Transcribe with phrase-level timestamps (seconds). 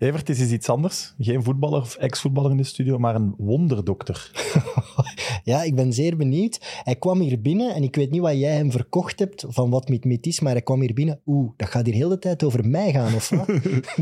[0.00, 1.14] Evert is iets anders.
[1.18, 4.30] Geen voetballer of ex-voetballer in de studio, maar een wonderdokter.
[5.44, 6.80] Ja, ik ben zeer benieuwd.
[6.84, 9.88] Hij kwam hier binnen en ik weet niet wat jij hem verkocht hebt van wat
[9.88, 11.20] met met is, maar hij kwam hier binnen.
[11.26, 13.50] Oeh, dat gaat hier heel de tijd over mij gaan, of wat?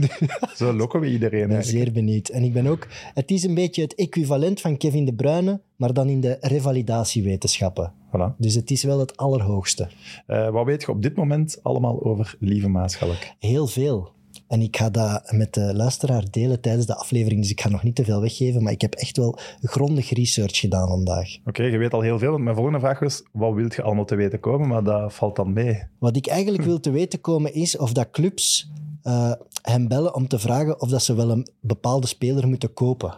[0.56, 1.40] Zo lokken we iedereen.
[1.40, 1.84] Ik ben eigenlijk.
[1.84, 2.29] zeer benieuwd.
[2.29, 2.87] En ik ben ook...
[3.15, 7.93] Het is een beetje het equivalent van Kevin De Bruyne, maar dan in de revalidatiewetenschappen.
[8.09, 8.37] Voilà.
[8.39, 9.89] Dus het is wel het allerhoogste.
[10.27, 13.19] Eh, wat weet je op dit moment allemaal over Lieve Maaschalk?
[13.39, 14.17] Heel veel.
[14.49, 17.83] En ik ga dat met de luisteraar delen tijdens de aflevering, dus ik ga nog
[17.83, 21.37] niet te veel weggeven, maar ik heb echt wel grondig research gedaan vandaag.
[21.45, 22.30] Oké, je weet al heel veel.
[22.30, 24.69] want Mijn volgende vraag was, wat wilt je allemaal te weten komen?
[24.69, 25.83] Maar dat valt dan mee.
[25.98, 28.70] Wat ik eigenlijk wil te weten komen is of dat clubs
[29.03, 33.15] eh, hem bellen om te vragen of dat ze wel een bepaalde speler moeten kopen.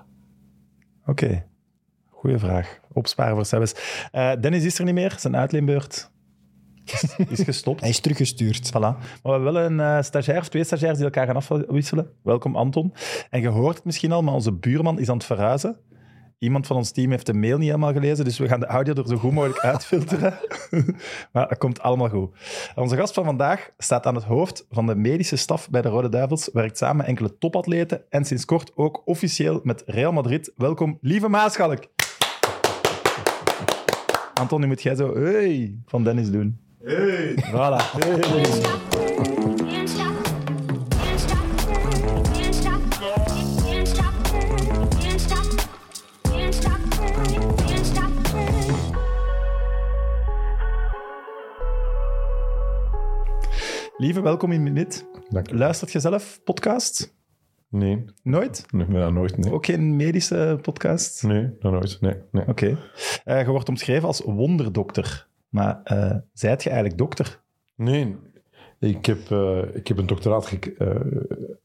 [1.06, 1.44] Oké,
[2.10, 2.80] goeie vraag.
[2.92, 3.74] Opsparen voor Sebes.
[4.12, 5.16] Eh, Dennis is er niet meer.
[5.18, 6.10] Zijn uitleenbeurt
[6.84, 7.80] is, is gestopt.
[7.80, 8.68] Hij is teruggestuurd.
[8.68, 8.80] Voilà.
[8.80, 12.10] Maar we hebben wel een eh, stagiair of twee stagiairs die elkaar gaan afwisselen.
[12.22, 12.94] Welkom, Anton.
[13.30, 15.76] En je hoort het misschien al, maar onze buurman is aan het verhuizen.
[16.40, 18.94] Iemand van ons team heeft de mail niet helemaal gelezen, dus we gaan de audio
[18.94, 20.38] er zo goed mogelijk uitfilteren.
[21.32, 22.36] maar dat komt allemaal goed.
[22.74, 26.08] Onze gast van vandaag staat aan het hoofd van de medische staf bij de Rode
[26.08, 30.52] Duivels, werkt samen met enkele topatleten en sinds kort ook officieel met Real Madrid.
[30.56, 31.86] Welkom, lieve Maaschalk.
[34.34, 36.69] Anton, nu moet jij zo hey van Dennis doen.
[36.82, 37.34] Hey.
[37.52, 37.78] Voilà.
[53.96, 55.02] Lieve, welkom in Minute.
[55.28, 55.56] Dank u.
[55.56, 57.14] Luistert je zelf podcast?
[57.68, 58.66] Nee, Nooit?
[58.70, 59.36] nee, nooit.
[59.36, 61.22] Nee, Ook geen medische podcast?
[61.22, 62.00] nee dat nooit.
[62.00, 62.46] Nee, nee.
[62.46, 62.78] Oké.
[63.24, 65.28] Eh, je wordt omschreven als wonderdokter.
[65.50, 67.40] Maar eh zijt je eigenlijk dokter?
[67.76, 68.16] nee.
[68.78, 70.88] Ik, heb, eh, ik heb een doctoraat eh,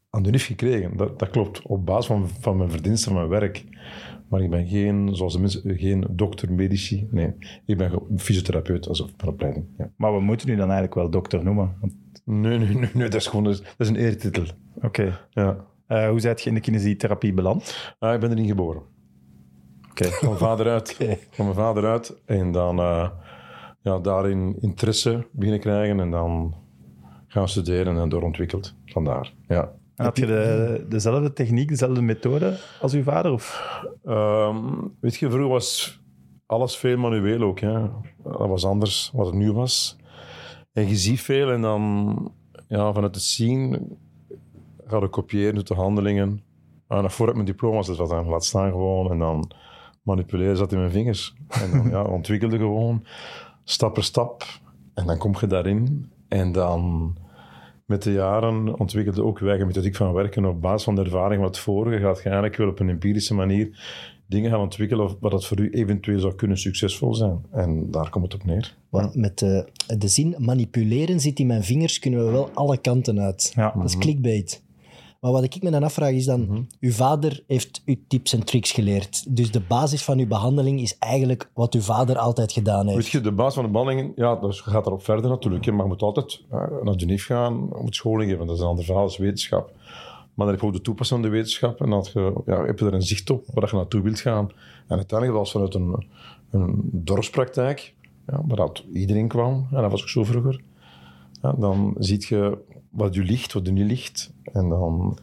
[0.09, 0.97] aan de NIF gekregen.
[0.97, 1.61] Dat, dat klopt.
[1.61, 3.63] Op basis van, van mijn verdiensten, van mijn werk.
[4.29, 7.07] Maar ik ben geen, zoals de mensen, geen dokter, medici.
[7.11, 7.33] Nee,
[7.65, 9.65] ik ben fysiotherapeut als van opleiding.
[9.77, 9.91] Ja.
[9.97, 11.75] Maar we moeten u dan eigenlijk wel dokter noemen.
[11.79, 11.93] Want-
[12.25, 14.43] Nee, nee, nee, nee, dat is gewoon dat is een eertitel.
[14.81, 15.19] Oké.
[15.29, 15.65] Ja.
[15.87, 17.93] Hoe zijt je in de kinesietherapie beland?
[17.99, 18.81] Ah, ik ben erin geboren.
[19.89, 20.05] Oké.
[20.05, 20.97] Van mijn vader uit.
[21.35, 22.21] Van mijn vader uit.
[22.25, 22.79] En dan
[23.85, 25.99] ja, daarin interesse beginnen krijgen.
[25.99, 26.55] En dan
[27.27, 28.73] gaan studeren en doorontwikkeld.
[28.85, 29.71] Vandaar, ja.
[29.95, 33.31] En had je de, dezelfde techniek, dezelfde methode als uw vader?
[33.31, 33.79] Of?
[34.05, 34.57] Ehm,
[34.99, 35.99] weet je, vroeger was
[36.45, 37.59] alles veel manueel ook.
[37.59, 37.79] Hè.
[38.23, 39.97] Dat was anders wat het nu was.
[40.73, 42.15] En je ziet veel en dan
[42.67, 43.89] ja, vanuit het zien
[44.87, 46.43] ga je kopiëren, doet de handelingen.
[46.87, 49.11] En dan voor ik mijn diploma zat, wat dan laat staan gewoon.
[49.11, 49.51] En dan
[50.05, 51.35] manipuleren zat in mijn vingers.
[51.47, 53.05] En dan ja, ontwikkelde gewoon,
[53.65, 54.43] stap per stap.
[54.93, 56.11] En dan kom je daarin.
[56.27, 57.13] En dan
[57.85, 61.41] met de jaren ontwikkelde ook wij een methodiek van werken op basis van de ervaring
[61.41, 63.79] wat vorige gaat je eigenlijk wel op een empirische manier
[64.27, 67.45] dingen gaan ontwikkelen of wat dat voor u eventueel zou kunnen succesvol zijn.
[67.51, 68.75] En daar komt het op neer.
[68.89, 69.67] Maar met de,
[69.97, 73.51] de zin manipuleren zit in mijn vingers, kunnen we wel alle kanten uit.
[73.55, 73.73] Ja.
[73.75, 74.63] Dat is clickbait.
[75.21, 78.71] Maar wat ik me dan afvraag is dan, uw vader heeft u tips en tricks
[78.71, 79.35] geleerd.
[79.35, 82.97] Dus de basis van uw behandeling is eigenlijk wat uw vader altijd gedaan heeft.
[82.97, 85.65] Weet je, de basis van de behandeling, ja, je gaat daarop verder natuurlijk.
[85.65, 88.45] hè, Maar je moet altijd eh, naar NIF gaan, je moet scholing geven.
[88.45, 89.71] Dat is een ander verhaal, dat is wetenschap.
[90.33, 91.81] Maar dan heb je ook de toepassing van de wetenschap.
[91.81, 94.49] En dan je, ja, heb je er een zicht op waar je naartoe wilt gaan.
[94.87, 96.07] En uiteindelijk was vanuit een,
[96.51, 97.93] een dorpspraktijk,
[98.27, 99.67] ja, waar dat iedereen kwam.
[99.71, 100.61] En dat was ook zo vroeger.
[101.41, 102.57] Ja, dan zie je
[102.95, 104.31] wat u ligt, wat u niet ligt.
[104.53, 105.17] En dan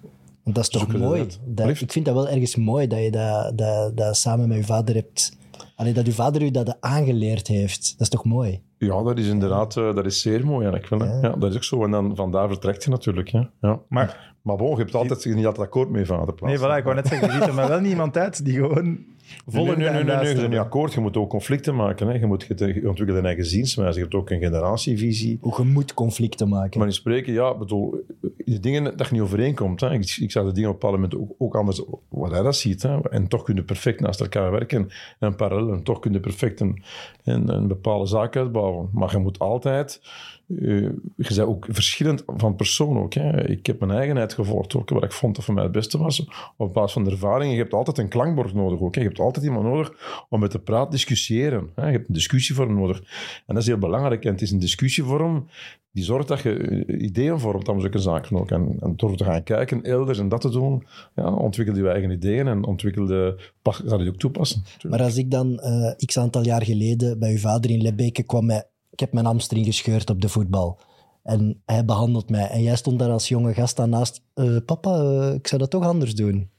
[0.45, 1.27] dat is toch mooi.
[1.45, 1.69] dat.
[1.69, 4.95] Ik vind dat wel ergens mooi dat je dat, dat, dat samen met uw vader
[4.95, 5.37] hebt.
[5.77, 7.93] Allee, dat uw vader u dat aangeleerd heeft.
[7.93, 8.63] Dat is toch mooi?
[8.79, 11.09] Ja, dat is inderdaad uh, dat is zeer mooi eigenlijk wel.
[11.09, 11.15] Hè?
[11.15, 11.29] Ja.
[11.29, 11.37] ja.
[11.37, 11.85] dat is ook zo.
[11.85, 13.29] En dan vandaar vertrekt je natuurlijk.
[13.29, 13.43] Hè?
[13.61, 13.81] Ja.
[13.89, 16.35] Maar, maar bon, je hebt altijd niet altijd akkoord mee vader.
[16.41, 18.99] Nee, voilà, ik wou net zeggen, je ziet er maar wel niemand uit die gewoon
[19.47, 20.93] volle nee, nee, je bent niet akkoord.
[20.93, 22.07] Je moet ook conflicten maken.
[22.07, 22.19] Hè?
[22.19, 23.95] Je, moet, je ontwikkelt een eigen zienswijze.
[23.95, 25.39] Je hebt ook een generatievisie.
[25.41, 26.79] Hoe je moet conflicten maken.
[26.79, 28.05] Maar in spreken, ja, bedoel,
[28.37, 29.81] de dingen dat je niet overeenkomt.
[29.81, 29.93] Hè?
[29.93, 32.57] Ik, ik zag de dingen op een bepaald moment ook, ook anders, wat hij dat
[32.57, 32.83] ziet.
[32.83, 33.09] Hè?
[33.09, 35.73] En toch kun je perfect naast elkaar werken en parallel.
[35.73, 36.83] En toch kun je perfect een,
[37.25, 38.89] een, een bepaalde zaak uitbouwen.
[38.93, 40.01] Maar je moet altijd...
[40.47, 43.15] Uh, je bent ook verschillend van persoon ook.
[43.15, 43.49] Hè.
[43.49, 46.27] Ik heb mijn eigenheid gevolgd ook, wat ik vond dat voor mij het beste was.
[46.57, 47.53] Op basis van de ervaring.
[47.53, 48.95] Je hebt altijd een klankbord nodig ook.
[48.95, 49.01] Hè.
[49.01, 49.93] Je hebt altijd iemand nodig
[50.29, 51.71] om met te praten, discussiëren.
[51.75, 51.87] Hè.
[51.87, 52.99] Je hebt een discussievorm nodig.
[53.47, 54.25] En dat is heel belangrijk.
[54.25, 55.47] En het is een discussievorm
[55.93, 58.47] die zorgt dat je ideeën vormt aan zulke zaken.
[58.47, 62.47] En, en door te gaan kijken, elders en dat te doen, ja, je eigen ideeën
[62.47, 64.63] en ontwikkel de, ga je ook toepassen.
[64.89, 68.47] Maar als ik dan uh, x aantal jaar geleden bij uw vader in Lebbeke kwam
[68.47, 68.72] met
[69.03, 70.79] heb mijn hamstring gescheurd op de voetbal.
[71.23, 72.49] En hij behandelt mij.
[72.49, 74.23] En jij stond daar als jonge gast daarnaast.
[74.35, 76.51] Eh, papa, eh, ik zou dat toch anders doen.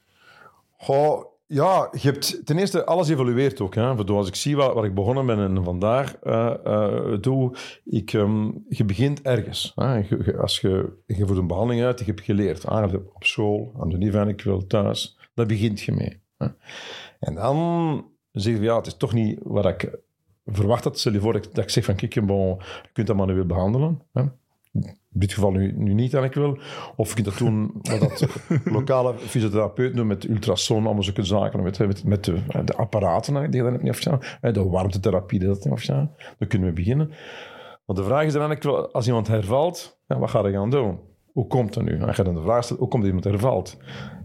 [0.78, 3.75] Goh, ja, je hebt ten eerste alles evolueert ook.
[3.75, 4.00] Hè.
[4.00, 7.56] Ik Als ik zie waar, waar ik begonnen ben en vandaar eh, doe,
[7.86, 9.74] ik, ehm, je begint ergens.
[9.75, 12.63] Je, als je, je voert een behandeling uit, je hebt geleerd.
[12.66, 15.18] Eigenlijk op school, aan de niveau, ik wil thuis.
[15.34, 16.22] Daar begint je mee.
[16.38, 16.48] Hè.
[17.19, 20.00] En dan zeg je, ja, het is toch niet wat ik
[20.45, 21.00] verwacht had.
[21.00, 23.45] Stel je voor dat ik, dat ik zeg van, kijk, bon, je kunt dat manueel
[23.45, 24.01] behandelen.
[24.13, 24.24] Hè.
[24.74, 26.57] In dit geval nu, nu niet, dan ik wil.
[26.95, 28.28] Of je kunt dat doen wat dat
[28.78, 31.63] lokale fysiotherapeuten doen met ultrasoon, allemaal zulke zaken.
[31.63, 34.19] Met, met, met de, de apparaten die je dan hebt niet afstaan.
[34.42, 36.12] De warmtetherapie die dat niet afstaan.
[36.38, 37.12] Dan kunnen we beginnen.
[37.86, 40.69] Maar de vraag is dan eigenlijk wel, als iemand hervalt, ja, wat ga je gaan
[40.69, 41.00] doen?
[41.31, 42.04] Hoe komt dat nu?
[42.04, 43.78] Als je dan de vraag stelt, hoe komt dat iemand hervalt?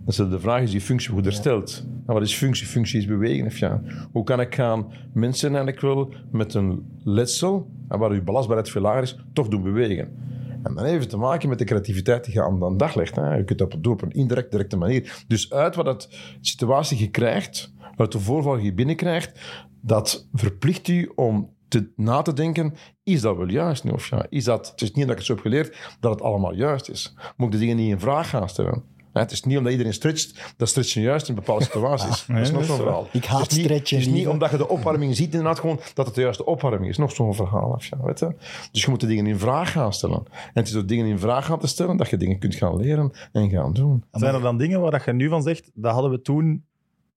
[0.08, 1.84] Is de vraag, is die functie hersteld?
[1.86, 2.66] Nou, wat is functie?
[2.66, 3.46] Functie is bewegen.
[3.46, 3.82] Of ja.
[4.12, 8.82] Hoe kan ik gaan mensen eigenlijk wel met een letsel, en waar uw belastbaarheid veel
[8.82, 10.16] lager is, toch doen bewegen?
[10.62, 13.16] En dan heeft te maken met de creativiteit die je aan de dag legt.
[13.16, 13.34] Hè.
[13.34, 15.24] Je kunt dat doen op een indirect, directe manier.
[15.26, 16.08] Dus uit wat dat
[16.40, 19.40] situatie je krijgt, uit de voorval die je binnenkrijgt,
[19.80, 23.90] dat verplicht u om te, na te denken, is dat wel juist nu?
[23.90, 26.22] Of ja, is dat, het is niet dat ik het zo heb geleerd, dat het
[26.22, 27.14] allemaal juist is.
[27.36, 28.96] Moet ik de dingen niet in vraag gaan stellen?
[29.12, 32.26] Hè, Het is niet omdat iedereen stretcht, dat stretchen juist in bepaalde situaties.
[32.26, 33.08] dat is nog zo'n verhaal.
[33.12, 35.58] Ik haat het is niet, stretchen, Het is niet omdat je de opwarming ziet inderdaad
[35.58, 36.96] gewoon dat het de juiste opwarming is.
[36.98, 37.70] Nog zo'n verhaal.
[37.70, 38.34] Of ja, weet je?
[38.72, 40.22] Dus je moet de dingen in vraag gaan stellen.
[40.30, 42.76] En het is door dingen in vraag gaan te stellen dat je dingen kunt gaan
[42.76, 44.04] leren en gaan doen.
[44.10, 46.66] Zijn er dan dingen waar dat je nu van zegt, dat hadden we toen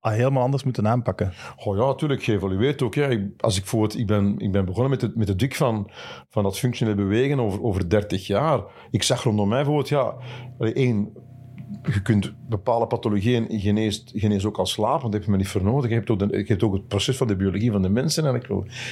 [0.01, 1.33] al helemaal anders moeten aanpakken?
[1.55, 2.95] Oh ja, natuurlijk, geëvolueerd ook.
[2.95, 3.09] Hè.
[3.09, 5.55] Ik, als ik, voor het, ik, ben, ik ben begonnen met, het, met de dik
[5.55, 5.91] van,
[6.29, 8.61] van dat functioneel bewegen over, over 30 jaar.
[8.91, 10.15] Ik zag rondom mij bijvoorbeeld, ja,
[10.73, 11.13] één,
[11.83, 15.63] je kunt bepaalde pathologieën geneest, geneest ook al slapen, dat heb je me niet voor
[15.63, 15.89] nodig.
[15.89, 18.25] Je hebt, ook ook het proces van de biologie van de mensen.
[18.25, 18.47] En ik,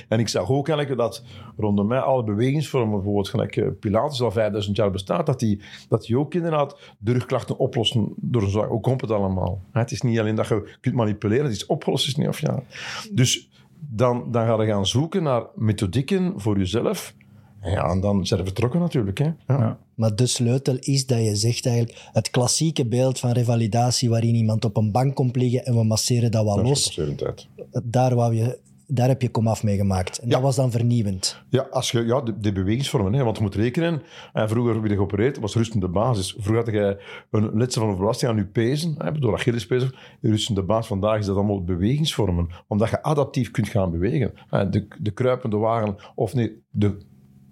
[0.07, 1.23] en ik zag ook eigenlijk dat
[1.57, 6.01] rondom mij alle bewegingsvormen, bijvoorbeeld gelijk eh, Pilates al 5000 jaar bestaat, dat die, dat
[6.01, 8.69] die ook inderdaad de rugklachten oplossen door een zaak.
[8.69, 9.61] Hoe komt het allemaal?
[9.71, 12.63] Het is niet alleen dat je kunt manipuleren, het is opgelost, is niet of ja.
[13.11, 13.49] Dus
[13.79, 17.13] dan, dan ga je gaan zoeken naar methodieken voor jezelf.
[17.61, 19.17] En Ja, en dan zijn we vertrokken natuurlijk.
[19.17, 19.25] Hè.
[19.25, 19.33] Ja.
[19.47, 19.77] Ja.
[19.95, 24.65] Maar de sleutel is dat je zegt eigenlijk het klassieke beeld van revalidatie waarin iemand
[24.65, 26.99] op een bank komt liggen en we masseren dat wel Dat los.
[27.83, 30.17] Daar, wou je, daar heb je komaf mee gemaakt.
[30.17, 31.41] En dat was dan vernieuwend.
[31.49, 33.13] Ja, als je, ja de, de bewegingsvormen.
[33.13, 34.01] Hè, want je moet rekenen.
[34.33, 36.35] En vroeger werd je geopereerd, was rustende basis.
[36.37, 39.95] Vroeger had je een letsel van overbelasting aan je pezen, hè, door Achillespezen.
[40.21, 40.87] Rustende basis.
[40.87, 42.49] Vandaag is dat allemaal bewegingsvormen.
[42.67, 44.31] Omdat je adaptief kunt gaan bewegen.
[44.49, 47.07] Hè, De, de kruipende wagen, of nee, de,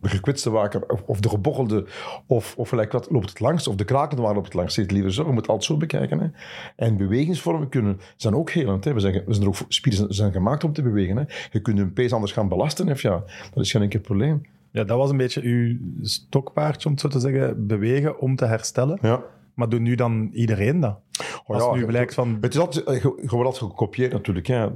[0.09, 1.85] de gekwetste wagen, of, of de gebochelde,
[2.25, 4.73] of, of gelijk wat, loopt het langs, of de krakende wagen loopt het langs.
[4.73, 5.21] Zeg het liever zo.
[5.21, 6.19] Je moet het altijd zo bekijken.
[6.19, 6.27] Hè.
[6.75, 8.83] En bewegingsvormen kunnen, zijn ook helend.
[8.83, 8.93] Hè.
[8.93, 11.17] We zijn, we zijn er ook, spieren zijn, zijn gemaakt om te bewegen.
[11.17, 11.23] Hè.
[11.51, 12.89] Je kunt een pees anders gaan belasten.
[12.89, 13.23] Of ja,
[13.53, 14.41] dat is geen enkel probleem.
[14.71, 18.45] Ja, dat was een beetje uw stokpaardje, om het zo te zeggen, bewegen om te
[18.45, 18.97] herstellen.
[19.01, 19.23] Ja.
[19.57, 20.99] Maar doet nu dan iedereen dat?
[21.45, 22.37] Oh Als ja, nu blijkt van...
[22.41, 24.47] Het is altijd, eh, je, je wordt altijd gekopieerd natuurlijk.
[24.47, 24.67] Hè.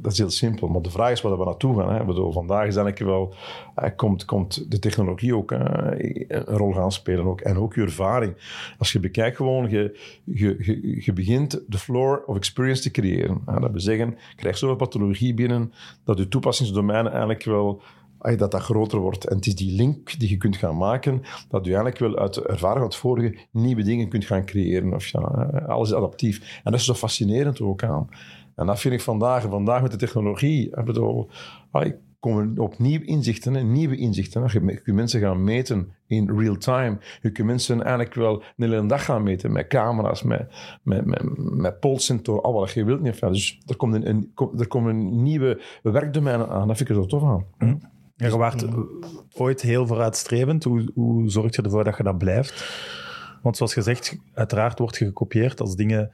[0.00, 0.68] Dat is heel simpel.
[0.68, 1.92] Maar de vraag is waar we naartoe gaan.
[1.94, 2.00] Hè.
[2.00, 3.34] Ik bedoel, vandaag is eigenlijk wel...
[3.74, 7.24] eh, komt, komt de technologie ook eh, een rol gaan spelen.
[7.24, 8.34] Ook, en ook je ervaring.
[8.78, 9.70] Als je bekijkt gewoon...
[9.70, 13.42] Je, je, je, je begint de floor of experience te creëren.
[13.46, 13.60] Hè.
[13.60, 15.72] Dat wil zeggen, je krijgt zoveel pathologie binnen...
[16.04, 17.82] dat je toepassingsdomein eigenlijk wel...
[18.18, 19.24] Dat dat groter wordt.
[19.24, 22.34] En het is die link die je kunt gaan maken, dat je eigenlijk wel uit
[22.34, 24.94] de ervaring van het vorige nieuwe dingen kunt gaan creëren.
[24.94, 26.60] Of eh, alles is adaptief.
[26.64, 28.08] En dat is zo fascinerend ook aan.
[28.54, 31.28] En dat vind ik vandaag, vandaag met de technologie, ik bedoel,
[31.70, 34.42] ay, komen opnieuw inzichten, nieuwe inzichten.
[34.52, 36.98] Je, kunt mensen gaan meten in real time.
[37.22, 41.22] Je kunt mensen eigenlijk wel een hele dag gaan meten met camera's, met, met, met,
[41.36, 41.84] met
[42.24, 43.00] al wat je wilt.
[43.00, 43.18] Niet.
[43.18, 46.66] Ja, Dus er komt een, er komen nieuwe werkdomeinen aan.
[46.66, 47.44] Dat vind ik er zo tof aan.
[48.18, 48.78] Ja, je waart eh,
[49.32, 50.64] ooit heel vooruitstrevend.
[50.64, 52.64] Hoe, hoe zorg je ervoor dat je dat blijft?
[53.42, 56.12] Want zoals gezegd, uiteraard wordt je gekopieerd als dingen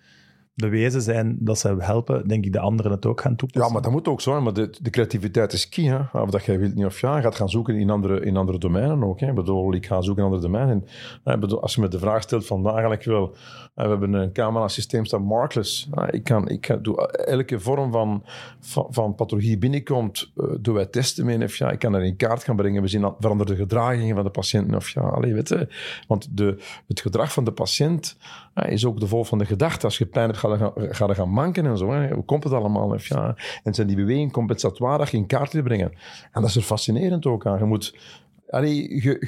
[0.54, 3.66] bewezen zijn dat ze helpen, denk ik de anderen het ook gaan toepassen.
[3.66, 4.40] Ja, maar dat moet ook zo.
[4.40, 5.84] Maar de, de creativiteit is key.
[5.84, 6.20] Hè?
[6.20, 9.04] Of dat jij wilt niet of ja, gaat gaan zoeken in andere, in andere domeinen
[9.04, 9.20] ook.
[9.20, 9.28] Hè?
[9.28, 10.84] Ik bedoel, ik ga zoeken in andere domeinen.
[11.24, 13.36] Bedoel, als je me de vraag stelt vandaag eigenlijk wel...
[13.74, 15.88] hè, We hebben een camera-systeem staan markless.
[16.10, 18.22] Ik, kan, ik kan, doe elke vorm van,
[18.60, 21.42] van, van pathologie binnenkomt, eh, doen wij testen mee.
[21.42, 22.82] Of ja, ik kan er in kaart gaan brengen.
[22.82, 24.74] We zien veranderde gedragingen van de patiënt.
[24.74, 25.66] Of ja, allee, weet.
[26.06, 28.16] Want de, het gedrag van de patiënt
[28.54, 29.84] is ook de vol van de gedachte.
[29.84, 30.38] Als je pijn hebt,
[30.90, 31.92] gaan, gaan manken en zo.
[31.92, 32.14] Hè.
[32.14, 32.96] Hoe komt het allemaal?
[32.98, 35.92] Ja, en zijn die bewegingen compensatoire in kaart te brengen.
[36.32, 37.58] En dat is er fascinerend ook aan.
[37.58, 37.96] Je moet...
[38.48, 39.26] Allee, je,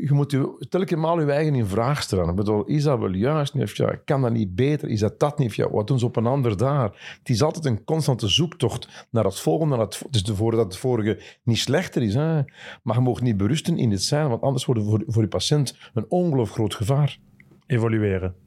[0.00, 2.28] je, moet telkens maal je eigen in vraag stellen.
[2.28, 3.54] Ik bedoel, is dat wel juist?
[3.54, 4.88] Of ja, kan dat niet beter?
[4.88, 5.48] Is dat dat niet?
[5.48, 7.16] Of ja, wat doen ze op een ander daar?
[7.18, 9.76] Het is altijd een constante zoektocht naar het volgende.
[9.76, 12.14] Naar het, dus voordat het vorige niet slechter is.
[12.14, 12.42] Hè.
[12.82, 15.28] Maar je mag niet berusten in dit zijn, want anders wordt het voor, voor je
[15.28, 17.18] patiënt een ongelooflijk groot gevaar.
[17.66, 18.43] Evolueren.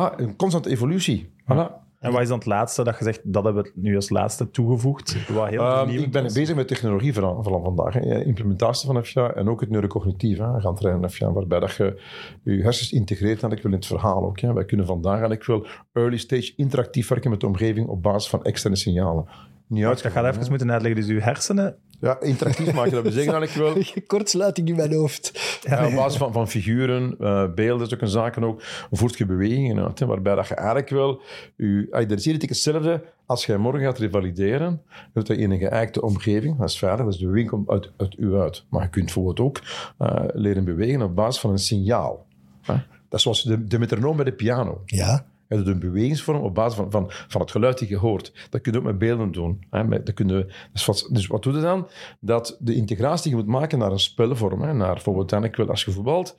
[0.00, 1.30] Ja, een constante evolutie.
[1.42, 1.82] Voilà.
[2.00, 4.50] En wat is dan het laatste dat je zegt, dat hebben we nu als laatste
[4.50, 5.28] toegevoegd?
[5.28, 6.32] Wat heel Ehm, ik ben was?
[6.32, 7.94] bezig met technologie van, van vandaag.
[7.94, 8.24] Hè.
[8.24, 10.38] Implementatie van FIA en ook het neurocognitief.
[10.38, 10.60] Hè.
[10.60, 12.00] Gaan trainen FIA, waarbij dat je
[12.42, 14.40] je hersens integreert eigenlijk wel in het verhaal ook.
[14.40, 14.52] Hè.
[14.52, 18.44] Wij kunnen vandaag eigenlijk wel early stage interactief werken met de omgeving op basis van
[18.44, 19.24] externe signalen.
[19.66, 20.02] Niet uit.
[20.02, 21.00] Dat gaat even moeten uitleggen.
[21.00, 21.76] Dus uw hersenen...
[22.04, 24.02] Ja, interactief maken, dat we zeggen eigenlijk wel.
[24.06, 25.58] Kortsluiting in mijn hoofd.
[25.62, 29.98] Ja, op basis van, van figuren, eh, beelden, zulke zaken ook, voert je bewegingen uit.
[29.98, 31.20] Hè, waarbij dat je eigenlijk wel...
[31.56, 34.82] Je, ah, dat is hier hetzelfde als jij morgen gaat revalideren.
[34.88, 36.58] Je dat in een geëikte omgeving.
[36.58, 38.64] Dat is veilig, dus de beweging komt uit, uit u uit.
[38.68, 39.60] Maar je kunt bijvoorbeeld ook
[39.98, 42.26] eh, leren bewegen op basis van een signaal.
[42.62, 42.74] Hè.
[43.08, 44.82] Dat is zoals de, de metronoom bij de piano.
[44.84, 45.26] Ja.
[45.48, 48.32] Je doet een bewegingsvorm op basis van, van, van het geluid die je hoort.
[48.50, 49.64] Dat kun je ook met beelden doen.
[49.70, 49.84] Hè.
[49.84, 51.88] Met- Dat kun je, dus, wat, dus wat doe je dan?
[52.20, 55.70] Dat de integratie die je moet maken naar een spelvorm, hè, naar bijvoorbeeld eigenlijk wel
[55.70, 56.36] als je voetbalt,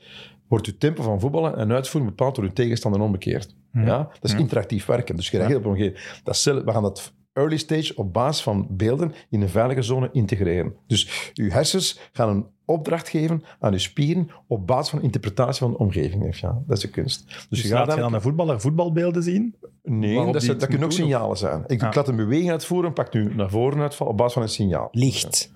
[0.48, 3.56] wordt je tempo van voetballen en uitvoering bepaald door je tegenstander omgekeerd.
[3.72, 3.98] Ja?
[3.98, 5.16] Dat is interactief werken.
[5.16, 8.13] Dus je reageert op een gegeven dat is zelf- We gaan dat early stage op
[8.13, 10.74] basis van beelden in een veilige zone integreren.
[10.88, 15.72] Dus je hersens gaan een opdracht geven aan je spieren op basis van interpretatie van
[15.72, 16.39] de omgeving.
[16.39, 17.25] Ja, dat is de kunst.
[17.27, 19.56] Dus, Dus je laat gaat je dan dan een voetballer voetbalbeelden zien?
[19.84, 21.63] Nee, waarop dat, dat kunnen ook doen, signalen zijn.
[21.68, 21.94] Ik Ah.
[21.96, 24.88] laat een beweging uitvoeren, pak nu naar voren uitval op basis van een signaal.
[24.92, 25.54] Licht.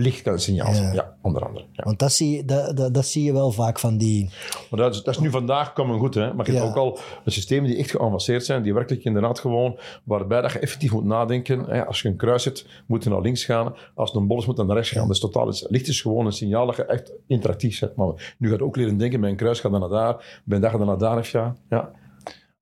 [0.00, 0.74] Licht kan een signaal Ja.
[0.74, 1.64] zijn, ja, onder andere.
[1.72, 1.84] Ja.
[1.84, 4.30] Want dat zie, je- dat, dat, dat zie je wel vaak van die...
[4.70, 6.34] Maar dat is, dat is nu vandaag komen goed, hè.
[6.34, 10.40] maar je hebt ook al systemen die echt geavanceerd zijn, die werkelijk inderdaad gewoon, waarbij
[10.40, 11.60] dat je effectief moet nadenken.
[11.60, 11.86] Hè.
[11.86, 13.74] Als je een kruis zet, moet je naar links gaan.
[13.94, 15.08] Als het een bol is, moet je naar rechts gaan.
[15.08, 17.96] Dus totaal is, licht is gewoon een signaal dat je echt interactief zet.
[17.96, 20.70] Maar nu gaat je ook leren denken, mijn kruis gaat dan naar daar, mijn dag
[20.70, 21.18] gaat dan naar daar.
[21.18, 21.56] of Ja.
[21.68, 21.90] Ja.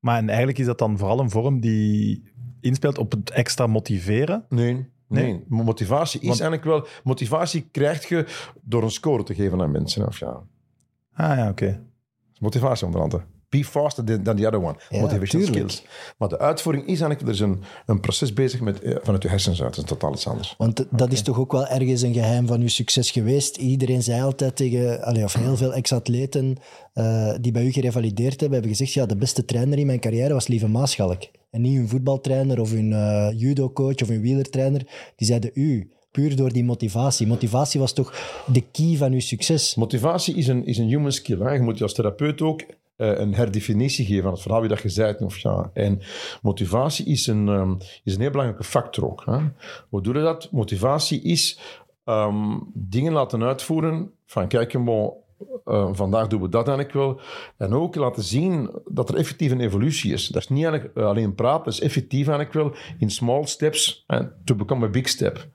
[0.00, 2.22] Maar en eigenlijk is dat dan vooral een vorm die
[2.60, 4.44] inspeelt op het extra motiveren.
[4.48, 5.24] Nee, nee.
[5.24, 5.44] Nee?
[5.48, 6.86] Motivatie is Want- eigenlijk wel...
[7.04, 8.26] Motivatie krijg je
[8.62, 10.06] door een score te geven aan mensen.
[10.06, 10.42] Of ja.
[11.12, 11.82] Ah ja, oké.
[12.40, 13.22] Motivatie onder andere.
[13.48, 14.76] Be faster than, than the other one.
[14.88, 15.70] Ja, Motivation tuurlijk.
[15.70, 15.84] skills.
[16.18, 17.20] Maar de uitvoering is eigenlijk...
[17.20, 19.74] Er is een, een proces bezig met, eh, vanuit je hersens uit.
[19.74, 20.54] Dat is totaal iets anders.
[20.58, 23.56] Want dat is toch ook wel ergens een geheim van uw succes geweest.
[23.56, 26.56] Iedereen zei altijd tegen, allee, of heel veel ex-atleten
[26.92, 30.32] eh, die bij u gerevalideerd hebben, hebben gezegd, ja, de beste trainer in mijn carrière
[30.32, 31.22] was Lieve Maaschalk.
[31.50, 34.86] En niet hun voetbaltrainer of hun eh judo-coach of hun wielertrainer.
[35.16, 37.26] Die zeiden u, puur door die motivatie.
[37.26, 39.74] Motivatie was toch de key van uw succes.
[39.74, 41.38] Motivatie is een, is een human skill.
[41.38, 41.52] Hè.
[41.52, 42.62] Je moet je als therapeut ook
[42.98, 45.16] een herdefinitie geven aan het verhaal wie dat je zei.
[45.18, 45.70] Of ja.
[45.72, 46.00] En
[46.42, 47.74] motivatie is een, ehm,
[48.04, 49.22] is een heel belangrijke factor ook.
[49.24, 49.38] Hè.
[49.88, 50.48] Hoe doe je dat?
[50.52, 51.58] Motivatie is
[52.04, 55.12] ehm, dingen laten uitvoeren van kijk, bon,
[55.64, 57.20] eh, vandaag doen we dat eigenlijk wel.
[57.56, 60.26] En ook laten zien dat er effectief een evolutie is.
[60.26, 64.20] Dat is niet eh, alleen praten, dat is effectief eigenlijk wel in small steps eh,
[64.44, 65.48] to become a big step.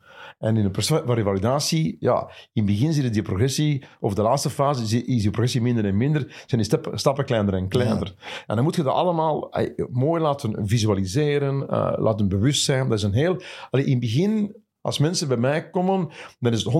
[0.43, 4.81] En in van revalidatie, ja, in het begin je die progressie, of de laatste fase
[4.81, 8.15] is die progressie minder en minder, zijn die step- stappen kleiner en kleiner.
[8.47, 9.53] En dan moet je dat allemaal
[9.91, 12.89] mooi laten visualiseren, eh, laten bewust zijn.
[12.89, 13.41] Dat is een heel...
[13.69, 16.09] Allee, in het begin, als mensen bij mij komen,
[16.39, 16.73] dan is het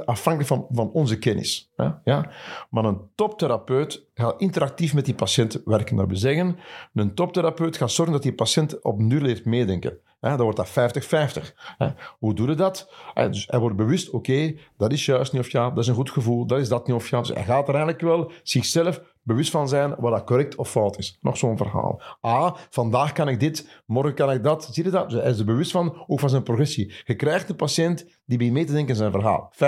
[0.00, 1.70] 100% afhankelijk van, van onze kennis.
[1.76, 1.88] Hè?
[2.04, 2.30] Ja?
[2.70, 5.96] Maar een toptherapeut gaat interactief met die patiënt werken.
[5.96, 6.56] Dat wil zeggen,
[6.94, 9.98] een toptherapeut gaat zorgen dat die patiënt op duur leert meedenken.
[10.20, 11.54] Dan wordt dat 50-50.
[11.78, 11.88] hè.
[12.18, 12.92] Hoe doe je dat?
[13.14, 15.94] Hè, Dus hij wordt bewust, oké, dat is juist niet of ja, dat is een
[15.94, 17.18] goed gevoel, dat is dat niet of ja.
[17.18, 20.98] Dus hij gaat er eigenlijk wel zichzelf bewust van zijn wat dat correct of fout
[20.98, 21.18] is.
[21.20, 22.02] Nog zo'n verhaal.
[22.20, 24.68] Ah, vandaag kan ik dit, morgen kan ik dat.
[24.70, 25.10] Zie je dat?
[25.10, 26.94] Dus hij is er bewust van, ook van zijn progressie.
[27.04, 29.52] Je krijgt een patiënt die bij mee te denken zijn verhaal.
[29.54, 29.58] 50-50.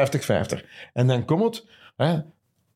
[0.92, 1.66] En dan komt het,
[1.96, 2.18] hè,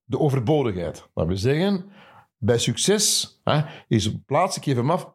[0.04, 1.08] de overbodigheid.
[1.14, 1.90] Dat wil zeggen,
[2.38, 5.12] bij succes hè, is plaats, ik hem af,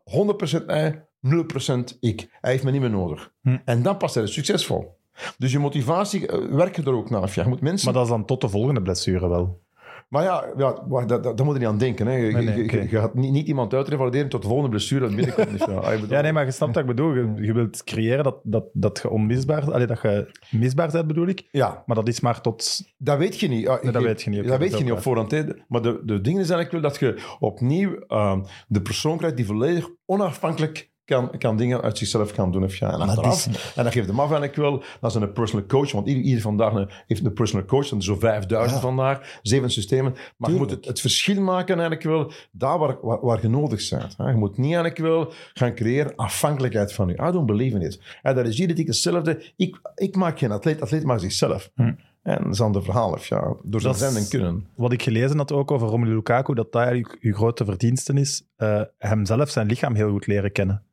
[0.62, 2.28] 100% hij, 0% ik.
[2.42, 3.32] Hij heeft me niet meer nodig.
[3.42, 3.58] Hm.
[3.66, 5.00] En dan past hij succesvol.
[5.38, 7.32] Dus je motivatie, eh, werk je er ook naar.
[7.36, 7.86] Je moet mensen...
[7.86, 9.62] Maar dat is dan tot de volgende blessure wel.
[10.10, 10.74] Maar ja, ja
[11.06, 12.08] daar moet je niet aan denken.
[12.08, 12.14] Hè.
[12.16, 12.78] Je, Nee, nee, je- oké.
[12.80, 15.50] je gaat niet, niet iemand uitrevalideren tot de volgende blessure dat binnenkomt.
[15.58, 17.14] Dus ja, ah, Ja, nee, maar je snapt wat ik bedoel.
[17.14, 19.72] Je, je wilt creëren dat, dat, dat je onmisbaar...
[19.72, 21.48] Allee, dat je misbaar bent, bedoel ik.
[21.52, 22.82] ja, Maar dat is maar tot...
[22.98, 23.68] dat weet je niet.
[23.68, 24.48] Ah, Nee, dat weet je niet.
[24.48, 25.32] Dat weet je niet op voorhand.
[25.32, 25.44] hè.
[25.68, 29.46] Maar de, de ding is eigenlijk wel dat je opnieuw ehm, de persoon krijgt die
[29.46, 32.64] volledig onafhankelijk kan, kan dingen uit zichzelf kan doen.
[32.64, 33.44] Of ja, en achteraf.
[33.44, 34.84] dit En dat geeft hem af eigenlijk wel.
[35.02, 35.92] Dat is een personal coach.
[35.92, 37.88] Want ieder, ieder vandaag een- heeft een personal coach.
[37.90, 38.88] Dat is zo 5000 Ja.
[38.88, 39.40] vandaag.
[39.42, 40.16] Zeven systemen.
[40.38, 43.90] Maar je moet het, het verschil maken eigenlijk wel daar waar, waar, waar je nodig
[43.90, 44.18] bent.
[44.18, 44.30] hè.
[44.30, 47.14] Je moet niet eigenlijk wel gaan creëren afhankelijkheid van je.
[47.14, 48.00] I don't believe in it.
[48.22, 49.44] En dat is hier hetzelfde.
[49.56, 50.82] Ik, ik maak geen atleet.
[50.82, 51.72] Atleet maakt zichzelf.
[51.76, 51.92] Hm.
[52.24, 54.68] En dat is dan de verhaal, ja, door zijn is- en kunnen.
[54.76, 58.44] Wat ik gelezen had ook over Romelu Lukaku, dat dat eigenlijk uw grote verdienste is.
[58.58, 60.84] eh hem zelf zijn lichaam heel goed leren kennen.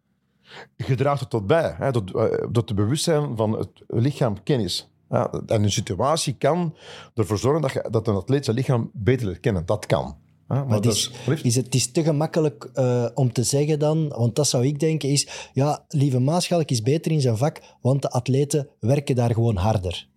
[0.77, 4.91] Je draagt het tot bij, hè, tot, eh, tot het bewustzijn van het lichaam kennis.
[5.11, 6.75] Ja, en een situatie kan
[7.15, 9.67] ervoor zorgen dat, je, dat een atleet zijn lichaam beter leert kennen.
[9.67, 10.17] Dat kan.
[10.49, 11.11] Ja, maar het is,
[11.43, 14.81] is het, het is te gemakkelijk eh, om te zeggen dan, want dat zou ik
[14.81, 19.33] denken, is ja, Lieve Maaschalk is beter in zijn vak, want de atleten werken daar
[19.33, 20.09] gewoon harder.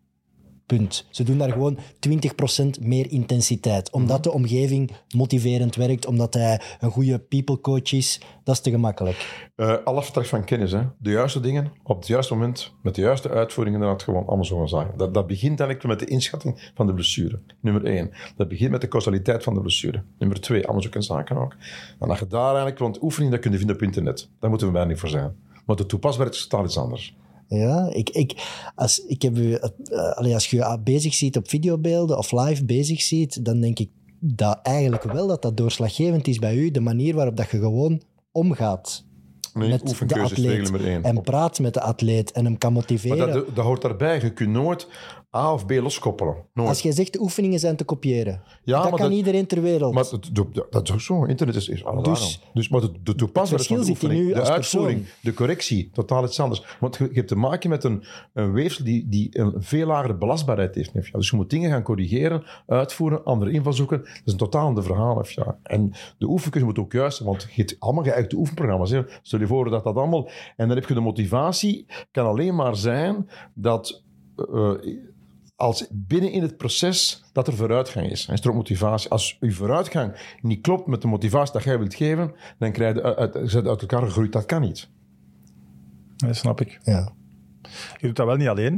[0.78, 1.06] Punt.
[1.10, 3.92] Ze doen daar gewoon 20% meer intensiteit.
[3.92, 8.22] Omdat de omgeving motiverend werkt, omdat hij een goede people coach is.
[8.44, 9.50] Dat is te gemakkelijk.
[9.56, 10.72] Eh, alles vertrekt van kennis.
[10.72, 10.82] Hè.
[10.98, 14.46] De juiste dingen, op het juiste moment, met de juiste uitvoeringen, dan het gewoon allemaal
[14.46, 14.98] zo zagen.
[14.98, 17.40] Dat, dat begint eigenlijk met de inschatting van de blessure.
[17.60, 18.12] Nummer één.
[18.36, 20.04] Dat begint met de causaliteit van de blessure.
[20.18, 21.56] Nummer twee, allemaal zulke zaken ook.
[22.00, 24.30] En als je daar eigenlijk, want oefening, dat kun je vinden op internet.
[24.40, 25.36] Daar moeten we bijna niet voor zijn.
[25.66, 27.16] Maar de toepasbaarheid is totaal iets anders.
[27.56, 28.34] Ja, ik, ik,
[28.76, 33.02] als, ik heb u, eh, als je je bezig ziet op videobeelden of live bezig
[33.02, 33.90] ziet, dan denk ik
[34.20, 38.02] dat eigenlijk wel dat dat doorslaggevend is bij u, de manier waarop dat je gewoon
[38.32, 39.06] omgaat
[39.54, 43.34] Nee, met de atleet en praat met de atleet en hem kan maar motiveren.
[43.34, 44.22] dat, dat hoort daarbij.
[44.22, 44.88] Je kunt nooit
[45.36, 46.36] A of B loskoppelen.
[46.54, 46.70] Nooit.
[46.70, 49.94] Als jij zegt de oefeningen zijn te kopiëren, Ja, dat kan dat- iedereen ter wereld.
[49.94, 50.04] Maar
[50.70, 51.24] dat, is ook zo.
[51.26, 55.18] Internet is, is alles Dus- dus maar de, de van de oefening, de uitvoering, persoon.
[55.22, 56.66] de correctie, totaal iets anders.
[56.80, 60.16] Want je, je hebt te maken met een, een weefsel die, die een veel lagere
[60.16, 60.92] belastbaarheid heeft.
[60.94, 61.02] Ja.
[61.12, 63.98] Dus je moet dingen gaan corrigeren, uitvoeren, andere invalshoeken.
[63.98, 65.26] Dat is een totaal ander verhaal.
[65.30, 65.58] Ja.
[65.64, 68.90] En de oefenkeuze moet ook juist zijn, want je hebt allemaal geëikte oefenprogramma's.
[68.92, 69.02] Hè.
[69.22, 70.30] Stel je voor dat dat allemaal...
[70.56, 74.04] En dan heb je de motivatie, kan alleen maar zijn dat...
[74.36, 74.72] eh,
[75.62, 78.28] als binnen in het proces dat er vooruitgang is.
[78.28, 79.10] En is er ook motivatie.
[79.10, 83.16] Als uw vooruitgang niet klopt met de motivatie dat jij wilt geven, dan krijg je
[83.16, 84.32] uit, uit, elkaar gegroeid.
[84.32, 84.90] Dat kan niet.
[86.16, 86.80] Dat snap ik.
[86.84, 87.12] ja.
[87.98, 88.74] Je doet dat wel niet alleen.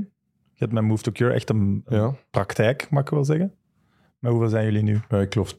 [0.53, 2.15] Je hebt met Move to Cure echt een, Ja.
[2.29, 3.53] praktijk, mag ik wel zeggen.
[4.19, 4.95] Maar hoeveel zijn jullie nu?
[5.19, 5.55] Ik geloof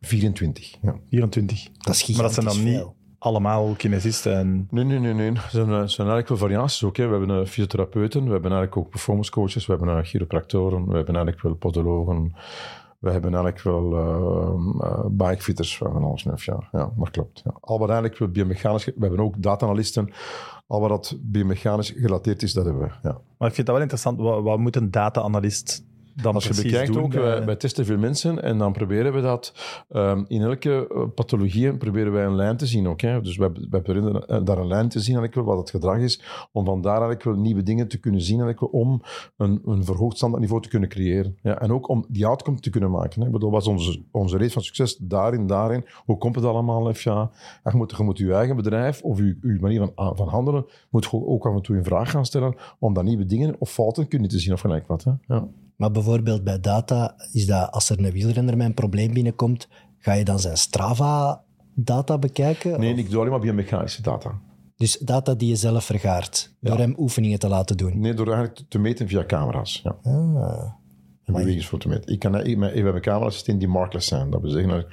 [0.00, 0.76] 24.
[0.82, 0.96] Ja.
[1.10, 1.68] 24.
[1.78, 2.96] Dat is Maar dat zijn dan gigantisch niet veel.
[3.22, 4.36] Allemaal kinesisten.
[4.36, 4.66] En...
[4.70, 5.14] Nee, nee, nee.
[5.14, 5.30] nee.
[5.30, 6.96] Er zijn, zijn eigenlijk wel variaties ook.
[6.96, 7.06] Hè.
[7.06, 10.96] We hebben eh, fysiotherapeuten, we hebben eigenlijk ook performance coaches, we hebben uh, chiropractoren, we
[10.96, 12.34] hebben eigenlijk wel podologen,
[12.98, 16.68] we hebben eigenlijk wel uh, uh, bikefitters, we hebben alles ja.
[16.72, 16.92] ja.
[16.96, 17.40] Dat klopt.
[17.44, 17.54] Ja.
[17.60, 20.12] Al wat eigenlijk biomechanisch, we hebben ook data-analysten,
[20.66, 23.20] al wat dat biomechanisch gerelateerd is, dat hebben we, ja.
[23.38, 24.18] Maar ik vind dat wel interessant.
[24.18, 27.02] Wat, wat moet een data-analyst dan Als je bekijkt doen?
[27.02, 29.54] ook, Eh, wij, wij testen veel mensen en dan proberen we dat
[29.90, 33.00] um, in elke uh, pathologie proberen wij een lijn te zien ook.
[33.00, 33.20] Hè.
[33.20, 36.22] Dus wij, wij proberen daar een lijn te zien eigenlijk wel, wat het gedrag is,
[36.52, 39.02] om van daar eigenlijk wel nieuwe dingen te kunnen zien eigenlijk wel, om
[39.36, 41.36] een, een verhoogd standaardniveau te kunnen creëren.
[41.42, 43.20] Ja, en ook om die outcome te kunnen maken.
[43.20, 43.26] Hè.
[43.26, 45.84] Ik bedoel, wat is onze, onze rate van succes daarin, daarin?
[46.04, 46.90] Hoe komt het allemaal?
[46.92, 47.30] Ja,
[47.64, 51.04] je, moet, je moet je eigen bedrijf of je, je manier van, van handelen moet
[51.04, 54.08] je ook af en toe in vraag gaan stellen om dan nieuwe dingen of fouten
[54.08, 55.04] kunnen te zien of gelijk wat.
[55.04, 55.12] Hè.
[55.26, 55.48] Ja.
[55.82, 59.68] Maar bijvoorbeeld bij data is dat als er een wielrenner met een probleem binnenkomt,
[59.98, 62.80] ga je dan zijn Strava-data bekijken?
[62.80, 64.40] Nee, Of- ik doe alleen maar biomechanische data.
[64.76, 68.00] Dus data die je zelf vergaart, door hem oefeningen te laten doen.
[68.00, 69.80] Nee, door eigenlijk te meten via camera's.
[69.82, 69.96] Ja.
[70.02, 70.72] Ah.
[71.24, 72.12] En bewegingsvoer te meten.
[72.12, 74.30] Ik kan, ik, we hebben camera's die markless zijn.
[74.30, 74.86] Dat wil zeggen,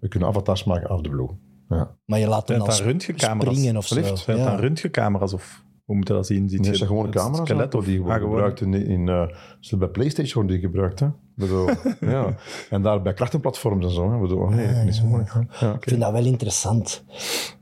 [0.00, 1.28] we kunnen avatars maken af de blue.
[1.68, 1.96] Ja.
[2.04, 3.54] Maar je laat hem dan dan röntgencamera's?
[3.54, 3.94] springen of zo.
[3.94, 4.24] Alsjeblieft.
[4.24, 4.52] Zijn het Ja.
[4.52, 6.48] dan röntgencamera's of hoe moet je dat zien?
[6.48, 9.22] Ziet Nee, je dat gewoon camera's skelet of, die Ah, gebruikt in, in uh,
[9.60, 11.00] zo bij PlayStation worden die gebruikt.
[11.00, 11.06] Hè?
[11.34, 11.68] Bedoel,
[12.14, 12.34] ja.
[12.70, 14.10] En daar bij krachtenplatforms en zo.
[14.12, 14.18] Hè?
[14.18, 15.32] Bedoel, nee, niet zo moeilijk.
[15.32, 15.66] hè.
[15.66, 17.04] Ja, Ik vind dat wel interessant.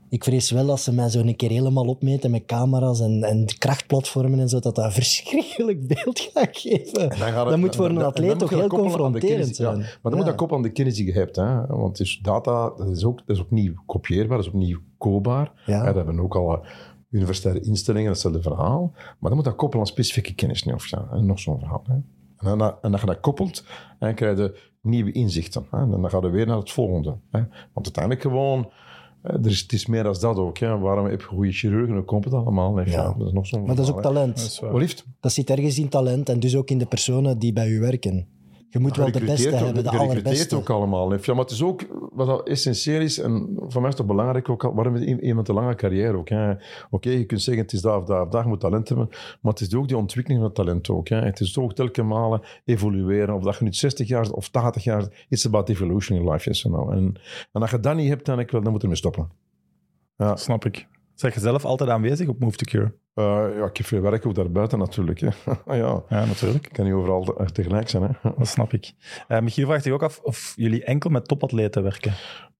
[0.09, 3.45] Ik vrees wel als ze mij zo een keer helemaal opmeten met camera's en, en
[3.57, 7.09] krachtplatformen en zo, dat dat een verschrikkelijk beeld gaat geven.
[7.09, 9.53] Dan gaat het- dat moet voor een atleet toch heel dat confronterend kennis, ja.
[9.53, 9.77] zijn.
[9.77, 11.35] Maar dan moet dat koppelen aan de kennis die je hebt.
[11.35, 11.65] Hè?
[11.67, 15.51] Want het is data, dat is, ook, dat is opnieuw kopieerbaar, dat is opnieuw koopbaar.
[15.65, 15.83] Ja.
[15.83, 15.91] Ja.
[15.91, 16.57] We hebben ook al uh,
[17.15, 18.91] universitaire instellingen, datzelfde verhaal.
[18.93, 20.63] Maar dan moet dat koppelen aan specifieke kennis.
[20.63, 21.83] niet Of, ja, en nog zo'n verhaal.
[21.87, 21.93] Hè?
[22.51, 23.63] En, dan, en als je dat koppelt,
[23.99, 25.65] dan krijg je nieuwe inzichten.
[25.71, 25.77] Hè?
[25.77, 27.17] En dan gaan we weer naar het volgende.
[27.31, 27.39] Hè?
[27.73, 28.71] Want uiteindelijk gewoon...
[29.25, 30.57] Er is, het is meer dan dat ook.
[30.57, 30.77] Hè.
[30.77, 31.95] Waarom heb je goede chirurgen?
[31.95, 32.75] Hoe komt het allemaal?
[32.75, 32.83] Hè?
[32.83, 33.13] Ja.
[33.17, 34.59] Dat is nog zo'n Maar dat is ook talent.
[34.61, 35.05] Dat is?
[35.19, 38.27] Dat zit ergens in talent en dus ook in de personen die bij u werken.
[38.75, 40.55] Je moet wel de beste hebben, de allerbeste.
[40.55, 41.13] ook allemaal.
[41.13, 41.81] Ja, maar het is ook,
[42.13, 45.55] wat dat essentieel is, en voor mij is het belangrijk ook, waarom is iemand een
[45.55, 46.29] lange carrière ook.
[46.29, 46.53] hè.
[46.89, 49.07] Oké, je kunt zeggen, het is daar of daar of daar, je moet talent hebben,
[49.41, 51.07] maar het is ook die ontwikkeling van het talent ook.
[51.07, 51.21] Hè.
[51.21, 55.25] Het is ook telkens malen evolueren, of dat je nu 60 jaar of 80 jaar,
[55.29, 56.89] it's about evolution in life, yes or no.
[56.89, 57.15] En,
[57.51, 59.29] en als je dat niet hebt, dan, ik wel, dan moet je ermee stoppen.
[60.17, 60.87] Ja, Snap ik.
[61.13, 62.93] Zeg je zelf altijd aanwezig op Move to Cure?
[63.15, 63.23] Eh,
[63.57, 65.19] ja, ik heb veel werk ook daarbuiten natuurlijk.
[65.19, 65.27] Hè.
[65.65, 66.65] Ah, ja, Ja, natuurlijk.
[66.65, 68.03] ik kan niet overal te- tegelijk zijn.
[68.03, 68.29] Hè.
[68.37, 68.93] Dat snap ik.
[69.27, 72.13] Eh, Michiel vraagt zich ook af of jullie enkel met topatleten werken.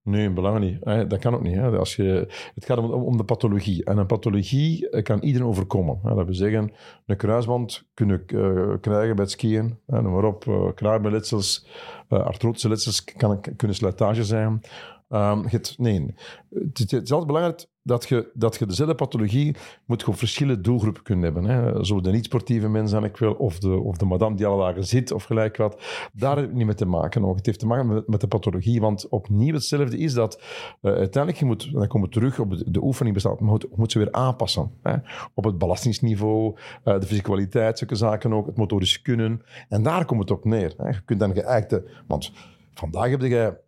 [0.04, 0.78] Nee, belangen niet.
[0.84, 1.56] Hè, Dat kan ook niet.
[1.56, 1.78] Hè.
[1.78, 3.84] Als je, het gaat om, om de pathologie.
[3.86, 6.00] En een pathologie eh, kan iedereen overkomen.
[6.04, 6.16] Hè.
[6.16, 6.72] Dat we zeggen,
[7.06, 9.80] een kruisband kunnen eh, krijgen bij het skiën.
[9.86, 10.72] Hè, noem maar op.
[10.76, 11.68] Kraaienletsels,
[12.10, 14.62] uh, artrotische letsels kan, kunnen slijtage zijn.
[15.10, 16.14] Ehm, je hebt- nee,
[16.50, 21.04] het, het is altijd belangrijk dat je, dat je dezelfde pathologie moet op verschillende doelgroepen
[21.04, 21.44] kunnen hebben.
[21.44, 21.86] Hè.
[21.86, 24.86] Zo de niet-sportieve mens dan ik wel, of de, of de madame die alle dagen
[24.86, 25.82] zit, of gelijk wat.
[26.14, 27.36] Daar heeft het niet mee te maken nog.
[27.36, 30.42] Het heeft te maken met, met de pathologie, want opnieuw hetzelfde is dat
[30.82, 33.92] eh, uiteindelijk, je moet, dan komen we terug op de, oefening bestaat, maar je moet,
[33.92, 34.72] ze weer aanpassen.
[34.82, 34.96] Hè.
[35.34, 39.42] Op het belastingsniveau, eh, de fysicaliteit, zulke zaken ook, het motorisch kunnen.
[39.70, 40.74] En daar komt het op neer.
[40.78, 40.88] Hè.
[40.88, 42.32] Je kunt dan geëikte, want
[42.74, 43.64] vandaag heb je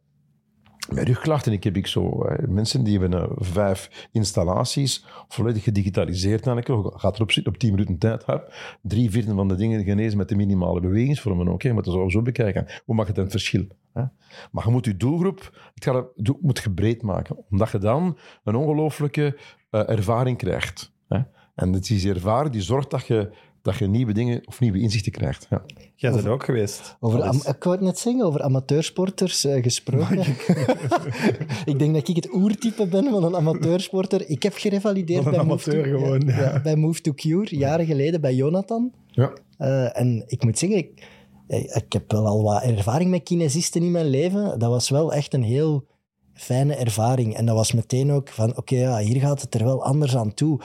[0.90, 6.48] met rugklachten, ik heb ik zo eh, mensen die hebben eh, vijf installaties, volledig gedigitaliseerd
[6.48, 10.18] eigenlijk, gaat erop zitten op 10 minuten tijd, heb, drie vierde van de dingen genezen
[10.18, 12.66] met de minimale bewegingsvormen je moet dat zo bekijken.
[12.86, 13.68] Hoe maakt het een verschil?
[13.94, 14.04] Hè?
[14.52, 16.06] Maar je moet je doelgroep, het gaat,
[16.42, 19.38] moet je breed maken, omdat je dan een ongelooflijke
[19.70, 20.94] eh, ervaring krijgt.
[21.08, 21.20] Hè?
[21.56, 23.30] En het is die ervaring die zorgt dat je,
[23.68, 25.48] dat je nieuwe dingen of nieuwe inzichten krijgt.
[25.50, 25.64] Ja.
[25.96, 26.96] Jij bent er ook geweest.
[27.00, 30.18] Over am- ik wou het net zeggen, over amateursporters eh, gesproken.
[31.72, 34.30] ik denk dat ik het oertype ben van een amateursporter.
[34.30, 36.42] Ik heb gerevalideerd bij Move amateur to, gewoon, ja, ja.
[36.42, 38.92] ja, bij Move to Cure, jaren geleden bij Jonathan.
[39.08, 39.34] Ja.
[39.58, 41.08] Eh, en ik moet zeggen, ik,
[41.48, 44.60] eh, ik heb wel al wat ervaring met kinesisten in mijn leven.
[44.60, 45.86] Dat was wel echt een heel
[46.34, 47.36] fijne ervaring.
[47.36, 50.34] En dat was meteen ook van, oké, ja, hier gaat het er wel anders aan
[50.34, 50.60] toe.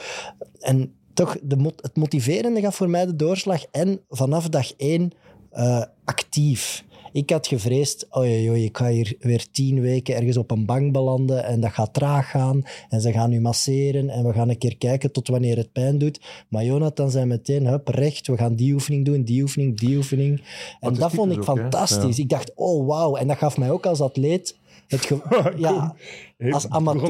[0.58, 3.64] En toch, de, het motiverende gaf voor mij de doorslag.
[3.70, 5.10] En vanaf dag één
[5.50, 6.84] eh, actief.
[7.12, 10.92] Ik had gevreesd, oei, oei, ik ga hier weer tien weken ergens op een bank
[10.92, 12.62] belanden en dat gaat traag gaan.
[12.88, 15.98] En ze gaan nu masseren en we gaan een keer kijken tot wanneer het pijn
[15.98, 16.20] doet.
[16.48, 20.42] Maar Jonathan zei meteen, hup, recht, we gaan die oefening doen, die oefening, die oefening.
[20.80, 21.52] En dat vond ik ook, hè?
[21.60, 22.18] fantastisch.
[22.18, 23.16] Ik dacht, oh wauw.
[23.16, 24.56] En dat gaf mij ook als atleet
[24.88, 25.94] het ge- ja,
[26.52, 27.00] als amateur-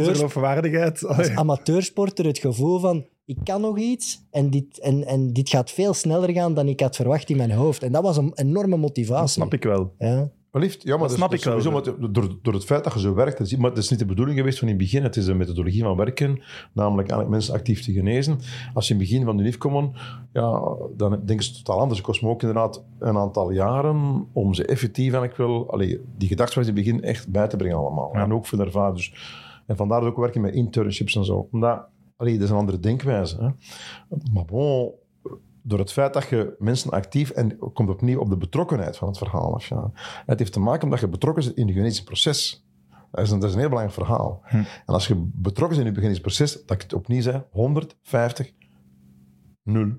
[1.07, 5.71] als amateursporter het gevoel van ik kan nog iets en dit, en, en dit gaat
[5.71, 7.83] veel sneller gaan dan ik had verwacht in mijn hoofd.
[7.83, 9.21] En dat was een enorme motivatie.
[9.21, 9.95] Dat snap ik wel.
[9.99, 10.31] Ja.
[10.51, 11.61] Maar liefst, ja, maar Dat snap ik wel.
[11.61, 13.99] sowieso door, door het feit dat je zo werkt, dat is, maar dat is niet
[13.99, 15.03] de bedoeling geweest van in het begin.
[15.03, 18.39] Het is een methodologie van werken, namelijk eigenlijk mensen actief te genezen.
[18.75, 19.93] Als je in het begin van de NIF komen,
[20.33, 20.63] ja,
[20.97, 21.99] dan denken ze totaal anders.
[21.99, 26.29] Het kost me ook inderdaad een aantal jaren om ze effectief eigenlijk wel, allee, die
[26.29, 28.11] gedachtswijze in het begin echt bij te brengen allemaal.
[28.13, 28.23] Ja.
[28.23, 28.97] En ook voor de ervaring.
[28.97, 29.15] Dus,
[29.67, 31.49] en vandaar dat ook werken met internships en zo.
[31.53, 33.37] Omdat, allee, dat is een andere denkwijze.
[33.37, 33.49] Hè.
[34.33, 34.93] Maar bon,
[35.63, 39.19] door het feit dat je mensen actief en komt opnieuw op de betrokkenheid van het
[39.19, 39.67] verhaal af.
[39.67, 39.91] Ja.
[40.27, 42.67] Het heeft te maken omdat je betrokken bent in het genetisch proces.
[43.11, 44.41] Dat is een, dat is een heel belangrijk verhaal.
[44.45, 44.57] Hm.
[44.57, 48.53] En als je betrokken bent in het genetisch proces, dat ik het opnieuw zei, 150,
[49.63, 49.93] 0,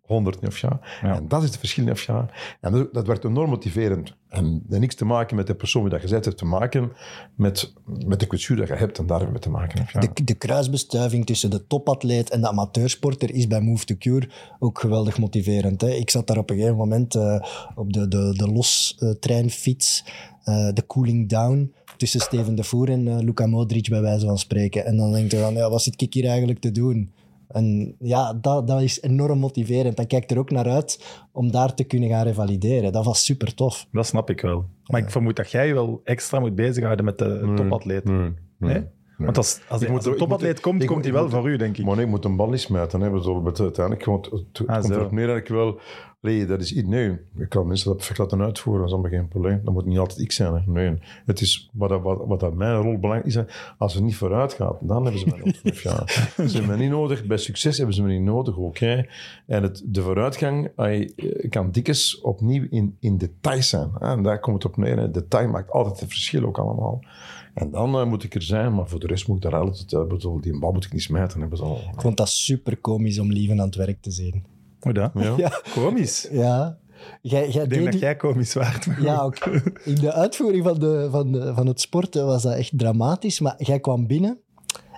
[0.00, 0.80] 100 niet of ja.
[1.02, 1.14] Ja.
[1.14, 2.28] En dat is het verschil of ja.
[2.60, 4.16] En dat, dat werkt enorm motiverend.
[4.32, 6.92] En dat niks te maken met de persoon die dat het heeft te maken
[7.34, 7.72] met,
[8.06, 9.80] met de kwetsuur dat je hebt en daar te maken.
[9.80, 10.00] of ja.
[10.00, 14.78] De, de kruisbestuiving tussen de topatleet en de amateursporter is bij Move to Cure ook
[14.78, 15.80] geweldig motiverend.
[15.80, 15.90] Hè?
[15.90, 17.42] Ik zat daar op een gegeven moment eh,
[17.74, 20.04] op de, de, de los-treinfiets,
[20.44, 24.38] eh, de cooling down, tussen Steven de Voer en eh, Luka Modric bij wijze van
[24.38, 24.84] spreken.
[24.84, 27.12] En dan denk je van, ja, wat zit ik hier eigenlijk te doen?
[27.52, 29.96] En ja, dat, dat is enorm motiverend.
[29.96, 32.92] Dan kijk ik er ook naar uit om daar te kunnen gaan revalideren.
[32.92, 33.86] Dat was super tof.
[33.92, 34.64] Dat snap ik wel.
[34.86, 38.04] Maar ik vermoed dat jij je wel extra moet bezighouden met de Nee, topatleet.
[38.04, 38.34] Nee, nee.
[38.58, 38.86] Nee?
[39.16, 41.84] Want als, als, als een topatleet komt, komt hij wel voor u, denk ik.
[41.84, 43.00] Maar nee, ik moet een bal niet smijten.
[43.00, 43.10] Hè.
[43.10, 44.92] Bedoel, met- uiteindelijk komt het, Ah, komt zo.
[44.98, 45.80] erop neer dat ik wel...
[46.20, 48.82] Nee, dat is, nee, ik kan mensen dat perfect laten uitvoeren.
[48.82, 49.60] Dat is allemaal geen probleem.
[49.64, 50.62] Dat moet niet altijd ik zijn.
[50.66, 53.38] Nee, het is wat, wat, wat dat mijn rol belangrijk is.
[53.78, 55.82] Als het niet vooruit gaat, dan hebben ze mij nodig.
[55.82, 56.02] Ja,
[56.48, 57.24] ze hebben me niet nodig.
[57.26, 58.78] Bij succes hebben ze me niet nodig ook.
[58.78, 59.00] Hè.
[59.46, 61.10] En het, de vooruitgang eh,
[61.50, 63.90] kan dikwijls opnieuw in, in details zijn.
[63.98, 64.96] En daar komt het op neer.
[64.98, 65.10] hè.
[65.10, 67.00] Detail maakt altijd het verschil ook allemaal.
[67.54, 69.92] En dan eh, moet ik er zijn, maar voor de rest moet ik daar altijd...
[69.92, 71.40] Uh, bedoel, die bal moet ik niet smijten.
[71.40, 71.76] Hebben ze al.
[71.94, 74.44] Ik vond dat super komisch om Lieven aan het werk te zien.
[74.80, 75.10] Hoe dat?
[75.14, 75.34] Ja.
[75.44, 75.60] Ja.
[75.74, 76.28] Komisch.
[76.30, 76.78] Ja.
[77.22, 78.86] Jij, jij Ik denk deed dat die- jij komisch waard.
[79.00, 79.38] Ja, ook.
[79.84, 83.40] In de uitvoering van, de, van, de, van het sporten was dat echt dramatisch.
[83.40, 84.38] Maar jij kwam binnen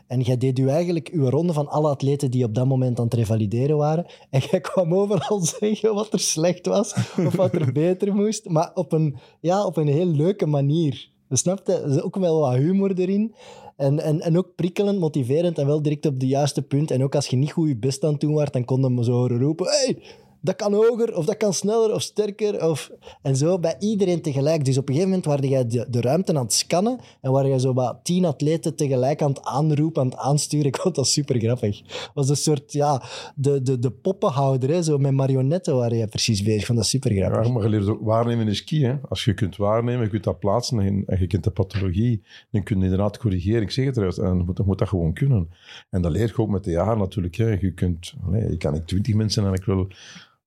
[0.06, 3.04] en jij deed u eigenlijk uw ronde van alle atleten die op dat moment aan
[3.04, 4.06] het revalideren waren.
[4.30, 6.94] En jij kwam overal zeggen wat er slecht was
[7.26, 8.48] of wat er beter moest.
[8.48, 11.12] Maar op een, ja, op een heel leuke manier.
[11.35, 11.83] Je snapt het?
[11.83, 13.35] Er is ook wel wat humor erin.
[13.77, 16.90] En, en, en ook prikkelend, motiverend en wel direct op de juiste punt.
[16.90, 18.88] En ook als je niet goed je best aan het doen was, dan kon je
[18.88, 19.66] me zo roepen...
[19.66, 19.99] Hey,
[20.44, 22.68] dat kan hoger, of dat kan sneller, of sterker.
[22.68, 22.90] Of...
[23.22, 24.64] En zo bij iedereen tegelijk.
[24.64, 27.46] Dus op een gegeven moment waar jij de, de ruimte aan het scannen en waar
[27.46, 30.66] je zo wat tien atleten tegelijk aan het aanroepen, aan het aansturen.
[30.74, 31.83] Ik vond dat super grappig.
[32.14, 33.02] Was een soort, ja,
[33.35, 36.61] de, de, de poppenhouder, hè, zo met marionetten waar je precies bezig.
[36.61, 37.46] Ik vond dat super grappig.
[37.46, 38.78] Ja, maar je leert ook waarnemen is key.
[38.78, 38.96] Hè?
[39.09, 42.78] Als je kunt waarnemen, je kunt dat plaatsen en, je kent de pathologie, dan kun
[42.78, 43.62] je inderdaad corrigeren.
[43.62, 45.48] Ik zeg het eruit, en moet, moet dat gewoon kunnen.
[45.90, 47.35] En dat leer je ook met de jaren natuurlijk.
[47.35, 47.48] Hè.
[47.61, 48.14] Je kunt,
[48.48, 49.88] je kan ik twintig mensen en ik wil...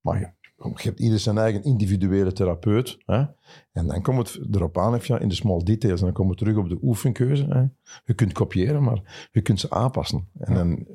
[0.08, 0.32] Maar je,
[0.76, 2.98] je hebt ieder zijn eigen individuele therapeut.
[3.06, 3.26] Hè?
[3.72, 6.00] En dan komt het erop aan, ja, in de small details.
[6.00, 7.46] En dan komen we terug op de oefenkeuze.
[7.50, 7.64] Hè?
[8.06, 10.30] Je kunt kopiëren, maar je kunt ze aanpassen.
[10.40, 10.86] En dan,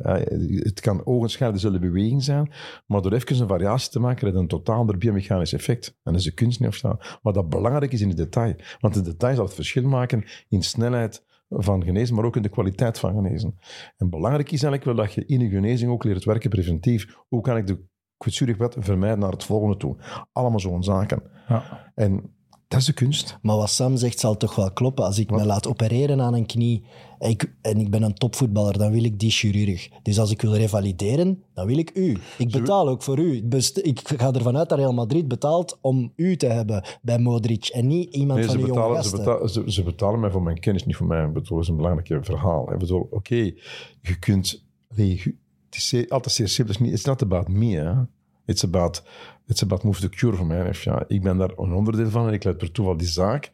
[0.62, 2.52] het kan ogenschijnlijk dezelfde beweging zijn,
[2.86, 5.88] maar door even een variatie te maken, heb je een totaal ander biomechanisch effect.
[5.88, 6.96] En dat is de kunst niet of zo.
[7.22, 8.54] Maar dat belangrijk is in het detail.
[8.80, 12.48] Want het detail zal het verschil maken in snelheid van genezen, maar ook in de
[12.48, 13.58] kwaliteit van genezen.
[13.96, 17.16] En belangrijk is eigenlijk wel dat je in je genezing ook leert werken preventief.
[17.28, 17.90] Hoe kan ik de
[18.22, 19.96] kwetsurig bed vermijden naar het volgende toe?
[20.32, 21.22] Allemaal zo'n zaken.
[21.48, 21.90] Ja.
[21.94, 22.30] En
[22.72, 23.38] dat is de kunst.
[23.42, 25.04] Maar wat Sam zegt zal toch wel kloppen.
[25.04, 26.84] Als ik me laat opereren aan een knie
[27.18, 29.88] en ik, en ik ben een topvoetballer, dan wil ik die chirurg.
[30.02, 32.16] Dus als ik wil revalideren, dan wil ik u.
[32.38, 33.46] Ik betaal ook voor u.
[33.82, 37.86] Ik ga ervan uit dat Real Madrid betaalt om u te hebben bij Modric en
[37.86, 40.84] niet iemand Nee, van die jonge ze, betalen, ze, ze betalen mij voor mijn kennis,
[40.84, 41.24] niet voor mij.
[41.24, 42.72] Ik bedoel, dat is een belangrijk verhaal.
[42.72, 43.52] Ik bedoel, oké,
[44.00, 44.64] je kunt...
[44.94, 45.40] nee,
[45.76, 46.74] is altijd zeer simpel.
[46.74, 47.92] Het is niet- It's not about me, hè.
[48.44, 49.02] It's about,
[49.46, 50.74] it's about move the cure voor mij.
[50.82, 53.50] Ja, ik ben daar een onderdeel van en ik leid per toeval die zaak.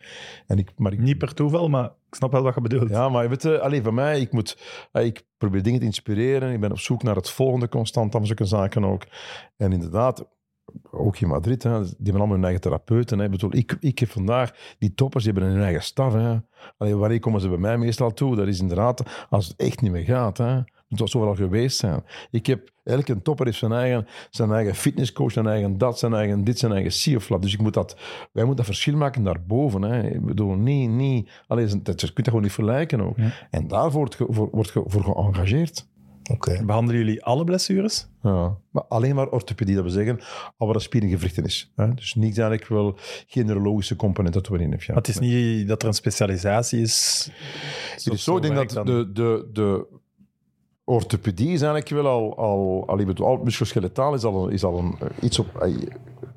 [0.47, 2.91] En ik, maar ik, Niet per toeval, maar ik snap wel wat je bedoelt.
[2.91, 4.59] Ja, maar weet je, alleen van mij, ik, moet,
[4.93, 6.53] eh, ik probeer dingen te inspireren.
[6.53, 9.03] Ik ben op zoek naar het volgende constant, aan zulke zaken ook.
[9.57, 10.29] En inderdaad,
[10.91, 13.19] ook in Madrid, hè, die hebben allemaal hun eigen therapeuten.
[13.19, 13.25] Hè.
[13.25, 16.13] Ik, bedoel, ik, ik heb vandaag, die toppers, die hebben hun eigen staf.
[16.13, 16.37] Hè.
[16.79, 18.37] Allee, wanneer komen ze bij mij meestal toe?
[18.37, 20.39] Dat is inderdaad, als het echt niet meer gaat.
[20.39, 20.61] Hè.
[20.89, 22.05] Het was overal geweest zijn.
[22.31, 26.45] Ik heb, elke topper heeft zijn eigen, zijn eigen fitnesscoach, zijn eigen dat, zijn eigen
[26.45, 27.43] dit, zijn eigen sioflap.
[27.43, 27.97] Dus ik moet dat,
[28.33, 29.83] wij moeten dat verschil maken daarboven.
[29.83, 30.09] Hè.
[30.09, 31.29] Ik bedoel, nee, nee.
[31.47, 33.17] Allee, dat, je kunt dat gewoon niet vergelijken ook.
[33.51, 35.87] En daarvoor wordt ge, voor, wordt ge, voor geëngageerd.
[36.31, 36.65] Oké.
[36.65, 38.09] Behandelen jullie alle blessures?
[38.23, 40.21] Ja, maar alleen maar orthopedie, dat we zeggen,
[40.57, 41.73] al waar dat spier en gewrichten is.
[41.77, 41.95] Hè?
[41.95, 44.87] Dus niet eigenlijk wel geen neurologische component dat we erin hebben.
[44.87, 44.95] Ja.
[44.95, 47.29] Maar het is niet dat er een specialisatie is.
[47.93, 48.87] Het is zo, ik denk dat dan.
[48.87, 49.87] de, de, de
[50.89, 54.97] orthopedie is eigenlijk wel al, al, al, ik al musculoskeletaal is al, is al een,
[55.01, 55.73] eh, iets op, eh,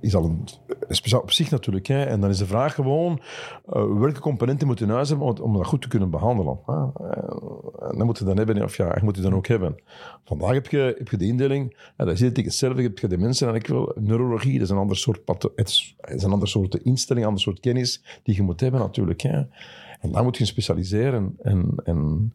[0.02, 0.44] is al een,
[0.88, 1.88] een speciaal op zich natuurlijk.
[1.88, 2.04] Hè.
[2.04, 3.20] En dan is de vraag gewoon,
[3.66, 6.60] eh, welke componenten moet je in huis hebben om, om dat goed te kunnen behandelen.
[6.66, 6.74] Hè.
[6.74, 9.76] Eh, En dan moet je dan hebben, of ja, je moet je dan ook hebben.
[10.24, 13.18] Vandaag heb je, heb je de indeling, en dat is het hetzelfde, heb je de
[13.18, 15.22] mensen eigenlijk wel, neurologie, dat is een ander soort,
[15.56, 19.22] het is, een ander soort instelling, een ander soort kennis die je moet hebben natuurlijk.
[19.22, 19.44] Hè.
[20.00, 21.74] En daar moet je specialiseren en...
[21.84, 22.34] en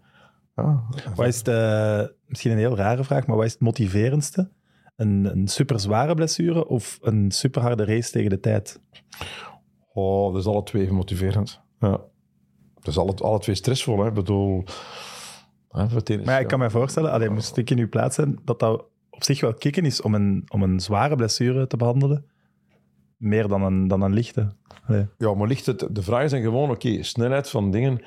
[0.56, 4.50] ja, Wat is de, misschien een heel rare vraag, maar wat is het motiverendste?
[4.96, 8.80] Een, een super zware blessure of een super harde race tegen de tijd?
[9.92, 11.60] Oh, dat is alle twee even motiverend.
[11.80, 12.00] Ja.
[12.74, 14.08] Dat is alle, alle twee stressvol, hè.
[14.08, 14.64] Ik bedoel...
[15.68, 18.38] Hè, voor Maar ja, ik kan me voorstellen, allee, moest ik in uw plaats zijn,
[18.44, 22.24] dat dat op zich wel kicken is om een, om een zware blessure te behandelen.
[23.16, 24.52] Meer dan een, dan een lichte.
[24.86, 25.06] Allee.
[25.18, 25.86] Ja, maar het...
[25.90, 28.02] De vragen zijn gewoon, oké, snelheid van dingen...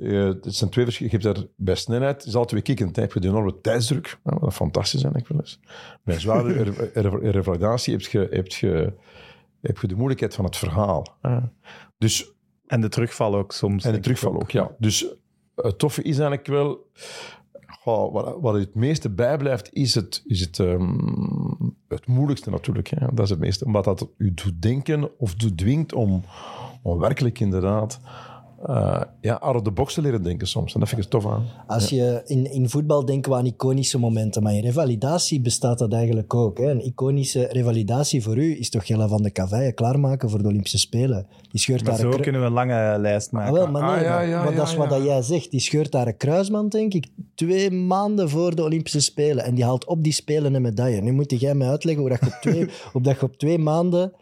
[0.00, 1.18] eh, het zijn twee verschillende...
[1.18, 3.02] Je hebt daar bij snelheid, is altijd hè.
[3.02, 5.60] Heb je de enorme tijdsdruk, ja, wat fantastisch is eigenlijk wel eens.
[6.02, 8.92] Bij zware re- re- revalidatie heb je, heb, je,
[9.60, 11.16] heb je de moeilijkheid van het verhaal.
[11.98, 12.32] Dus
[12.66, 13.84] En de terugval ook soms.
[13.84, 14.70] En de ik terugval ook, ja.
[14.78, 15.06] Dus
[15.54, 16.86] het toffe is eigenlijk wel...
[17.66, 20.94] goh, wat, wat het meeste bijblijft, is het, is het, ehm,
[21.88, 22.88] het moeilijkste natuurlijk.
[22.88, 23.06] Hè.
[23.12, 23.64] Dat is het meeste.
[23.64, 26.24] Omdat dat u doet denken of doet dwingt om,
[26.82, 28.00] om werkelijk inderdaad...
[28.66, 30.74] eh, ja, out of the box te leren denken soms.
[30.74, 31.44] En dat vind ik er tof aan.
[31.66, 35.92] Als je in, in voetbal denken we aan iconische momenten, maar in revalidatie bestaat dat
[35.92, 36.58] eigenlijk ook.
[36.58, 36.70] Hè?
[36.70, 40.78] Een iconische revalidatie voor u is toch Jelle van de Cavaille klaarmaken voor de Olympische
[40.78, 41.26] Spelen.
[41.50, 43.52] Die scheurt Maar daar zo een kunnen we een lange lijst Ah, maken.
[43.52, 44.96] wel, maar nee, Ah, ja, maar- ja, maar dat is ja, wat ja.
[44.96, 45.50] dat jij zegt.
[45.50, 49.44] Die scheurt daar een kruisband, denk ik, twee maanden voor de Olympische Spelen.
[49.44, 51.00] En die haalt op die Spelen een medaille.
[51.00, 53.58] Nu moet jij mij uitleggen hoe dat je op twee, hoe dat je op twee
[53.58, 54.12] maanden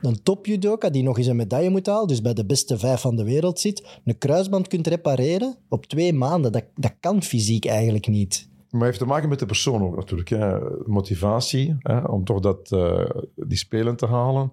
[0.00, 3.16] een topjudoka die nog eens een medaille moet halen, dus bij de beste vijf van
[3.16, 6.52] de wereld zit, een kruisband kunt repareren op twee maanden.
[6.52, 8.48] Dat, dat kan fysiek eigenlijk niet.
[8.70, 10.28] Maar het heeft te maken met de persoon ook natuurlijk.
[10.28, 10.58] Hè.
[10.86, 14.52] Motivatie, hè, om toch dat, eh, die spelen te halen.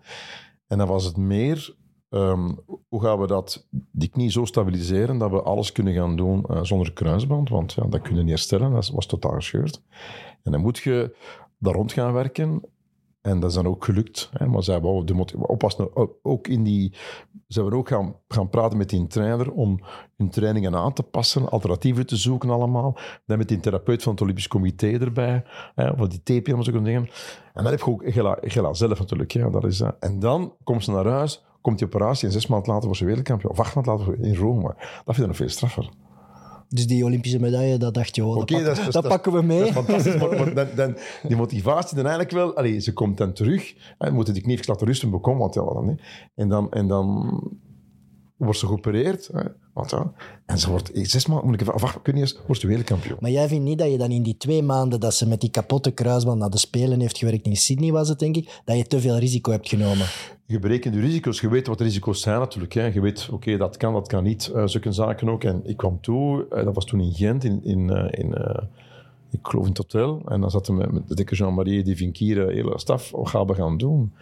[0.67, 1.75] En dan was het meer,
[2.10, 2.51] ehm,
[2.88, 6.63] hoe gaan we dat, die knie zo stabiliseren dat we alles kunnen gaan doen eh,
[6.63, 7.49] zonder kruisband.
[7.49, 9.81] Want ja, dat kun je niet herstellen, dat was totaal gescheurd.
[10.43, 11.15] En dan moet je
[11.58, 12.62] daar rond gaan werken.
[13.26, 14.30] En dat is dan ook gelukt.
[14.34, 14.48] Hè.
[14.48, 14.92] Maar ze hebben
[15.48, 15.90] oppassen,
[16.22, 16.94] ook in die,
[17.48, 19.80] ze hebben ook gaan, gaan praten met die trainer om
[20.18, 22.98] hun trainingen aan te passen, alternatieven te zoeken allemaal.
[23.26, 25.44] Dan met die therapeut van het Olympisch Comité erbij,
[25.76, 27.10] hè, die TPM en zo dingen.
[27.54, 28.04] En dan heb je ook
[28.42, 29.32] Gela, zelf natuurlijk.
[29.32, 32.48] Hè, dat is, eh, en dan komt ze naar huis, komt die operatie en zes
[32.48, 33.52] maanden later was ze wereldkampioen.
[33.52, 34.76] Of acht maanden later in Rome.
[35.06, 35.90] Dat vind ik nog veel straffer.
[36.76, 39.10] Dus die Olympische medaille, dat dacht je, oh, dat, pakken, dat is- dat dat is-
[39.10, 39.60] pakken we mee.
[39.60, 40.18] Dat is fantastisch.
[40.18, 42.56] maar, maar dan, dan, die motivatie dan eigenlijk wel...
[42.56, 43.74] Allee, ze komt dan terug.
[43.98, 46.00] En moeten die kniefjes laten rusten bekomen, want ja, dan.
[46.36, 47.40] En dan, en dan
[48.38, 49.30] wordt ze geopereerd.
[49.34, 49.42] Hè,
[49.74, 50.12] want, ja,
[50.46, 50.92] en ze wordt...
[50.92, 53.18] eh, Zes maanden, moet ik even afwachten, kun je eens, wordt ze wereldkampioen.
[53.20, 55.50] Maar jij vindt niet dat je dan in die twee maanden dat ze met die
[55.50, 58.88] kapotte kruisband naar de Spelen heeft gewerkt, in Sydney was het denk ik, dat je
[58.88, 60.06] te veel risico hebt genomen.
[60.47, 61.41] Je berekent de risico's.
[61.41, 62.73] Je weet wat de risico's zijn natuurlijk.
[62.73, 62.86] Hè.
[62.86, 64.47] Je weet, oké, dat kan, dat kan niet.
[64.47, 65.43] eh zulke zaken ook.
[65.43, 68.34] En ik kwam toe, eh, dat was toen in Gent, in, in, eh, in
[69.31, 70.21] ik geloof in het hotel.
[70.25, 73.12] En dan zaten we met de dikke Jean-Marie, die Vinkieren, hele staf.
[73.12, 74.13] Wat gaan we gaan doen?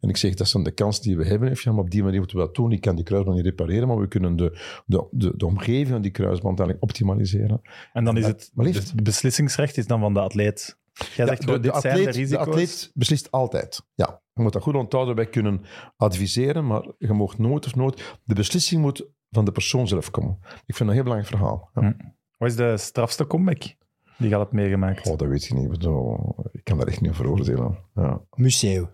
[0.00, 1.56] En ik zeg, dat zijn de kansen die we hebben.
[1.62, 2.72] Ja, maar op die manier moeten we dat doen.
[2.72, 6.00] Ik kan die kruisband niet repareren, maar we kunnen de, de, de, de omgeving van
[6.00, 7.60] die kruisband eigenlijk optimaliseren.
[7.92, 8.90] En dan is het, maar liefst.
[8.90, 10.78] het beslissingsrecht is dan van de atleet.
[11.16, 12.46] Jij zegt Ja, dit zijn de atleet, risico's.
[12.46, 13.82] atleet beslist altijd.
[13.94, 15.14] Ja, je moet dat goed onthouden.
[15.14, 15.62] Wij kunnen
[15.96, 18.18] adviseren, maar je mag nooit of nooit...
[18.24, 20.38] De beslissing moet van de persoon zelf komen.
[20.66, 21.70] Ik vind dat een heel belangrijk verhaal.
[21.74, 21.80] Ja.
[21.80, 21.92] Hm.
[22.38, 23.62] Wat is de strafste comeback
[24.18, 25.10] die je al hebt meegemaakt?
[25.10, 25.64] Oh, dat weet je niet.
[25.72, 25.82] Ik
[26.52, 27.78] Ik kan daar echt niet over oordelen.
[27.94, 28.20] Ja.
[28.34, 28.88] Museo.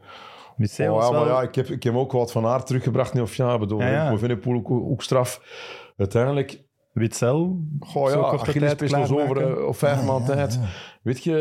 [0.56, 3.12] Museum Oh, ja, maar wel- ja, ik, heb, ik heb ook wat van haar teruggebracht.
[3.14, 4.10] Nee, of ja, ik bedoel, Ja, ja.
[4.10, 5.40] ik vind ook, ook straf.
[5.96, 7.60] Uiteindelijk, Witzel.
[7.80, 10.54] goh ja, Achillespees over eh, op vijf Ah, maanden ja, tijd.
[10.62, 10.68] ja.
[11.02, 11.38] Weet je,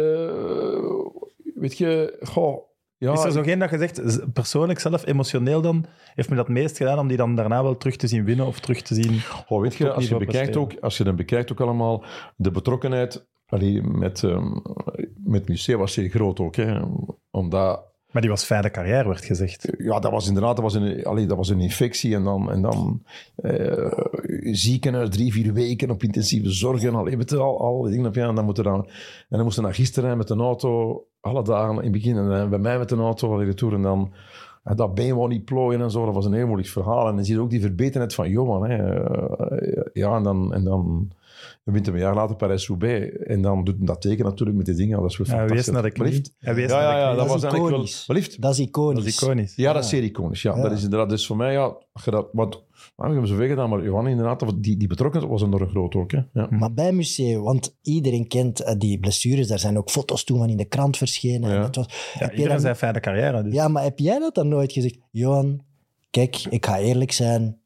[0.75, 1.21] eh,
[1.61, 2.63] weet je, goh,
[2.97, 6.47] ja, is er zo geen dat je zegt, persoonlijk zelf, emotioneel dan, heeft me dat
[6.47, 8.95] het meest gedaan om die dan daarna wel terug te zien winnen of terug te
[8.95, 9.21] zien?
[9.47, 12.03] Oh, weet je, als je, bekijkt ook, als je dan bekijkt ook allemaal,
[12.35, 14.57] de betrokkenheid allee, met, ehm
[15.23, 16.55] met Museum was zeer groot ook.
[16.55, 16.79] Hè,
[17.31, 17.83] omdat,
[18.15, 19.67] Maar die was fijne carrière, werd gezegd.
[19.77, 22.61] ja, dat was inderdaad dat was een, allee, dat was een infectie en dan, en
[22.61, 23.03] dan
[23.35, 23.91] eh
[24.51, 28.35] ziekenhuis drie, vier weken op intensieve zorg en al, je, al, al op ja, en
[28.35, 28.91] dan moeten dan, en
[29.29, 32.77] dan moesten naar gisteren met een auto, alle dagen in het begin, en bij mij
[32.77, 34.13] met een auto, allee, retour, en dan
[34.63, 37.07] en dat been wou niet plooien en zo, dat was een heel moeilijk verhaal.
[37.07, 38.69] En dan zie je ook die verbetenheid van Johan.
[38.69, 38.77] Hè.
[38.77, 41.11] Eh, ja, en dan, en dan
[41.63, 43.17] wint hem een jaar later Parijs-Roubaix.
[43.17, 45.01] En dan doet hij dat teken natuurlijk met die dingen.
[45.01, 45.73] Dat is wel Ja, hij fantastisch.
[45.73, 46.11] wees naar de knie.
[46.11, 47.73] wees Ja, naar de ja, ja, dat Dat is was eigenlijk wel...
[47.73, 48.03] iconisch.
[48.07, 49.03] Liefst, Dat is iconisch.
[49.03, 49.55] Dat is iconisch.
[49.55, 50.41] ja, dat is zeer iconisch.
[50.41, 50.61] Ja, Ja.
[50.61, 51.09] Dat is inderdaad.
[51.09, 52.63] Dus voor mij, ja, dat, wat, nou,
[52.95, 56.11] we hebben zoveel gedaan, maar Johan inderdaad, die, die betrokkenheid was enorm groot ook.
[56.11, 56.19] Hè.
[56.33, 56.47] Ja.
[56.49, 60.49] Maar bij Museo, want iedereen kent eh, die blessures, daar zijn ook foto's toen van
[60.49, 61.49] in de krant verschenen.
[61.49, 61.55] Ja.
[61.55, 63.43] En dat was, Ja, iedereen dan- zei fijne carrière.
[63.43, 63.53] Dus.
[63.53, 64.97] ja, maar heb jij dat dan nooit gezegd?
[65.11, 65.61] Johan,
[66.09, 67.57] kijk, ik ga eerlijk zijn.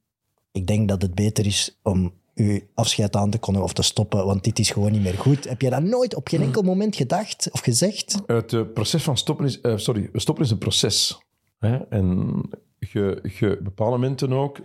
[0.52, 4.26] Ik denk dat het beter is om u afscheid aan te kondigen of te stoppen,
[4.26, 5.50] want dit is gewoon niet meer goed.
[5.50, 8.22] Heb je dat nooit op geen enkel moment gedacht of gezegd?
[8.26, 9.62] Het eh, proces van stoppen is...
[9.62, 11.22] eh, sorry, stoppen is een proces.
[11.58, 11.78] Hè?
[11.78, 12.42] En
[12.80, 14.60] je, je bepaalde momenten ook...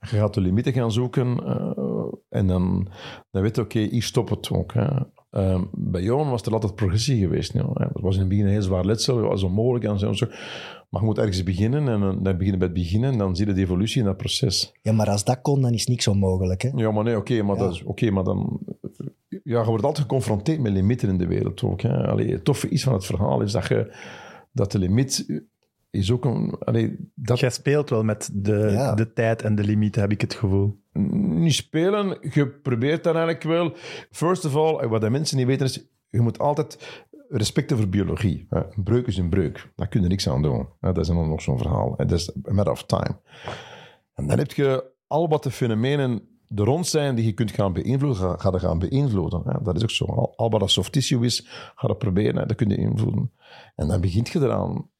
[0.00, 2.88] Je gaat de limieten gaan zoeken eh, en dan,
[3.30, 4.74] dan weet je, oké, hier stopt het ook.
[4.74, 4.86] Hè.
[5.30, 7.52] Ehm, bij Johan was er altijd progressie geweest.
[7.52, 7.66] Ja.
[7.74, 10.08] Het was in het begin een heel zwaar letsel, het was onmogelijk en zo.
[10.08, 10.26] en zo.
[10.96, 13.36] Maar je moet ergens beginnen en dan, dan begin je bij het begin en dan
[13.36, 14.72] zie je de evolutie in dat proces.
[14.82, 16.62] Ja, maar als dat kon, dan is niks onmogelijk.
[16.62, 16.70] Hè?
[16.74, 17.62] Ja, maar nee, oké, maar, Ja.
[17.62, 18.60] dat is- oké, maar dan...
[19.28, 21.80] Ja, je wordt altijd geconfronteerd met limieten in de wereld ook.
[21.80, 22.06] Hè.
[22.06, 23.94] Allee, het toffe iets van het verhaal is dat, je,
[24.52, 25.42] dat de limiet
[25.90, 26.54] is ook een...
[26.58, 28.94] Allee, dat Jij speelt wel met de, Ja.
[28.94, 30.76] de tijd en de limieten, heb ik het gevoel.
[30.92, 33.72] niet spelen, je probeert dan eigenlijk wel...
[34.10, 37.96] First of all, wat de mensen niet weten is, je moet altijd respect hebben voor
[37.96, 38.46] biologie.
[38.50, 39.72] Een breuk is een breuk.
[39.76, 40.68] Daar kun je niks aan doen.
[40.80, 41.96] Dat is dan nog zo'n verhaal.
[41.96, 43.20] Dat is a matter of time.
[44.14, 47.72] En dan heb je al wat de fenomenen er rond zijn die je kunt gaan
[47.72, 49.62] beïnvloeden, ga, gaan beïnvloeden.
[49.62, 50.04] Dat is ook zo.
[50.36, 52.48] Al, wat dat soft tissue is, ga dat proberen.
[52.48, 53.32] Dat kun je invloeden.
[53.74, 54.90] En dan begint je eraan.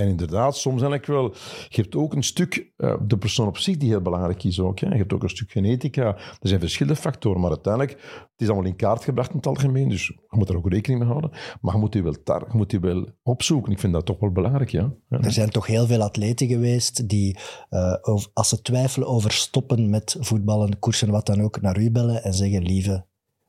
[0.00, 1.34] En inderdaad, soms eigenlijk wel...
[1.68, 4.80] Je hebt ook een stuk, eh, de persoon op zich, die heel belangrijk is ook.
[4.80, 4.88] Hè.
[4.88, 6.16] Je hebt ook een stuk genetica.
[6.16, 7.92] Er zijn verschillende factoren, maar uiteindelijk...
[8.00, 11.00] Het is allemaal in kaart gebracht in het algemeen, dus je moet er ook rekening
[11.00, 11.30] mee houden.
[11.60, 13.72] Maar je moet die wel, je moet die wel opzoeken.
[13.72, 14.92] Ik vind dat toch wel belangrijk, ja.
[15.08, 17.94] Er zijn toch heel veel atleten geweest die, eh,
[18.32, 22.34] als ze twijfelen over stoppen met voetballen, koersen, wat dan ook, naar u bellen en
[22.34, 23.06] zeggen: Lieve,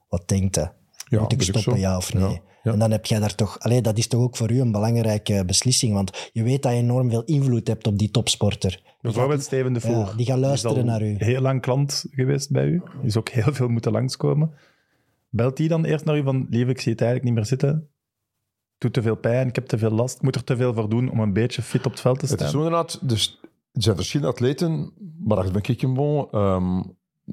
[0.08, 0.81] wat denkt je?
[1.12, 2.24] Ja, Moet ik is stoppen, ja of nee?
[2.24, 2.72] Ja, ja.
[2.72, 3.60] En dan heb jij daar toch...
[3.60, 6.78] Allee, dat is toch ook voor u een belangrijke beslissing, want je weet dat je
[6.78, 8.82] enorm veel invloed hebt op die topsporter.
[9.02, 10.06] Bijvoorbeeld Steven de Voer.
[10.06, 11.16] Ja, die gaan luisteren is al naar u.
[11.18, 12.82] heel lang klant geweest bij u.
[13.04, 14.52] Is ook heel veel moeten langskomen.
[15.30, 17.90] Belt die dan eerst naar u van, lieve, ik zie het eigenlijk niet meer zitten.
[18.78, 20.16] Doet te veel pijn, ik heb te veel last.
[20.16, 22.26] Ik moet er te veel voor doen om een beetje fit op het veld te
[22.26, 22.52] Het is staan.
[22.52, 23.40] zo inderdaad, dus
[23.72, 24.94] er zijn verschillende atleten,
[25.24, 26.28] maar dat ben ik een bon.
[26.32, 26.82] ehm,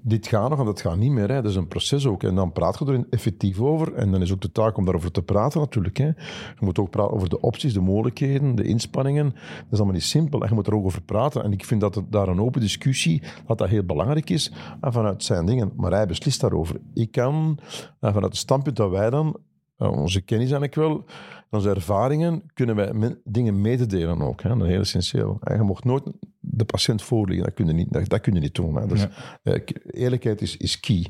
[0.03, 1.29] dit gaat nog en dat gaat niet meer.
[1.29, 1.35] Hè.
[1.43, 2.23] Dat is een proces ook.
[2.23, 3.95] En dan praat je er effectief over.
[3.95, 5.97] En dan is ook de taak om daarover te praten natuurlijk.
[5.97, 6.07] Hè.
[6.07, 6.15] Je
[6.61, 9.25] moet ook praten over de opties, de mogelijkheden, de inspanningen.
[9.25, 10.43] Dat is allemaal niet simpel.
[10.43, 11.45] En je moet er ook over praten.
[11.45, 14.53] En ik vind dat het, daar een open discussie, dat dat heel belangrijk is.
[14.81, 15.73] En vanuit zijn dingen.
[15.77, 16.81] Maar hij beslist daarover.
[16.95, 17.59] Ik kan,
[18.01, 19.37] vanuit het standpunt dat wij dan,
[19.77, 21.05] eh, onze kennis eigenlijk wel,
[21.51, 24.43] onze ervaringen, kunnen wij dingen mededelen ook.
[24.43, 24.49] Hè.
[24.49, 25.37] Dat is heel essentieel.
[25.41, 26.03] En je mocht nooit
[26.41, 27.45] de patiënt voorliggen.
[27.45, 28.75] Dat kun je niet, dat, dat kun je niet doen.
[28.75, 28.87] Hè.
[28.87, 29.07] Dus,
[29.43, 31.07] eh, eerlijkheid is, is key.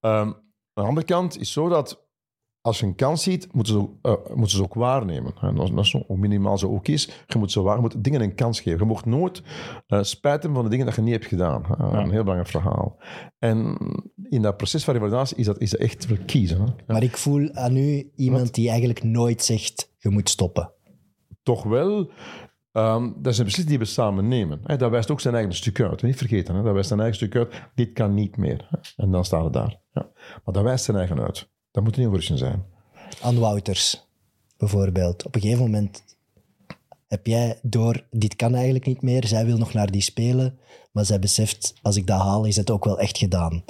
[0.00, 0.34] Ehm, aan
[0.74, 2.05] de andere kant is zo dat
[2.66, 5.34] als je een kans ziet, moeten ze, ook- eh, moeten ze ook waarnemen.
[5.40, 7.24] En dat, is- dat is zo, hoe minimaal ze ook is.
[7.26, 8.78] Je moet, ze waar, je moet dingen een kans geven.
[8.78, 9.42] Je mocht nooit
[9.86, 11.64] eh spijt hebben van de dingen dat je niet hebt gedaan.
[11.78, 12.96] Een heel belangrijk verhaal.
[13.38, 13.76] En
[14.28, 16.58] in dat proces van revalidatie is dat, is dat echt wel kiezen.
[16.58, 16.64] Hè.
[16.64, 16.74] Ja.
[16.86, 20.72] Maar ik voel aan u iemand die eigenlijk nooit zegt, je moet stoppen.
[21.42, 22.10] toch wel,
[22.72, 24.60] ehm, dat is een beslissing die we samen nemen.
[24.62, 26.02] Hè, dat wijst ook zijn eigen stuk uit.
[26.02, 27.62] Niet vergeten, hè, dat wijst zijn eigen stuk uit.
[27.74, 28.68] Dit kan niet meer.
[28.96, 29.80] En dan staat het daar.
[29.92, 30.10] Ja.
[30.44, 31.48] Maar dat wijst zijn eigen uit.
[31.76, 32.64] Dat moet niet overrassing zijn.
[33.22, 34.06] Aan Wouters,
[34.56, 35.24] bijvoorbeeld.
[35.24, 36.02] Op een gegeven moment
[37.08, 39.26] heb jij door, dit kan eigenlijk niet meer.
[39.26, 40.58] Zij wil nog naar die spelen.
[40.92, 43.62] Maar zij beseft, als ik dat haal, is het ook wel echt gedaan.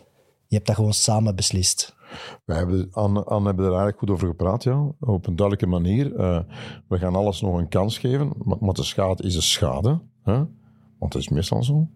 [0.47, 1.97] Je hebt dat gewoon samen beslist.
[2.45, 4.93] Wij hebben, Anne, Anne hebben er eigenlijk goed over gepraat, ja.
[5.01, 6.17] Op een duidelijke manier.
[6.17, 6.41] Eh,
[6.89, 8.33] we gaan alles nog een kans geven.
[8.45, 10.01] Maar, maar de schade is een schade.
[10.23, 10.45] Hè?
[10.99, 11.89] Want dat is meestal zo.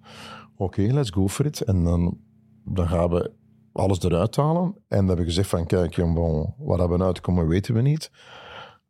[0.56, 1.60] Oké, let's go for it.
[1.60, 2.18] En dan,
[2.64, 3.38] dan gaan we
[3.72, 4.62] alles eruit halen.
[4.64, 8.10] En dan hebben we gezegd van, kijk, bon, waar we uitkomen weten we niet.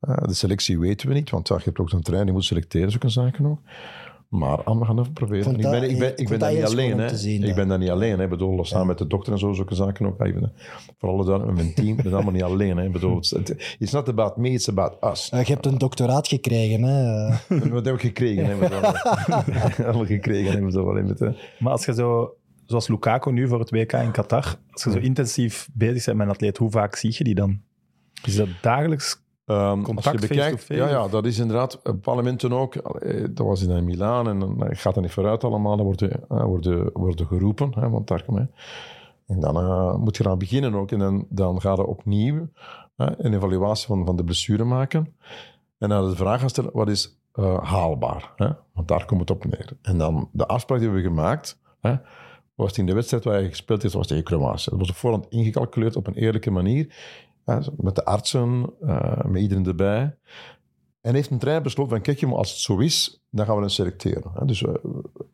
[0.01, 2.45] Eh, de selectie weten we niet, want ja, je hebt ook een trein die moet
[2.45, 3.59] selecteren, zulke zaken ook.
[4.29, 5.45] Maar Anne, we gaan even proberen.
[5.45, 6.99] vond ik ben, ik ben, ik ben dat daar niet alleen.
[6.99, 7.17] Hè.
[7.17, 8.17] zien, ik ben daar niet alleen.
[8.19, 8.25] Hè.
[8.25, 10.17] Ik bedoel, samen met de dokter en zo, zulke zaken ook.
[10.17, 10.53] Ben,
[10.99, 12.77] voor alle duidelijkheid, met mijn team, ik ben allemaal niet alleen.
[12.77, 12.85] Hè.
[12.85, 15.29] Ik bedoel, het- it's not about me, it's about us.
[15.29, 17.29] Je hebt een doctoraat gekregen, hè?
[17.71, 18.45] Wat heb ik gekregen?
[18.47, 18.55] Hè,
[19.85, 20.53] Allemaal gekregen.
[20.53, 21.31] Hè, met, hè.
[21.59, 22.35] Maar als je zo,
[22.71, 26.27] zoals Lukaku nu voor het WK in Qatar, als je zo intensief bezig bent met
[26.27, 27.61] een atleet, hoe vaak zie je die dan?
[28.25, 29.23] Is dat dagelijks?
[29.47, 33.47] Ehm, Contact als je bekijkt, ja, ja, dat is inderdaad, op parlementen ook, eh, dat
[33.47, 37.27] was in Milaan en dan gaat dat niet vooruit allemaal, dan worden, eh, worden, worden
[37.27, 38.47] geroepen, hè, want daar kom je.
[39.27, 42.49] En dan eh, moet je eraan beginnen ook en dan, dan ga je opnieuw
[42.97, 45.15] hè, een evaluatie van, van de blessure maken
[45.79, 48.33] en dan de vraag gaan stellen, wat is eh, haalbaar?
[48.37, 48.49] Hè?
[48.75, 49.73] Want daar komt het op neer.
[49.83, 51.95] En dan de afspraak die we hebben gemaakt, hè,
[52.61, 54.71] was in de wedstrijd waar je gespeeld heeft, was tegen Kroatië.
[54.71, 56.95] Dat was op voorhand ingecalculeerd op een eerlijke manier.
[57.77, 60.17] met de artsen, eh, met iedereen erbij.
[61.01, 63.71] En heeft een trein besloten van, kijk als het zo is, dan gaan we hem
[63.71, 64.47] selecteren.
[64.47, 64.75] Dus eh,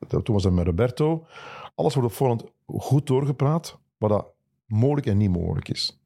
[0.09, 1.27] toen was dat met Roberto.
[1.75, 4.27] Alles wordt op voorhand goed doorgepraat, wat dat
[4.67, 6.01] mogelijk en niet mogelijk is.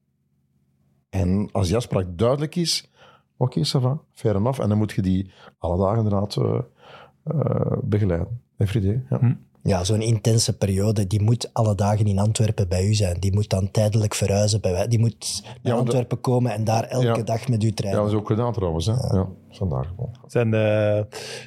[1.08, 2.90] En als die afspraak duidelijk is,
[3.36, 4.60] oké, va, fair enough.
[4.60, 8.42] En dan moet je die alle dagen inderdaad eh, begeleiden.
[8.56, 9.18] Every day, ja.
[9.18, 9.34] Hm.
[9.62, 13.20] Ja, zo'n intense periode, die moet alle dagen in Antwerpen bij u zijn.
[13.20, 14.88] Die moet dan tijdelijk verhuizen bij wij.
[14.88, 17.22] Die moet naar dat- Antwerpen komen en daar elke Ja.
[17.22, 18.02] dag met u Ja, trainen.
[18.02, 18.86] dat is ook gedaan trouwens.
[18.86, 18.92] Hè?
[18.92, 19.28] Ja.
[19.50, 20.14] vandaar gewoon.
[20.26, 21.06] Zijn de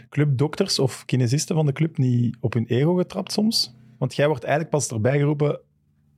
[0.09, 3.75] clubdokters of kinesisten van de club niet op hun ego getrapt soms?
[3.97, 5.59] Want jij wordt eigenlijk pas erbij geroepen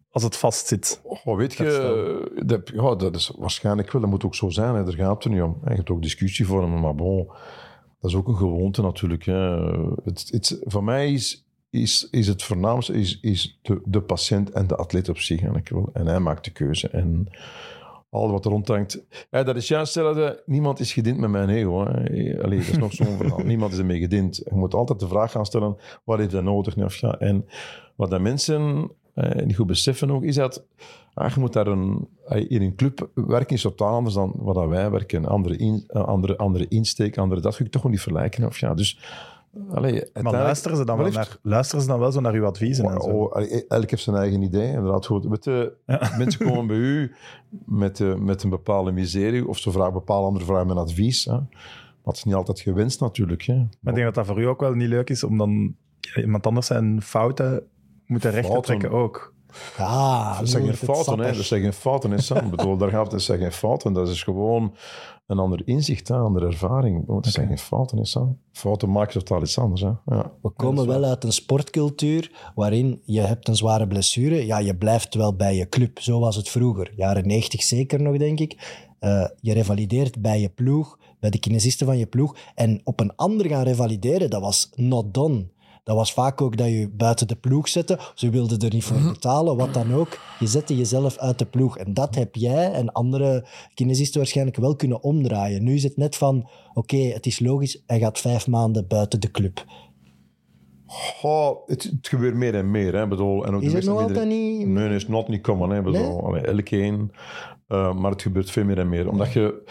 [0.09, 1.01] als het vastzit.
[1.03, 4.01] Oh, weet je, dat, ja, dat is waarschijnlijk wel.
[4.01, 4.75] Dat moet ook zo zijn.
[4.75, 4.83] Hè.
[4.83, 5.57] Daar gaat het er niet om.
[5.63, 7.25] En je hebt ook discussievormen, maar bon,
[7.99, 9.25] dat is ook een gewoonte natuurlijk.
[9.25, 9.55] Hè.
[10.03, 14.67] Het, het, voor mij is, is, is het voornaamste is, is de, de patiënt en
[14.67, 15.89] de atleet op zich eigenlijk wel.
[15.93, 16.89] En hij maakt de keuze.
[16.89, 17.27] En
[18.15, 19.05] al wat er rondhangt.
[19.31, 20.43] Ja, dat is juist hetzelfde.
[20.45, 21.85] Niemand is gediend met mijn ego.
[21.85, 22.43] Hè.
[22.43, 23.43] Allee, dat is nog zo'n verhaal.
[23.53, 24.35] Niemand is ermee gediend.
[24.35, 26.77] Je moet altijd de vraag gaan stellen, wat heeft hij nodig?
[26.77, 27.45] Of ja, en
[27.95, 30.65] wat de mensen eh, niet goed beseffen ook, is dat
[31.13, 34.67] ah, je moet daar een, eh, in een club werken is totaal anders dan wat
[34.67, 35.25] wij werken.
[35.25, 37.57] Andere, in, eh, andere, andere insteek, andere dat.
[37.57, 38.45] je toch gewoon niet vergelijken.
[38.45, 38.99] Of ja, dus...
[39.71, 42.85] Allee, Maar luisteren ze, dan wel naar, luisteren ze dan wel zo naar uw adviezen?
[42.85, 43.09] en zo?
[43.09, 45.05] Oh, allee, elk heeft zijn eigen idee, inderdaad.
[45.05, 45.23] Goed.
[45.43, 45.73] Je,
[46.17, 47.15] Mensen komen bij u
[47.65, 51.25] met, eh, met een bepaalde miserie, of ze vragen bepaalde andere vragen met advies.
[51.25, 51.31] Hè.
[51.31, 53.41] Maar het is niet altijd gewenst natuurlijk.
[53.41, 53.55] Hè.
[53.55, 55.75] Maar ik denk dat dat voor u ook wel niet leuk is, om dan
[56.15, 57.63] iemand anders zijn fouten
[58.05, 59.33] moeten recht trekken ook.
[59.77, 61.33] Ah, dat zijn geen fouten, hè.
[61.33, 62.37] dat zijn geen fouten, hè, Sam.
[62.37, 63.93] Ik bedoel, daar gaat het, dat zijn geen fouten.
[63.93, 64.75] Dat is gewoon
[65.27, 67.07] een ander inzicht, een andere ervaring.
[67.07, 68.39] Dat zijn geen fouten, hè, Sam.
[68.51, 69.81] Fouten maken totaal iets anders.
[69.81, 69.91] Hè.
[70.05, 70.31] Ja.
[70.41, 74.45] We komen wel uit een sportcultuur waarin je hebt een zware blessure.
[74.45, 75.99] Ja, je blijft wel bij je club.
[75.99, 76.93] Zo was het vroeger.
[76.95, 78.83] Jaren 90 zeker nog, denk ik.
[78.99, 82.37] Eh, je revalideert bij je ploeg, bij de kinesisten van je ploeg.
[82.55, 85.45] En op een ander gaan revalideren, dat was not done.
[85.85, 87.99] Dat was vaak ook dat je buiten de ploeg zette.
[88.15, 90.19] Ze wilden er niet voor betalen, wat dan ook.
[90.39, 91.77] Je zette jezelf uit de ploeg.
[91.77, 95.63] En dat heb jij en andere kinesisten waarschijnlijk wel kunnen omdraaien.
[95.63, 99.31] Nu is het net van, oké, het is logisch, hij gaat vijf maanden buiten de
[99.31, 99.65] club.
[100.85, 102.95] Goh, het, het gebeurt meer en meer.
[102.95, 103.07] Hè.
[103.07, 104.67] Bedoel, en ook de Is het nog altijd niet...
[104.67, 105.69] Nee, nee, is not niet common.
[105.69, 105.77] Hè.
[105.77, 107.11] Ik Bedoel, allee, elke een.
[107.67, 109.09] Eh, maar het gebeurt veel meer en meer.
[109.09, 109.63] Omdat je...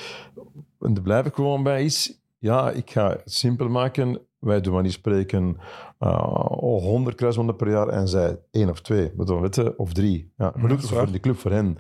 [0.81, 2.23] En er blijf ik gewoon bij is...
[2.39, 4.21] Ja, ik ga het simpel maken.
[4.45, 5.57] Wij doen maar niet spreken
[5.99, 9.11] eh, oh, 100 kruisbanden per jaar en zij één of twee.
[9.17, 10.33] Je, of drie.
[10.37, 11.05] Ja, gelukkig dat is waar.
[11.05, 11.79] voor de club, voor hen.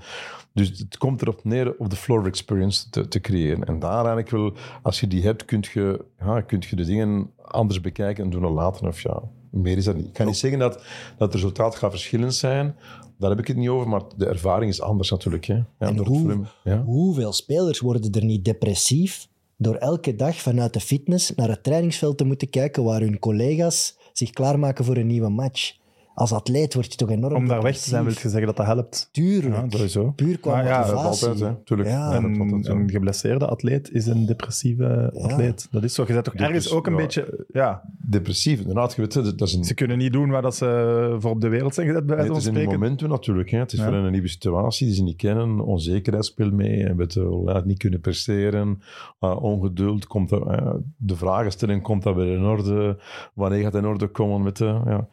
[0.53, 3.65] Dus het komt erop neer om de floor experience te, te creëren.
[3.65, 4.53] En daar eigenlijk wel,
[4.83, 8.53] als je die hebt, kun je, ja, kun je de dingen anders bekijken en doen
[8.53, 8.87] later.
[8.87, 10.07] Of ja, meer is dat niet.
[10.07, 10.83] Ik kan niet zeggen dat, dat
[11.19, 12.77] het resultaat gaat verschillend zijn.
[13.19, 15.45] Daar heb ik het niet over, maar de ervaring is anders natuurlijk.
[15.45, 15.55] Hè.
[15.55, 16.47] Ja, En hoe-.
[16.85, 19.29] Hoeveel spelers worden er niet depressief
[19.65, 23.97] door elke dag vanuit de fitness naar het trainingsveld te moeten kijken waar hun collega's
[24.13, 25.84] zich klaarmaken voor een nieuwe match?
[26.15, 28.57] Als atleet word je toch enorm Om daar weg te zijn, wil je zeggen dat
[28.57, 29.09] dat helpt.
[29.13, 29.55] Tuurlijk.
[29.55, 30.11] Ja, sowieso.
[30.11, 31.29] Puur qua ja, dat motivatie.
[31.29, 31.75] altijd, hè.
[31.91, 32.11] Ja.
[32.11, 32.73] Is Een, altijd zo.
[32.73, 35.21] een geblesseerde atleet is een depressieve Ja.
[35.23, 35.69] atleet.
[35.71, 36.05] Dat is zo.
[36.07, 36.99] Je bent toch ergens Depressie- ook een ja.
[36.99, 37.47] beetje...
[37.53, 38.95] Ja, Depressief, inderdaad.
[38.95, 41.41] Je weet, het, dat is een, ze kunnen niet doen waar dat ze voor op
[41.41, 43.51] de wereld zijn gezet, bij Nee, het is een momentum natuurlijk.
[43.51, 43.59] Hè.
[43.59, 43.85] Het is Ja.
[43.85, 45.61] voor hen een nieuwe situatie die ze niet kennen.
[45.61, 46.85] Onzekerheid speelt mee.
[46.85, 48.83] En weet je, laat niet kunnen presteren.
[49.21, 50.07] Uh, ongeduld.
[50.07, 52.99] Komt dat, eh, de vragen stellen, komt dat weer in orde?
[53.35, 54.43] Wanneer gaat het in orde komen?
[54.43, 55.09] Met de, ja.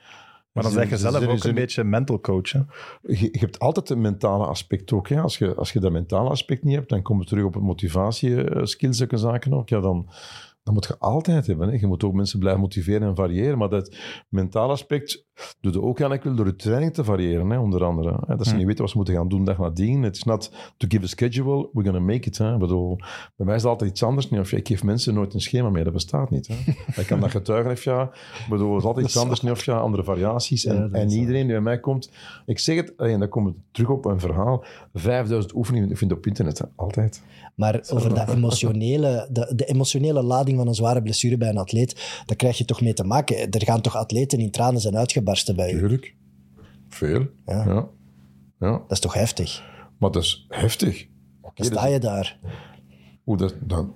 [0.53, 2.51] Maar dan Ze- zeg je ze- zelf ze- ook een beetje mental coach.
[2.51, 2.59] Hè?
[3.01, 5.09] Je, je hebt altijd een mentale aspect ook.
[5.09, 5.21] Hè.
[5.21, 7.63] Als, je, als je dat mentale aspect niet hebt, dan kom je terug op het
[7.63, 9.69] motivatie, eh, skills, zulke zaken ook.
[9.69, 10.09] Ja, dan,
[10.63, 11.69] dan moet je altijd hebben.
[11.69, 11.77] Hè.
[11.79, 13.57] Je moet ook mensen blijven motiveren en variëren.
[13.57, 13.95] Maar dat
[14.29, 15.25] mentale aspect
[15.59, 18.19] doe je ook eigenlijk wel door de training te variëren, hè, onder andere.
[18.27, 18.35] Hè.
[18.35, 18.57] Dat ze Hm.
[18.57, 20.03] niet weten wat ze moeten gaan doen dag nadien.
[20.03, 22.37] Het is not to give a schedule, we're gonna make it.
[22.37, 22.53] Hè.
[22.53, 22.95] Ik bedoel,
[23.35, 24.29] bij mij is het altijd iets anders.
[24.29, 26.47] Niet, of, ik geef mensen nooit een schema mee, dat bestaat niet.
[26.47, 26.55] Hè.
[27.01, 28.03] Ik kan dat getuigen, of ja.
[28.03, 30.65] Ik bedoel, het is altijd iets anders, niet, of ja, andere variaties.
[30.65, 32.11] En, dat en iedereen die bij mij komt,
[32.45, 34.63] ik zeg het, en dan komen we terug op een verhaal.
[34.93, 36.65] 5000 oefeningen vind je op internet, hè.
[36.75, 37.23] altijd.
[37.55, 42.21] Maar over dat emotionele, de, de emotionele lading van een zware blessure bij een atleet,
[42.25, 43.49] daar krijg je toch mee te maken.
[43.49, 45.77] Er gaan toch atleten in tranen zijn uitgebarsten bij u.
[45.77, 46.15] Tuurlijk.
[46.89, 47.27] Veel.
[47.45, 47.65] Ja.
[47.65, 47.87] Ja.
[48.59, 48.71] ja.
[48.71, 49.63] Dat is toch heftig?
[49.97, 51.07] Maar dat is heftig.
[51.53, 52.39] Dan sta je daar.
[53.23, 53.93] Hoe dat, dan,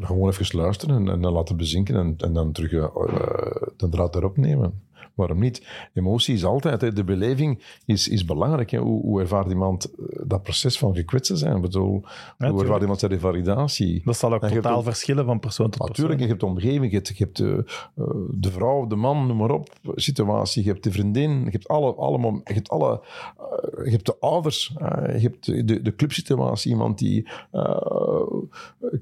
[0.00, 3.88] gewoon even luisteren en, en dan laten bezinken en, en dan terug eh, eh, de
[3.88, 4.82] draad erop nemen.
[5.14, 5.66] Waarom niet?
[5.94, 8.70] Emotie is altijd, hè, de beleving is, is belangrijk.
[8.70, 8.78] Hè.
[8.78, 11.56] Hoe, hoe ervaart iemand eh, dat proces van gekwetsen zijn?
[11.56, 12.02] Ik bedoel,
[12.38, 14.02] hoe ervaart iemand zijn revalidatie?
[14.04, 15.88] Dat zal ook totaal ook- verschillen van persoon tot persoon.
[15.90, 17.64] Natuurlijk, je hebt de omgeving, je hebt, je hebt de,
[17.96, 20.64] eh, de vrouw, de man, noem maar op, situatie.
[20.64, 23.00] Je hebt de vriendin, je hebt alle, alle, je hebt, alle
[23.38, 26.70] eh, je hebt de ouders, eh, je hebt de, de, de clubsituatie.
[26.70, 28.26] Iemand die eh,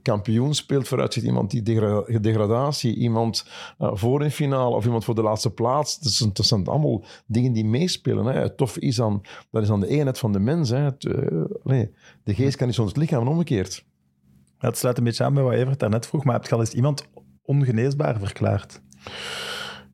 [0.03, 3.47] kampioen speelt vooruitzicht, iemand die degra- degradatie, iemand
[3.79, 5.99] eh, voor een finale of iemand voor de laatste plaats.
[6.01, 8.25] Dat zijn, dat zijn allemaal dingen die meespelen.
[8.25, 8.33] Hè.
[8.41, 10.71] Het tof is dan, dat is dan de eenheid van de mens.
[10.71, 10.79] Hè.
[10.79, 11.91] Het, eh, nee,
[12.25, 13.85] de geest kan niet zonder het lichaam en omgekeerd.
[14.59, 16.73] Het sluit een beetje aan bij wat Evert daarnet vroeg, maar heb je al eens
[16.75, 17.09] iemand
[17.43, 18.81] ongeneesbaar verklaard?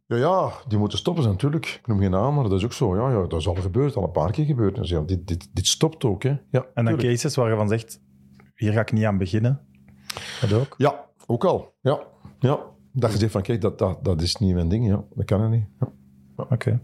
[0.06, 1.78] Ja, ja, die moeten stoppen zijn, natuurlijk.
[1.80, 2.96] Ik noem geen naam, maar dat is ook zo.
[2.96, 4.74] Ja, ja, dat is al gebeurd, al een paar keer gebeurd.
[4.74, 6.28] Dus ja, dit, dit, dit stopt ook, hè.
[6.28, 7.08] Ja, En dan tuurlijk.
[7.08, 8.00] cases waar je van zegt,
[8.54, 9.60] hier ga ik niet aan beginnen.
[10.40, 10.74] Dat ook.
[10.78, 11.74] Ja, ook al.
[11.80, 12.00] Ja,
[12.38, 12.60] ja.
[12.98, 14.86] Dat je zegt van, kijk, dat, dat, dat is niet mijn ding.
[14.86, 15.64] Ja, dat kan er niet.
[15.80, 15.88] Ja.
[16.36, 16.80] Oké.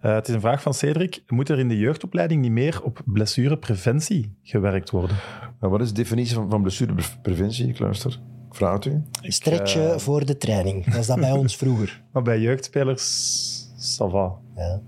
[0.00, 1.22] Eh, het is een vraag van Cedric.
[1.26, 5.16] Moet er in de jeugdopleiding niet meer op blessurepreventie gewerkt worden?
[5.60, 7.68] Maar wat is de definitie van, van blessurepreventie?
[7.68, 8.20] Ik luister.
[8.48, 9.02] Ik vraag het u.
[9.20, 10.84] Stretchen eh, voor de training.
[10.84, 12.02] Dat is dat bij ons vroeger.
[12.12, 14.34] Maar bij jeugdspelers, ça va.
[14.56, 14.80] Ja.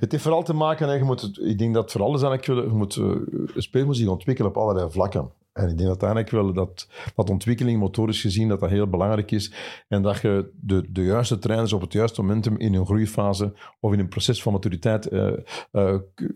[0.00, 2.68] Het heeft vooral te maken, je moet het, ik denk dat het vooral is eigenlijk,
[2.68, 5.30] je moet, eh, een speel moet zich ontwikkelen op allerlei vlakken.
[5.62, 9.30] En ik denk dat uiteindelijk wel dat, dat ontwikkeling, motorisch gezien, dat dat heel belangrijk
[9.30, 9.52] is.
[9.88, 13.92] En dat je de, de juiste trainers op het juiste momentum in hun groeifase of
[13.92, 15.08] in een proces van maturiteit,
[16.14, 16.32] k-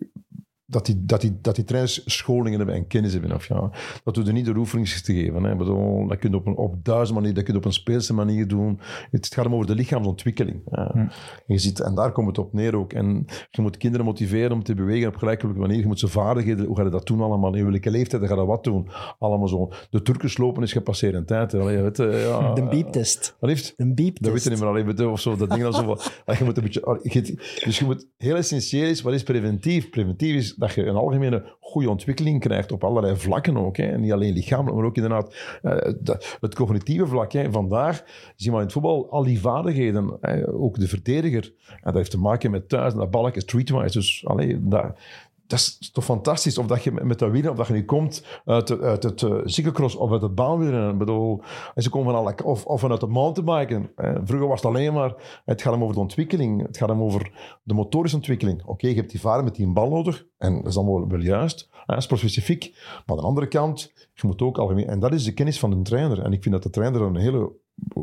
[0.67, 3.35] dat, die, dat, die, dat die trainers scholingen hebben en kennis hebben.
[3.35, 3.71] Of ja,
[4.05, 5.43] dat doe je niet door oefeningen te geven.
[5.45, 5.57] Hè.
[5.57, 8.15] Bedoel, dat kun je op, een, op duizend manieren, dat kun je op een speelse
[8.15, 8.81] manier doen.
[9.11, 10.61] Het gaat om over de lichaamsontwikkeling.
[10.71, 10.91] Ja.
[10.93, 10.99] Hm.
[10.99, 11.11] En
[11.47, 12.93] je ziet, en daar komt het op neer ook.
[12.93, 15.79] En je moet kinderen motiveren om te bewegen op gelijkelijke manier.
[15.79, 17.55] Je moet ze vaardigheden, hoe ga je dat doen allemaal?
[17.55, 18.89] In welke leeftijd ga je dat wat doen?
[19.19, 19.71] Allemaal zo.
[19.91, 21.53] De Turkers lopen is gepasseerde tijd.
[21.53, 21.59] hè.
[21.59, 23.37] Allee, weet, ja, De beeptest.
[23.41, 23.75] Wat heeft?
[23.77, 25.37] Een Dat weet je niet meer alleen weet of zo.
[25.37, 25.99] Dat ding dan zo van,
[26.39, 29.91] je moet een beetje, je- dus je moet heel essentieel is, wat is preventief?
[29.91, 33.77] Preventief is dat je een algemene goede ontwikkeling krijgt op allerlei vlakken ook.
[33.77, 33.99] Hè.
[33.99, 37.33] Niet alleen lichamelijk, maar ook inderdaad eh, dat- het cognitieve vlak.
[37.33, 37.51] Hè.
[37.53, 40.17] Vandaar zie je maar in het voetbal al die vaardigheden.
[40.21, 40.49] Hè.
[40.53, 41.53] Ook de verdediger.
[41.69, 43.99] En dat heeft te maken met thuis, dat balken streetwise.
[43.99, 44.99] Dus allee, dat,
[45.47, 46.59] dat is toch fantastisch.
[46.59, 49.97] Of dat je met dat wielen, of dat je nu komt uit, uit het cyclocross
[49.97, 50.93] of uit het baanwielrennen.
[50.93, 51.43] Ik bedoel,
[51.75, 53.91] en ze komen van alle, of, of vanuit het mountainbiken.
[53.97, 56.67] Eh, vroeger was het alleen maar, het gaat hem over de ontwikkeling.
[56.67, 57.33] Het gaat hem over
[57.63, 58.65] de motorische ontwikkeling.
[58.65, 60.27] Oké, je hebt die varen met die bal nodig.
[60.39, 62.71] En dat is allemaal wel juist, sportspecifiek.
[62.75, 64.87] Maar aan de andere kant, je moet ook algemeen...
[64.87, 66.23] En dat is de kennis van de trainer.
[66.23, 67.53] En ik vind dat de trainer een hele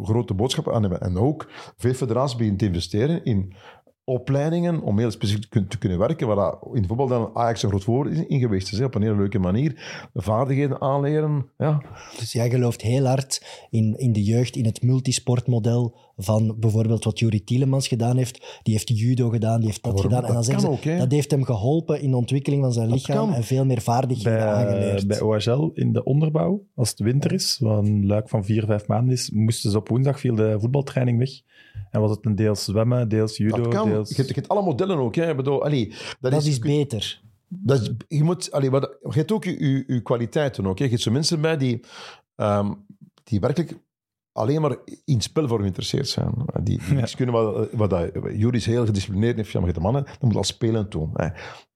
[0.03, 1.01] grote boodschap aan hebben.
[1.01, 3.53] En ook veel federaties beginnen te investeren in
[4.03, 7.63] opleidingen om heel specifiek te kun- te kunnen werken, waar dat in voetbal dan Ajax
[7.63, 10.09] een groot woord is in geweest is, op een hele leuke manier.
[10.13, 11.81] Vaardigheden aanleren, ja.
[12.19, 17.19] Dus jij gelooft heel hard in, in de jeugd, in het multisportmodel van bijvoorbeeld wat
[17.19, 18.59] Juri Tielemans gedaan heeft.
[18.63, 20.11] Die heeft judo gedaan, die heeft dat Waarom?
[20.11, 20.25] gedaan.
[20.27, 20.97] En dan Dat ze, ook, hè?
[20.97, 23.33] dat heeft hem geholpen in de ontwikkeling van zijn lichaam kan.
[23.33, 25.07] en veel meer vaardigheden Bij, aangeleerd.
[25.07, 28.87] bij OHL in de onderbouw, als het winter is, wat een luik van vier, vijf
[28.87, 31.29] maanden is, moesten ze op woensdag viel de voetbaltraining weg.
[31.91, 33.89] En was het een deels zwemmen, deels judo, Dat kan.
[33.89, 34.09] deels...
[34.09, 35.15] Je hebt, je hebt alle modellen ook.
[35.15, 35.29] Hè.
[35.29, 37.21] Ik bedoel, allee, dat, dat is, is beter.
[37.47, 40.77] dat is, je moet, allee, wat, je hebt ook je, je, je kwaliteiten ook.
[40.77, 40.83] Hè.
[40.83, 41.79] Je hebt zo mensen bij die,
[42.35, 42.71] ehm,
[43.23, 43.77] die werkelijk
[44.31, 46.33] alleen maar in spelvorm geïnteresseerd zijn.
[46.63, 49.79] Die, die niks kunnen wat, wat dat, Jury is heel gedisciplineerd heeft, ja, maar de
[49.79, 51.09] mannen, dat moet al spelen doen.
[51.13, 51.29] Hè.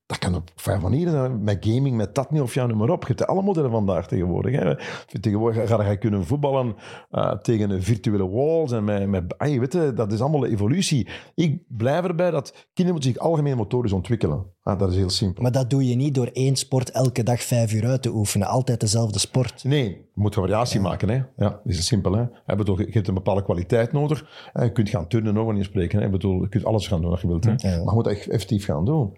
[0.08, 2.89] Dat kan op vijf manieren zijn, met gaming, met dat niet of ja, noem maar
[2.89, 3.01] op.
[3.01, 4.60] Je hebt alle modellen vandaag tegenwoordig.
[4.60, 4.76] Hè.
[5.20, 6.76] Tegenwoordig ga je kunnen voetballen
[7.12, 11.08] eh, tegen een virtuele walls en met, met ah, je weet dat is allemaal evolutie.
[11.36, 14.45] Ik blijf erbij dat kinderen zich algemeen motorisch ontwikkelen.
[14.62, 15.43] Ah, dat is heel simpel.
[15.43, 18.47] Maar dat doe je niet door één sport elke dag vijf uur uit te oefenen.
[18.47, 19.64] Altijd dezelfde sport.
[19.64, 21.10] Nee, je moet variatie maken.
[21.10, 21.16] Hè?
[21.16, 22.14] Ja, dat is simpel.
[22.14, 22.24] Hè?
[22.24, 24.49] Ik bedoel, je hebt een bepaalde kwaliteit nodig.
[24.53, 25.99] Je kunt gaan turnen, ook niet spreken.
[25.99, 26.06] Hè?
[26.06, 27.43] Ik bedoel, je kunt alles gaan doen wat je wilt.
[27.43, 27.51] Hè?
[27.51, 27.58] Ja.
[27.62, 29.18] Maar je moet dat echt effectief gaan doen.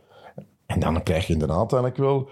[0.68, 2.30] En dan krijg je inderdaad eigenlijk wel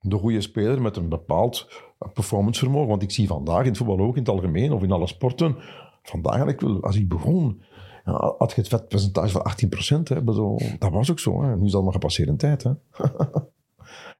[0.00, 1.68] de goede speler met een bepaald
[2.12, 2.88] performancevermogen.
[2.88, 5.56] Want ik zie vandaag in het voetbal ook in het algemeen, of in alle sporten,
[6.02, 7.62] vandaag eigenlijk wel, als ik begon,
[8.04, 9.52] ja, had je het vetpercentage van
[10.00, 10.08] 18%.
[10.08, 10.16] Hè?
[10.16, 11.42] Ik bedoel, dat was ook zo.
[11.42, 11.56] Hè?
[11.56, 12.62] Nu is dat maar gepasseerde tijd.
[12.62, 12.70] Hè?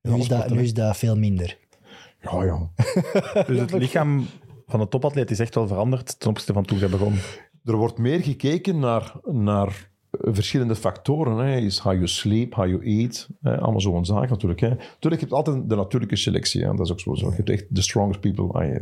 [0.02, 1.58] In Nu is, dat, nu is dat veel minder.
[2.20, 2.70] Ja, ja.
[3.46, 4.26] Dus het lichaam
[4.66, 7.14] van de topatleet is echt wel veranderd ten opzichte van toen zij begon.
[7.64, 9.90] er wordt meer gekeken naar, naar
[10.20, 11.36] verschillende factoren.
[11.46, 11.56] Hè.
[11.56, 13.28] Is how you sleep, how you eat.
[13.42, 13.58] Hè.
[13.60, 14.60] Allemaal zo'n zaak natuurlijk.
[14.60, 14.68] Hè.
[14.68, 16.62] Natuurlijk heb je altijd de natuurlijke selectie.
[16.64, 16.74] Hè.
[16.74, 17.14] Dat is ook zo.
[17.14, 17.28] zo.
[17.28, 18.80] Je hebt echt the strongest people.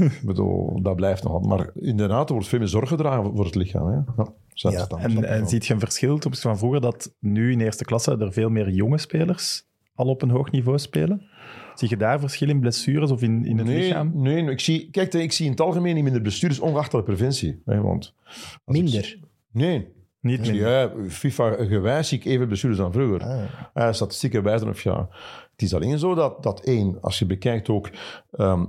[0.00, 1.46] Ik bedoel, dat blijft nog.
[1.46, 3.86] Maar inderdaad, er wordt veel meer zorg gedragen voor het lichaam.
[3.86, 3.94] Hè.
[3.94, 4.98] Ja, Ja, dan.
[4.98, 8.16] En, en ziet je een verschil ten opzichte van vroeger dat nu in eerste klasse
[8.18, 9.64] er veel meer jonge spelers
[9.94, 11.22] al op een hoog niveau spelen?
[11.74, 14.10] Zie je daar verschil in blessures of in, in het nee, lichaam?
[14.14, 17.62] nee, ik zie, kijk, ik zie in het algemeen niet minder bestuurders, ongeacht de preventie.
[17.64, 18.14] Hè, want
[18.66, 19.18] ik- Minder.
[19.50, 19.88] nee,
[20.20, 23.22] Niet ja, FIFA-gewijs zie ik even blessures dan vroeger.
[23.74, 23.92] Ah.
[23.92, 25.08] Statistieken wijzen of ja.
[25.52, 27.90] Het is alleen zo dat, dat één, als je bekijkt ook,
[28.30, 28.64] ehm,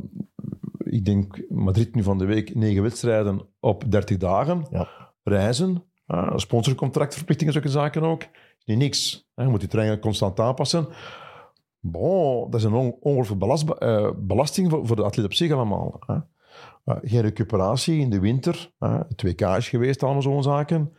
[0.77, 4.87] ik denk Madrid nu van de week, negen wedstrijden op 30 dagen, Ja.
[5.23, 8.21] reizen, uh, sponsorcontractverplichtingen, zulke zaken ook,
[8.65, 9.29] niet niks.
[9.35, 9.43] hè.
[9.43, 10.87] Je moet die treinen constant aanpassen.
[11.79, 15.51] Bon, dat is een on- ongelooflijke belast, eh, belasting voor, voor de atleet op zich
[15.51, 15.99] allemaal.
[16.05, 16.15] Hè.
[16.85, 18.71] Eh, geen recuperatie in de winter.
[18.79, 18.97] hè.
[18.97, 20.93] Het WK is geweest, allemaal zo'n zaken.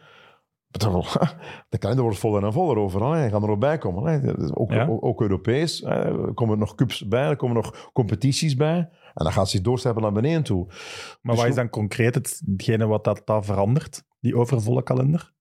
[1.68, 3.12] De kalender wordt voller en voller overal.
[3.12, 3.24] hè.
[3.24, 4.12] Je gaat er nog bij komen.
[4.12, 4.42] Hè.
[4.44, 4.86] Is Ook, Ja.
[4.86, 5.80] ook, ook Europees.
[5.80, 6.26] hè.
[6.26, 8.76] Er komen nog cups bij, er komen nog competities bij.
[9.14, 10.64] En dan gaat zich doorstijpen naar beneden toe.
[10.66, 15.32] Maar Dus wat is dan concreet hetgene wat dat, dat verandert, die overvolle kalender?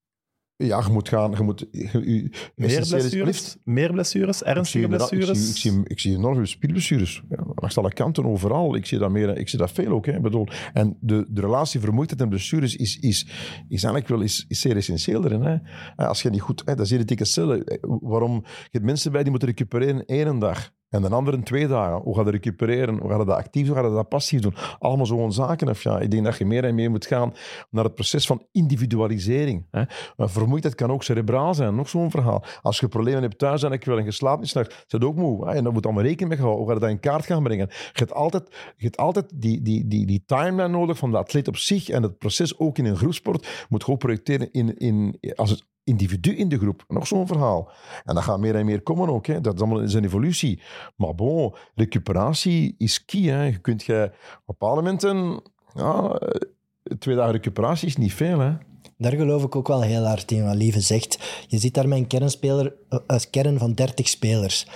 [0.65, 1.31] Ja, je moet gaan...
[1.31, 3.57] Je moet, je, je- Meer blessures?
[3.63, 4.37] Meer blessures?
[4.41, 5.39] Ik zie, Ernstige ik, blessures?
[5.39, 7.23] zie, ik, zie, ik zie enorm veel spierblessures.
[7.29, 8.75] Ja, langs alle kanten, overal.
[8.75, 10.05] Ik zie dat, meer, ik zie dat veel ook.
[10.05, 10.15] Hè.
[10.15, 13.21] Ik bedoel, en de, de relatie vermoeidheid en blessures is, is,
[13.67, 15.41] is eigenlijk wel is, is zeer essentieel erin.
[15.41, 15.57] Hè.
[16.05, 16.61] Als je niet goed...
[16.65, 17.63] Hè, dat is dikke cellen.
[17.65, 18.33] Eh, Waarom?
[18.45, 20.71] Je hebt mensen bij die moeten recupereren één dag.
[20.91, 22.01] En de andere twee dagen.
[22.01, 22.97] Hoe gaat je recupereren?
[22.97, 23.75] Hoe gaat je dat actief doen?
[23.75, 24.55] Hoe ga je dat passief doen?
[24.79, 25.69] Allemaal zo'n zaken.
[25.69, 27.33] Of ja, ik denk dat je meer en meer moet gaan
[27.69, 29.67] naar het proces van individualisering.
[29.71, 29.83] Hè.
[30.17, 31.75] Vermoeidheid kan ook cerebraal zijn.
[31.75, 32.43] Nog zo'n verhaal.
[32.61, 35.45] Als je problemen hebt thuis en ik wil en je slaapt niet s'nachts, ook moe.
[35.45, 36.65] En daar moet allemaal rekening mee gehouden.
[36.65, 37.67] Hoe ga je dat in kaart gaan brengen?
[37.69, 38.43] Je hebt altijd,
[38.77, 42.03] je hebt altijd die, die, die, die timeline nodig van de atleet op zich en
[42.03, 46.35] het proces ook in een groepsport moet je ook projecteren in, in, als het individu
[46.35, 46.83] in de groep.
[46.87, 47.71] Nog zo'n verhaal.
[48.03, 49.25] En dat gaat meer en meer komen ook.
[49.25, 49.41] Hè.
[49.41, 50.61] Dat is allemaal zijn evolutie.
[50.95, 53.21] Maar bon, recuperatie is key.
[53.21, 53.43] Hè.
[53.43, 55.41] Je kunt je op bepaalde momenten...
[55.73, 58.53] Ja, eh, twee dagen recuperatie is niet veel, hè.
[58.97, 61.19] Daar geloof ik ook wel heel hard in, wat Lieve zegt.
[61.47, 64.67] Je zit daar met een kernspeler, eh, een kern van 30 spelers.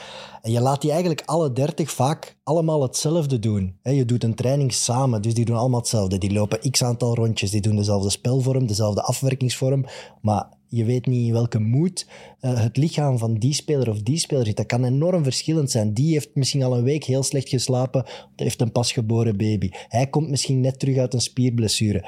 [0.41, 3.79] En je laat die eigenlijk alle 30 vaak allemaal hetzelfde doen.
[3.81, 6.17] Je doet een training samen, dus die doen allemaal hetzelfde.
[6.17, 9.85] Die lopen x aantal rondjes, die doen dezelfde spelvorm, dezelfde afwerkingsvorm.
[10.21, 12.07] Maar je weet niet in welke moed
[12.39, 14.57] eh, het lichaam van die speler of die speler zit.
[14.57, 15.93] Dat kan enorm verschillend zijn.
[15.93, 18.05] Die heeft misschien al een week heel slecht geslapen,
[18.35, 19.69] heeft een pasgeboren baby.
[19.87, 22.05] Hij komt misschien net terug uit een spierblessure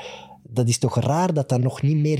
[0.49, 2.17] dat is toch raar dat dat nog niet meer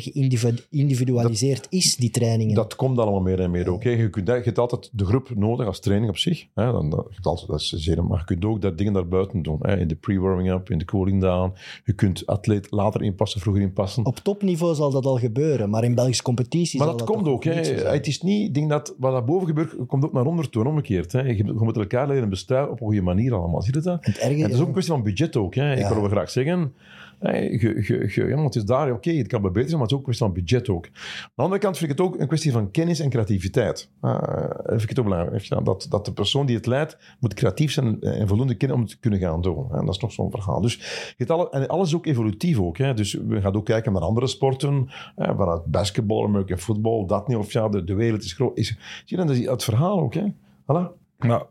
[0.72, 2.56] geïndividualiseerd is, die trainingen.
[2.56, 3.84] Dat komt allemaal meer en meer ook.
[3.84, 3.90] hè.
[3.90, 6.48] Je, kunt, je hebt altijd de groep nodig als training op zich.
[6.54, 6.72] Hè.
[6.72, 9.58] Dan, dat, altijd, dat is zeer, maar je kunt ook daar dingen daar buiten doen.
[9.62, 9.78] Hè.
[9.78, 11.54] In de pre-warming up, in de cooling down.
[11.86, 14.06] Je kunt atleet later inpassen, vroeger inpassen.
[14.06, 17.28] Op topniveau zal dat al gebeuren, maar in Belgische competitie Maar zal dat dat komt
[17.28, 17.44] ook.
[17.44, 17.52] Hè.
[17.92, 20.70] Het is niet, denk dat wat daar boven gebeurt, komt ook naar onder toe en
[20.70, 21.12] omgekeerd.
[21.12, 21.22] Hè.
[21.22, 23.62] Je, je moet elkaar leren bestuiven op een goede manier allemaal.
[23.62, 24.06] Zie je dat?
[24.06, 25.56] Het erge, En het is ook een kwestie van budget ook.
[25.56, 25.72] Hè.
[25.72, 25.90] Ik Ja.
[25.90, 26.74] wil wel graag zeggen,
[27.20, 30.26] ja, want het is daar, oké, het kan beter maar het is ook een kwestie
[30.26, 30.86] van budget ook.
[30.86, 33.90] Aan de andere kant vind ik het ook een kwestie van kennis en creativiteit.
[34.02, 34.18] Uh,
[34.66, 35.66] vind ik het ook belangrijk.
[35.66, 38.92] Dat, dat de persoon die het leidt, moet creatief zijn en voldoende kennen om het
[38.92, 39.68] te kunnen gaan doen.
[39.72, 40.62] En dat is nog zo'n verhaal.
[40.62, 42.78] Dus je alle, en alles is ook evolutief ook.
[42.78, 42.94] Hè.
[42.94, 47.38] Dus we gaan ook kijken naar andere sporten, hè, vanuit basketbal, American football, dat niet.
[47.38, 48.58] Of ja, de, wereld is groot.
[48.58, 48.68] Is,
[49.06, 50.14] zie je dan, het verhaal ook.
[50.14, 50.26] Hè.
[50.62, 51.06] Voilà.
[51.18, 51.46] Maar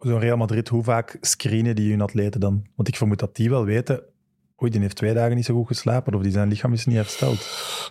[0.00, 2.66] zo'n Real Madrid, hoe vaak screenen die hun atleten dan?
[2.74, 4.02] Want ik vermoed dat die wel weten,
[4.62, 6.96] oei, die heeft twee dagen niet zo goed geslapen of die zijn lichaam is niet
[6.96, 7.38] hersteld.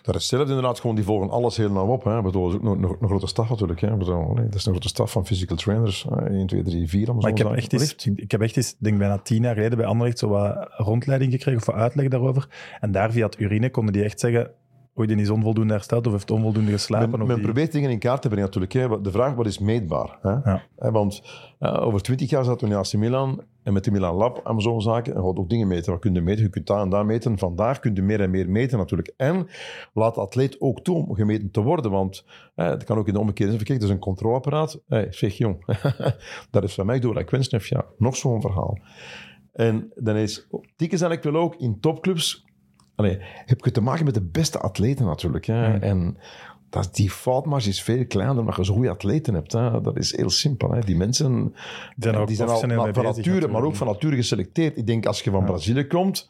[0.01, 2.03] Dat is zelf inderdaad gewoon, die volgen alles heel nauw op.
[2.03, 2.21] Hè.
[2.21, 3.81] Bedoel, dat is ook nog, nog, een grote staf natuurlijk.
[3.81, 3.95] Hè.
[3.95, 6.05] Bedoel, dat is een grote staf van physical trainers.
[6.09, 6.15] hè.
[6.15, 7.15] 1, 2, 3, 4.
[7.15, 9.87] Maar ik heb echt eens, ik heb echt eens, denk bijna tien jaar geleden bij
[9.87, 12.47] Anderlecht zo wat rondleiding gekregen of uitleg daarover.
[12.79, 14.51] En daar via het urine konden die echt zeggen,
[14.99, 17.09] oei, die is onvoldoende hersteld of heeft onvoldoende geslapen.
[17.09, 18.73] Men, of men die- probeert dingen in kaart te brengen natuurlijk.
[18.73, 19.01] Hè.
[19.01, 20.17] De vraag, wat is meetbaar?
[20.21, 20.29] Hè?
[20.29, 20.63] Ja.
[20.75, 21.23] Want
[21.59, 24.61] eh, over twintig jaar zaten we in AC Milan en met de Milan Lab en
[24.61, 25.13] zo'n zaken.
[25.15, 25.91] En je gaat ook dingen meten.
[25.91, 26.43] Wat kun je meten?
[26.43, 27.37] Je kunt daar en daar meten.
[27.37, 29.13] Vandaag kun je meer en meer meten natuurlijk.
[29.17, 29.47] En
[29.93, 31.91] laat de atleet ook toe om gemeten te worden.
[31.91, 32.25] Want
[32.55, 33.63] het kan ook in de omgekeerde zin.
[33.63, 34.81] Kijk, dat is een controleapparaat.
[34.87, 35.65] Hey, zeg jong,
[36.51, 37.19] dat is van mij door.
[37.19, 37.85] Ik wens ja.
[37.97, 38.77] Nog zo'n verhaal.
[39.53, 42.45] En dan is Tikkens en ik wil ook in topclubs
[42.97, 45.45] Allee, heb je te maken met de beste atleten natuurlijk.
[45.45, 45.75] Hè?
[45.75, 45.81] Mm.
[45.81, 46.17] En
[46.69, 49.51] dat, die foutmarge is veel kleiner omdat je zo goede atleten hebt.
[49.51, 49.81] Hè?
[49.81, 50.71] Dat is heel simpel.
[50.71, 50.79] Hè?
[50.79, 51.53] Die mensen Die
[51.97, 54.77] zijn er ook die zijn al van nature, maar ook van nature geselecteerd.
[54.77, 55.45] Ik denk als je van Ja.
[55.45, 56.29] Brazilië komt,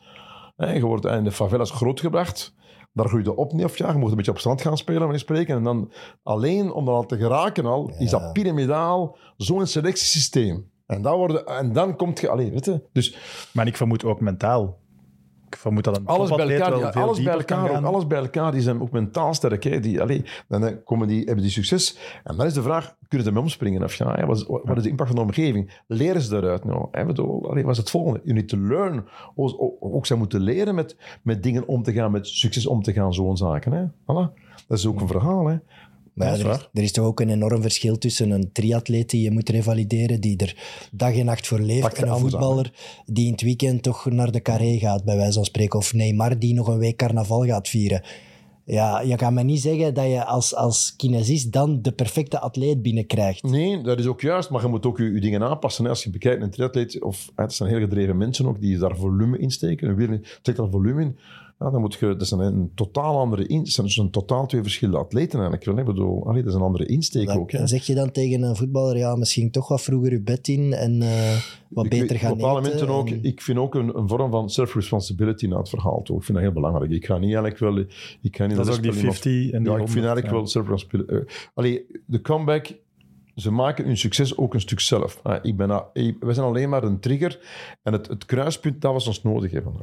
[0.55, 2.55] hè, je wordt in de favelas grootgebracht.
[2.93, 5.19] Daar groei je op niet of ja, je moet een beetje op strand gaan spelen,
[5.19, 5.55] spreken.
[5.55, 5.91] En dan
[6.23, 10.69] alleen om dan al te geraken al, is dat piramidaal zo'n selectiesysteem.
[10.85, 12.29] En, dat worden, en dan komt je...
[12.29, 13.17] Allee, weet je, dus
[13.53, 14.79] Maar ik vermoed ook mentaal.
[15.49, 18.51] Ik vermoed dat een alles bij elkaar, ja, alles bij elkaar, ook, alles bij elkaar,
[18.51, 19.63] die zijn ook mentaal sterk.
[19.63, 19.79] Hè.
[19.79, 21.97] Die, allee, dan eh, komen die, hebben die succes.
[22.23, 23.83] En dan is de vraag, kunnen ze ermee omspringen?
[23.83, 25.81] Of ja, hè, wat, is, wat is de impact van de omgeving?
[25.87, 26.87] Leren ze daaruit nou?
[26.91, 28.21] Hè, bedoel, allee, wat is het volgende?
[28.23, 29.05] You need to learn.
[29.35, 32.81] Ook, ook, ook zij moeten leren met, met dingen om te gaan, met succes om
[32.81, 33.71] te gaan, zo'n zaken.
[33.71, 33.85] Hè.
[33.85, 34.45] Voilà.
[34.67, 35.45] Dat is ook een verhaal.
[35.45, 35.55] Hè.
[36.17, 39.31] Maar ja, er, is, er toch ook een enorm verschil tussen een triatleet die je
[39.31, 40.55] moet revalideren, die er
[40.91, 42.71] dag en nacht voor leeft, Pakt en een aan, voetballer
[43.05, 45.79] die in het weekend toch naar de carré gaat, bij wijze van spreken.
[45.79, 48.03] Of Neymar die nog een week carnaval gaat vieren.
[48.65, 52.81] Ja, je kan me niet zeggen dat je als, als kinesist dan de perfecte atleet
[52.81, 53.43] binnenkrijgt.
[53.43, 55.83] Nee, dat is ook juist, maar je moet ook je, je dingen aanpassen.
[55.83, 55.89] Hè.
[55.89, 59.37] Als je bekijkt een triatleet, of het zijn heel gedreven mensen ook, die daar volume
[59.37, 61.17] in steken, en weer trekt dat volume in,
[61.59, 64.09] ja, dan moet je, dat is een, een totaal andere in, dat zijn dus een
[64.09, 65.79] totaal twee verschillende atleten eigenlijk.
[65.79, 67.51] Ik bedoel, allee, dat is een andere insteek Dan, ook.
[67.51, 67.57] Hè.
[67.57, 70.73] dan zeg je dan tegen een voetballer, ja, misschien toch wat vroeger je bed in
[70.73, 71.35] en eh,
[71.69, 72.87] wat Ik beter weet, gaan op bepaalde eten.
[72.87, 76.17] momenten ook, ik vind ook een, een vorm van self-responsibility naar het verhaal toe.
[76.17, 76.91] Ik vind dat heel belangrijk.
[76.91, 77.77] Ik ga niet eigenlijk wel...
[78.21, 79.67] Ik ga niet Dat is ook die les van iemand- 50 en die Ja, ik
[79.67, 80.33] 100, vind eigenlijk ja.
[80.33, 81.13] wel self-responsibility.
[81.13, 82.67] eh, allee, de comeback,
[83.37, 85.19] ze maken hun succes ook een stuk zelf.
[85.23, 85.67] Ah, ik ben,
[86.19, 87.39] wij zijn alleen maar een trigger
[87.83, 89.73] en het, het kruispunt dat we ons nodig hebben.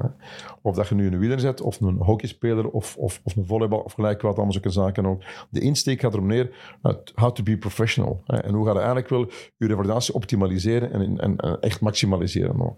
[0.62, 3.78] Of dat je nu een wieler zet, of een hockeyspeler, of, of, of een volleybal,
[3.78, 5.22] of gelijk wat, allemaal zulke zaken ook.
[5.50, 6.50] De insteek gaat erom neer,
[6.82, 8.22] uh, how to be professional.
[8.26, 12.76] En hoe ga je eigenlijk wel je revalidatie optimaliseren en, en, en echt maximaliseren.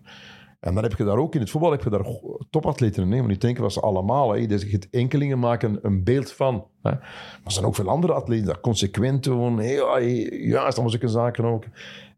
[0.66, 2.06] En dan heb je daar ook in het voetbal heb je daar
[2.50, 3.12] topatleten in.
[3.12, 3.18] Hè?
[3.18, 4.32] Maar niet denken dat ze allemaal.
[4.32, 4.46] Hè?
[4.46, 6.54] Dus je hebt enkelingen maken een beeld van.
[6.54, 6.90] Hè?
[6.90, 9.58] Maar er zijn ook veel andere atleten die dat consequent doen.
[9.58, 11.64] Heel, juist, allemaal zulke zaken ook.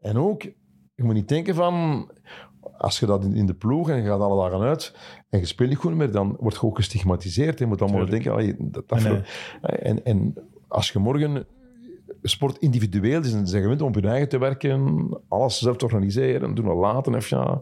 [0.00, 0.42] En ook,
[0.94, 2.06] je moet niet denken van...
[2.78, 4.96] Als je dat in de ploeg en je gaat alle dagen uit
[5.30, 7.58] en je speelt niet goed meer, dan word je ook gestigmatiseerd.
[7.58, 8.32] Je moet allemaal denken...
[8.32, 9.24] allee, dat, dat En,
[9.60, 10.34] en, en
[10.68, 11.46] als je morgen
[12.22, 15.84] sport individueel is en ze gewend om op hun eigen te werken, alles zelf te
[15.84, 17.60] organiseren, doen we laten, even ja...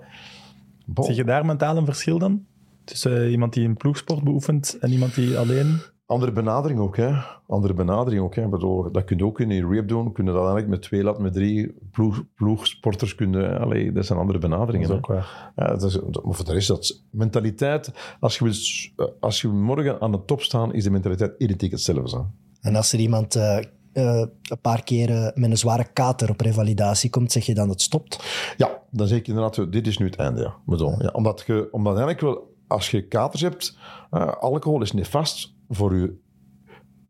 [0.86, 1.04] Bon.
[1.04, 2.44] Zie je daar mentaal een verschil dan?
[2.84, 5.78] Tussen eh, iemand die een ploegsport beoefent en iemand die alleen...
[6.06, 7.12] Andere benadering ook, hè.
[7.46, 8.48] Andere benadering ook, hè.
[8.48, 10.12] Bedoel, dat kun je ook in je rehab doen.
[10.12, 13.58] Kun je dat eigenlijk met twee, laat met drie ploeg, ploegsporters kunnen...
[13.60, 14.88] Allee, dat zijn andere benaderingen.
[14.88, 15.52] Dat is ook waar.
[15.56, 17.92] Ja, dat is, maar voor de rest, dat is mentaliteit...
[18.20, 22.16] Als je, wil- als je morgen aan de top staat, is de mentaliteit identiek hetzelfde.
[22.16, 22.22] hè.
[22.68, 23.58] En als er iemand eh,
[23.96, 27.74] eh, een paar keren met een zware kater op revalidatie komt, zeg je dan dat
[27.74, 28.24] het stopt?
[28.56, 30.40] Ja, dan zeg ik inderdaad, dit is nu het einde.
[30.40, 30.54] Ja.
[30.66, 33.78] Bedoel, ja, omdat, je, omdat eigenlijk wel, als je katers hebt,
[34.10, 36.18] eh, alcohol is nefast voor je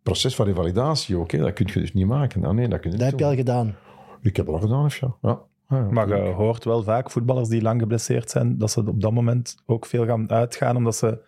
[0.03, 1.19] proces van revalidatie.
[1.19, 2.45] Oké, dat kun je dus niet maken.
[2.45, 3.75] Ah, nee, dat kun je Dat niet heb je al gedaan.
[4.23, 5.17] Ik heb dat al gedaan, of ja.
[5.23, 5.41] ja.
[5.69, 5.91] ja, ja.
[5.91, 9.57] Maar je hoort wel vaak voetballers die lang geblesseerd zijn, dat ze op dat moment
[9.67, 11.19] ook veel gaan uitgaan, omdat ze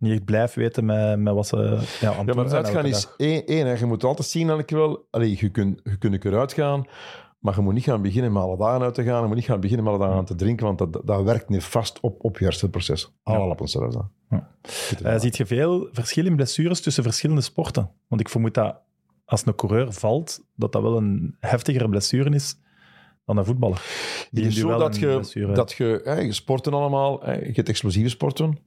[0.00, 3.46] niet echt blijf weten met, met wat ze ja, aan Ja, maar uitgaan is één.
[3.46, 3.72] één hè.
[3.72, 5.06] Je moet altijd zien dat ik wel...
[5.10, 6.86] Allee, je kunt, je kunt eruit gaan,
[7.38, 9.20] maar je moet niet gaan beginnen met alle dagen uit te gaan.
[9.20, 11.48] Je moet niet gaan beginnen met alle dagen aan te drinken, want dat, dat werkt
[11.48, 13.12] niet vast op, op je hersenproces.
[13.24, 13.94] Op onszelf.
[13.94, 14.36] hè.
[14.36, 14.50] Ja.
[15.02, 17.90] Eh, ziet je veel verschil in blessures tussen verschillende sporten?
[18.08, 18.80] Want ik vermoed dat
[19.24, 22.58] als een coureur valt, dat dat wel een heftigere blessure is
[23.24, 23.82] dan een voetballer.
[24.30, 28.58] Die Het is zo dat je, dat je, je sporten allemaal, je hebt explosieve sporten.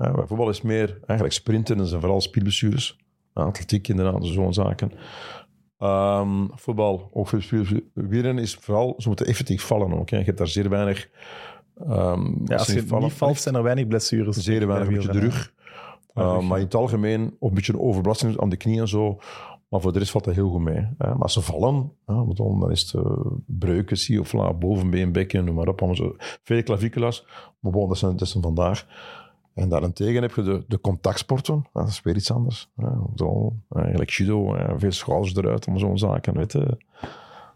[0.00, 2.98] Bij voetbal is meer eigenlijk sprinten, dat zijn vooral spierblessures.
[3.32, 4.92] Atletiek inderdaad, zo'n zaken.
[5.78, 7.84] Ehm, voetbal, ook veel spierblessures.
[7.94, 10.10] Wielrennen is vooral, ze moeten effectief vallen ook.
[10.10, 10.18] Hè.
[10.18, 11.08] Je hebt daar zeer weinig...
[11.74, 14.36] ehm, ja, als je niet valt, zijn er weinig blessures.
[14.36, 15.52] Zeer weinig, een beetje de rug.
[16.14, 18.88] Uh, rug, maar in het algemeen, of een beetje een overbelasting aan de knie en
[18.88, 19.18] zo.
[19.68, 20.88] Maar voor de rest valt dat heel goed mee.
[20.98, 21.08] Hè.
[21.08, 25.12] Maar als ze vallen, ja, want dan, is het uh, breuken, zie of la, bovenbeen,
[25.12, 25.78] bekken, noem maar op.
[25.78, 26.14] Allemaal zo.
[26.42, 27.26] Veel clavicula's,
[27.60, 28.86] maar bon, dat zijn, dat zijn vandaag.
[29.54, 31.66] En daarentegen heb je de, de contactsporten.
[31.72, 32.68] Dat is weer iets anders.
[32.76, 36.36] Ja, zo, eigenlijk judo, veel schouders eruit, om zo'n zaken.
[36.36, 36.78] Weet je.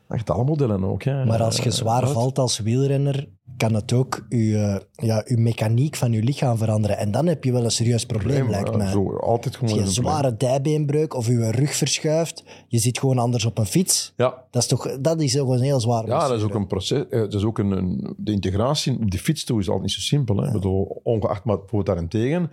[0.08, 1.02] Echt alle modellen ook.
[1.02, 1.24] Hè.
[1.24, 6.12] Maar als je zwaar valt als wielrenner, kan het ook je, ja, je mechaniek van
[6.12, 6.98] je lichaam veranderen.
[6.98, 8.90] En dan heb je wel een serieus probleem, lijkt ja, mij.
[8.90, 13.18] Zo, altijd gewoon Als je een zware dijbeenbreuk of je rug verschuift, je zit gewoon
[13.18, 14.12] anders op een fiets.
[14.16, 16.06] Ja, Dat is toch dat is ook een heel zwaar.
[16.06, 17.08] Ja, dat is ook een proces.
[17.08, 19.92] eh, Dat is ook een, een- de integratie op de fiets toe is altijd niet
[19.94, 20.36] zo simpel.
[20.36, 20.52] Hè.
[20.52, 22.50] Bedoel, ongeacht, maar bijvoorbeeld daarentegen,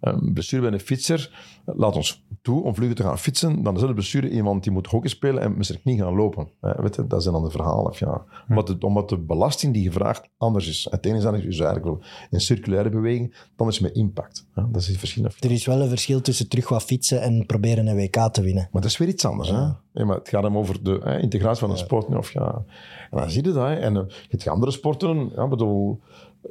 [0.00, 1.30] een blessure bij een fietser,
[1.64, 4.72] laat ons toe om vlugger te gaan fietsen, dan is dat een blessure iemand die
[4.72, 6.48] moet hockey spelen en met zijn knie gaan lopen.
[6.60, 6.82] Hè.
[6.82, 7.92] Weet je, dat zijn dan de verhalen.
[7.98, 8.24] Ja.
[8.48, 10.86] omdat, het, omdat de belasting die je vraagt anders is.
[10.90, 14.46] Het ene is dan is eigenlijk wel een circulaire beweging, dan is met impact.
[14.52, 14.62] Hè.
[14.70, 15.24] Dat is het verschil.
[15.40, 18.68] Er is wel een verschil tussen terug wat fietsen en proberen een WK te winnen.
[18.72, 19.50] Maar dat is weer iets anders.
[19.50, 19.66] Hè?
[19.92, 22.08] Nee, maar het gaat hem over de hè, integratie van een sport.
[22.08, 22.64] nu, Of, ja.
[23.10, 23.66] En dan zie je dat.
[23.66, 23.74] Hè?
[23.74, 25.30] En uh, je hebt andere sporten.
[25.34, 26.00] Ja, bedoel,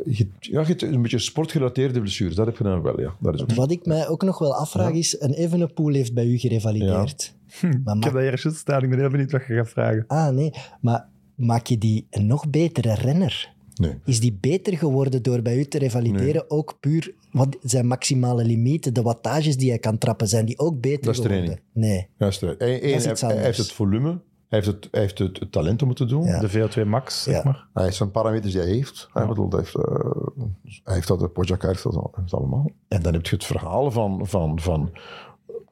[0.06, 2.36] je, ja, je hebt een beetje sportgerelateerde blessures.
[2.36, 3.16] Dat heb je dan wel, ja.
[3.20, 3.54] Dat is ook.
[3.54, 7.34] Wat ik mij ook nog wel afvraag is, een Evenepoel heeft bij u gerevalideerd.
[7.84, 8.84] Maar Ik heb dat hier juist staan.
[8.84, 10.04] Ik ben heel benieuwd wat je gaat vragen.
[10.08, 13.53] ah nee, maar maak je die een nog betere renner?
[13.76, 14.00] Nee.
[14.06, 16.50] Is die beter geworden door bij u te revalideren?
[16.52, 20.82] Ook puur, wat zijn maximale limieten, de wattages die hij kan trappen, zijn die ook
[20.82, 21.44] beter Dat is geworden?
[21.46, 21.68] training.
[21.74, 22.08] Nee.
[22.18, 22.48] Juist, hè.
[22.58, 22.80] Hij,
[23.18, 24.10] hij- heeft het volume.
[24.50, 26.24] Hij heeft het, hij heeft het, het talent om het te doen.
[26.26, 26.40] Ja.
[26.40, 27.42] De VO2 max, zeg Ja.
[27.44, 27.68] maar.
[27.74, 29.10] Hij heeft zijn parameters die hij heeft.
[29.14, 30.44] Hij, bedoel, hij, heeft, eh,
[30.84, 32.70] hij heeft dat, de Pogacar heeft dat, heeft dat allemaal.
[32.88, 34.92] En dan heb je het verhaal van, van, van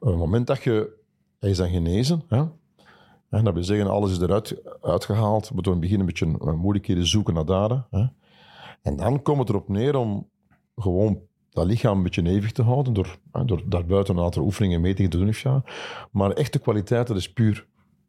[0.00, 1.00] het moment dat je...
[1.38, 2.22] Hij is dan genezen.
[3.32, 3.42] Hè?
[3.42, 5.48] Dat wil zeggen, alles is eruit uitgehaald.
[5.48, 7.86] We moeten in het begin een beetje eh, moeilijkheden zoeken naar daden.
[7.90, 8.04] Hè?
[8.82, 10.28] En dan komt het erop neer om
[10.76, 11.20] gewoon
[11.50, 14.82] dat lichaam een beetje evenwicht te houden door, hè, door daarbuiten een aantal oefeningen en
[14.82, 15.28] metingen te doen.
[15.28, 15.62] of Ja.
[16.10, 17.66] Maar echte kwaliteit, dat is puur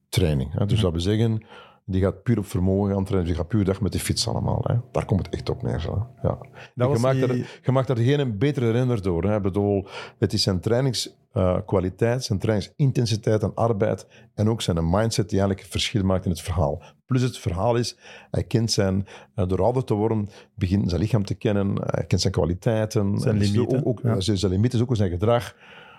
[0.09, 0.53] training.
[0.53, 0.65] Hè.
[0.65, 1.45] Dus dat wil zeggen,
[1.85, 3.27] die gaat puur op vermogen gaan trainen.
[3.27, 4.61] Die gaat puur dag met de fiets allemaal.
[4.67, 4.75] Hè.
[4.91, 5.79] Daar komt het echt op neer.
[5.79, 6.07] Zo.
[6.21, 6.37] Ja.
[6.75, 9.23] Je, maakt die- er, je maakt er geen betere renner door.
[9.23, 9.41] Hè.
[9.41, 9.87] Bedoel,
[10.19, 15.71] het is zijn trainingskwaliteit, zijn trainingsintensiteit en arbeid en ook zijn mindset die eigenlijk het
[15.71, 16.81] verschil maakt in het verhaal.
[17.05, 17.97] Plus het verhaal is,
[18.31, 22.21] hij kent zijn, eh, door ouder te worden, begint zijn lichaam te kennen, hij kent
[22.21, 23.17] zijn kwaliteiten.
[23.19, 24.19] Zijn En limieten, Ook, ook, ja.
[24.19, 25.55] zijn, limieten ook zijn gedrag.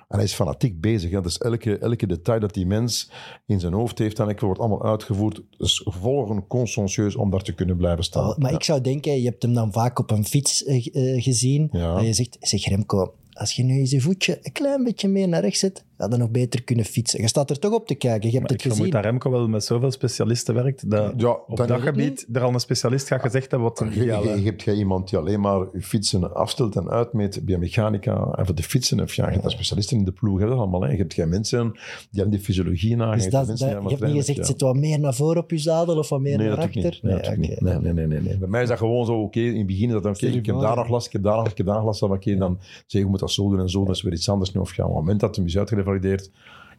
[0.08, 1.10] En hij is fanatiek bezig.
[1.10, 1.20] Hè.
[1.20, 3.10] Dus elke, elke detail dat die mens
[3.46, 5.42] in zijn hoofd heeft, dan wordt allemaal uitgevoerd.
[5.58, 8.28] Dus volgen conscientieus om daar te kunnen blijven staan.
[8.28, 8.56] Oh, maar Ja.
[8.56, 11.68] ik zou denken, je hebt hem dan vaak op een fiets eh, eh, gezien.
[11.72, 11.96] Ja.
[11.96, 15.28] En je zegt, zeg Remco, als je nu eens je voetje een klein beetje meer
[15.28, 17.20] naar rechts zet, je nog beter kunnen fietsen.
[17.20, 18.92] Je staat er toch op te kijken, je hebt Maar het ik vermoed gezien.
[18.92, 22.60] dat Remco wel met zoveel specialisten werkt, dat Ja, op dat gebied er al een
[22.60, 24.38] specialist gaat gezegd hebben wat een Je, je, ideale...
[24.38, 28.46] je hebt geen iemand die alleen maar je fietsen afstelt en uitmeet bij mechanica en
[28.46, 29.00] voor de fietsen.
[29.00, 30.80] Of ja, je hebt daar specialisten in de ploeg, hè, dat allemaal.
[30.82, 30.90] Hè.
[30.90, 31.80] Je hebt geen mensen die
[32.10, 33.12] hebben die fysiologie na.
[33.14, 34.76] Dus je dat, hebt mensen dat- die je hebt allemaal niet gezegd, trainen, zit wat
[34.76, 36.98] meer naar voren op je zadel of wat meer Nee, naar ik achter?
[37.02, 38.38] Nee, ik nee, nee, nee, nee, nee.
[38.38, 40.32] Bij mij is dat gewoon zo, oké, in het begin is dat dan, oké, je
[40.32, 42.36] ik heb daar nog last, ik heb daar nog, ik heb daar nog last oké,
[42.36, 44.52] dan zeg je, je moet dat zo doen en zo, dat is weer iets anders
[44.52, 44.60] nu.
[44.60, 45.56] Of ja, op het moment dat hem is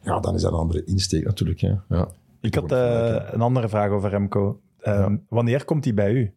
[0.02, 1.60] ja, dan is dat een andere insteek natuurlijk.
[1.60, 1.72] Hè.
[1.88, 2.08] Ja.
[2.40, 4.60] Ik had eh, een andere vraag over Remco.
[4.78, 6.32] Eh, Wanneer komt hij bij u?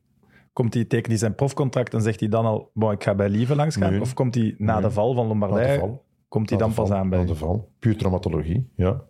[0.53, 3.30] Komt hij, tekent hij zijn profcontract en zegt hij dan al, bon, ik ga bij
[3.30, 3.91] Lieve langs gaan?
[3.91, 4.01] Nee.
[4.01, 4.82] Of komt hij na Nee.
[4.82, 6.05] de val van de val.
[6.27, 7.69] komt hij dan pas aan bij na de val.
[7.80, 9.01] Puur traumatologie, ja.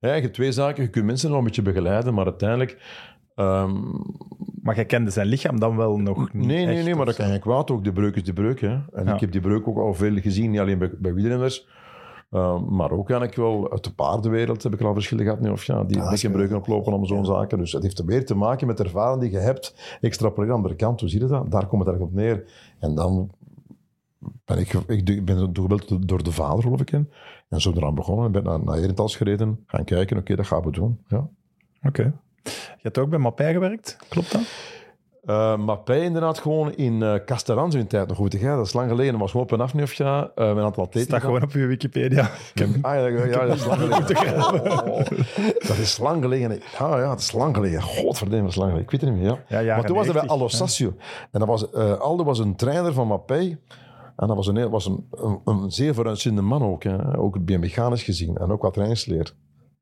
[0.00, 0.82] Ja, je hebt twee zaken.
[0.82, 2.82] Je kunt mensen nog een beetje begeleiden, maar uiteindelijk...
[3.34, 3.74] ehm,
[4.62, 7.14] Maar jij kende zijn lichaam dan wel nog niet nee, nee, echt, nee, maar dat
[7.14, 7.84] kan je kwaad ook.
[7.84, 8.60] De breuk is de breuk.
[8.60, 8.68] Hè.
[8.92, 9.14] En Ja.
[9.14, 11.68] ik heb die breuk ook al veel gezien, niet alleen bij, bij wielrenners,
[12.32, 15.40] uh, maar ook eigenlijk wel uit de paardenwereld heb ik al verschillen gehad.
[15.40, 17.58] Nu, of ja, die Ah, bekkenbreuken oplopen om zo'n zaken.
[17.58, 19.98] Dus het heeft meer te maken met de ervaring die je hebt.
[20.00, 21.50] Extrapoleren aan de andere kant, hoe zie je dat?
[21.50, 22.44] Daar komt het eigenlijk op neer.
[22.78, 23.30] En dan
[24.44, 26.88] ben ik, ik, ik ben gebeld door de vader, geloof ik.
[26.88, 27.00] hè.
[27.48, 28.26] En zo eraan begonnen.
[28.26, 30.98] Ik ben naar, naar Herentals gereden, gaan kijken, oké, dat gaan we doen.
[31.08, 31.28] Ja.
[31.82, 32.12] Oké.
[32.42, 34.42] Je hebt ook bij Mappij gewerkt, klopt dat?
[35.56, 38.32] Mappé inderdaad gewoon in eh Castellanos in tijd nog goed.
[38.40, 38.56] Hè?
[38.56, 39.12] Dat is lang geleden.
[39.12, 40.30] Dat was gewoon op en af nu of ja.
[40.34, 41.08] eh met een aantal atleten.
[41.10, 42.30] Staat gewoon op uw Wikipedia.
[42.82, 44.36] Ah, ja, ja, ja, dat is lang geleden.
[44.36, 45.04] Oh,
[45.68, 46.60] dat is lang geleden.
[46.78, 47.82] Ja, ja, dat is lang geleden.
[47.82, 48.82] Godverdomme, dat is lang geleden.
[48.82, 49.60] Ik weet het niet meer, ja.
[49.60, 50.94] Ja, maar toen was er bij 90, Allo Sassio.
[51.30, 53.58] En dat was, eh, Aldo was een trainer van Mappé.
[54.16, 56.82] En dat was een, heel- was een, een, een zeer vooruitziende man ook.
[56.82, 57.18] Hè.
[57.18, 58.36] Ook biomechanisch gezien.
[58.36, 59.34] En ook wat trainingsleer.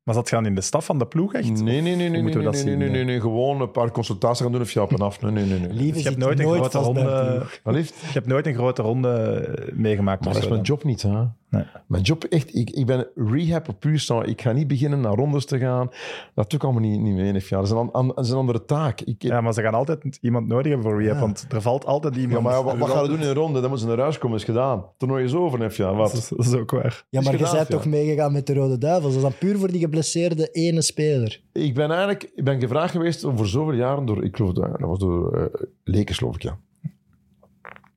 [0.03, 1.49] Maar zat gaan in de staf van de ploeg echt?
[1.49, 2.93] Nee, nee, nee, nee, nee, nee, dat nee, zien, nee, ja?
[2.93, 5.21] nee, nee, Gewoon een paar consultaties gaan doen of je op en af.
[5.21, 5.59] Nee, nee, nee.
[5.59, 5.73] nee.
[5.73, 10.23] Lieve Je hebt nooit een grote ronde, je hebt nooit een grote ronde meegemaakt.
[10.23, 10.75] Maar dat is mijn dan.
[10.75, 11.23] job niet, hè.
[11.51, 11.63] Nee.
[11.87, 14.25] Mijn job, echt, ik, ik ben rehab op puur staan.
[14.25, 15.89] Ik ga niet beginnen naar rondes te gaan.
[16.35, 17.33] Dat doe ik allemaal niet, niet mee.
[17.33, 17.33] Ja.
[17.49, 19.01] Dat, is een, an- an- dat is een andere taak.
[19.01, 21.21] Ik, Ja, maar ze gaan altijd iemand nodig hebben voor rehab, Ja.
[21.21, 22.43] want er valt altijd Ja, iemand.
[22.43, 23.59] maar wat, wat gaan we doen in een ronde?
[23.59, 24.85] Dan moeten ze naar huis komen, is gedaan.
[24.97, 25.87] Toernooi is over, nef, ja.
[25.87, 26.13] Dat Wat?
[26.13, 27.05] is, dat is ook waar.
[27.09, 27.65] Ja, maar je bent ja.
[27.65, 29.13] toch meegegaan met de Rode Duivels.
[29.13, 31.41] Dat is dan puur voor die geblesseerde ene speler.
[31.53, 34.69] Ik ben eigenlijk ik ben gevraagd geweest om voor zoveel jaren door, ik geloof, dat
[34.71, 35.45] dat was door uh,
[35.83, 36.57] Lekers, geloof ik, ja.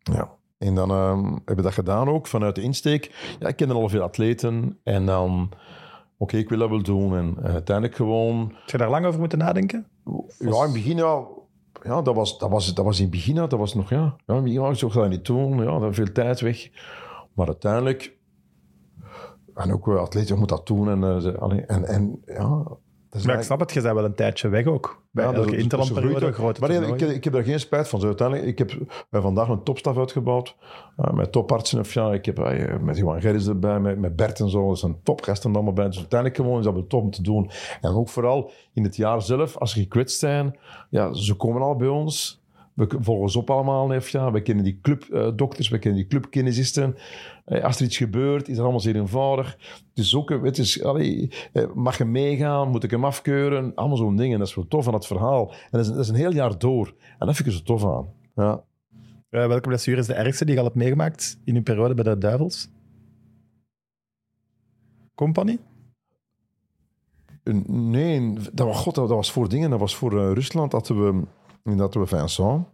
[0.03, 0.31] Ja.
[0.65, 3.37] En dan ehm, hebben we dat gedaan ook, vanuit de insteek.
[3.39, 4.79] Ja, ik kende al veel atleten.
[4.83, 5.51] En dan,
[6.17, 7.17] oké, ik wil dat wel doen.
[7.17, 8.53] En eh, uiteindelijk gewoon...
[8.61, 9.87] Heb je daar lang over moeten nadenken?
[10.39, 11.23] Ja, in het begin, ja...
[11.83, 14.17] Ja, dat was, dat, was, dat was in het begin, dat was nog, ja...
[14.27, 15.63] Ja, begin, ja, ik zou dat niet doen.
[15.63, 16.71] Ja, dat veel tijd weg.
[17.35, 18.17] Maar uiteindelijk...
[19.55, 20.89] En ook wel atleten, je moet dat doen.
[20.89, 22.65] En, eh, en, en ja...
[23.25, 25.03] Maar ik snap het, je bent wel een tijdje weg ook.
[25.11, 28.01] Bij Ja, dat- elke is interlandperiode, grote Maar ik, ik heb daar geen spijt van.
[28.01, 28.73] Zo, uiteindelijk, ik heb
[29.11, 30.57] bij vandaag een topstaf uitgebouwd.
[30.97, 31.81] eh, met topartsen.
[31.81, 34.69] Of ja, ik heb eh, met Johan Gerrits erbij, met, met Bert en zo.
[34.69, 35.87] Dat zijn topgasten allemaal bij.
[35.87, 37.51] Dus uiteindelijk gewoon is dat wel top om te doen.
[37.81, 40.59] En ook vooral in het jaar zelf, als ze gekwetst zijn.
[40.91, 42.43] Ja, ze komen al bij ons.
[42.75, 43.87] We volgen ze op allemaal.
[43.87, 44.31] Nef, ja.
[44.31, 46.97] We kennen die clubdokters, we kennen die clubkinesisten.
[47.45, 49.59] Eh, als er iets gebeurt, is dat allemaal zeer eenvoudig.
[49.93, 52.69] Dus ook, het is, allee, eh, mag je meegaan?
[52.69, 53.75] Moet ik hem afkeuren?
[53.75, 54.39] Allemaal zo'n dingen.
[54.39, 55.51] Dat is wel tof aan het verhaal.
[55.51, 56.95] En dat is, dat is een heel jaar door.
[57.19, 58.09] En dat vind ik er zo tof aan.
[58.35, 58.65] Ja.
[59.31, 62.05] Eh, welke blessure is de ergste die je al hebt meegemaakt in uw periode bij
[62.05, 62.69] de Duivels?
[65.15, 65.59] Company?
[67.67, 69.71] Nee, dat was, God, dat was voor dingen.
[69.71, 70.71] Dat was voor Rusland.
[70.71, 71.23] Dat we,
[71.65, 72.67] dat we Vincent.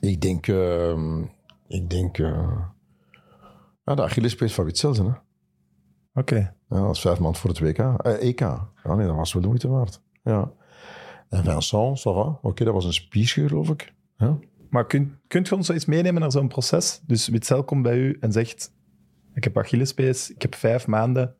[0.00, 0.46] Ik denk...
[0.46, 1.18] eh,
[1.66, 2.18] ik denk...
[2.18, 2.58] eh,
[3.84, 4.70] ja, de Achillespees van
[5.06, 5.12] hè.
[6.20, 6.54] Oké.
[6.68, 7.78] Ja, dat is vijf maanden voor het WK.
[7.78, 8.40] Eh, EK.
[8.40, 10.02] Ja, nee, dat was wel de moeite waard.
[10.22, 10.52] Ja.
[11.28, 12.38] En Vincent, ça va.
[12.42, 13.94] Oké, dat was een spierscheur, geloof ik.
[14.16, 14.38] Ja.
[14.70, 17.02] Maar kunt, kunt je ons eens meenemen naar zo'n proces?
[17.06, 18.74] Dus Witzel komt bij u en zegt,
[19.34, 21.36] ik heb Achillespees, ik heb vijf maanden.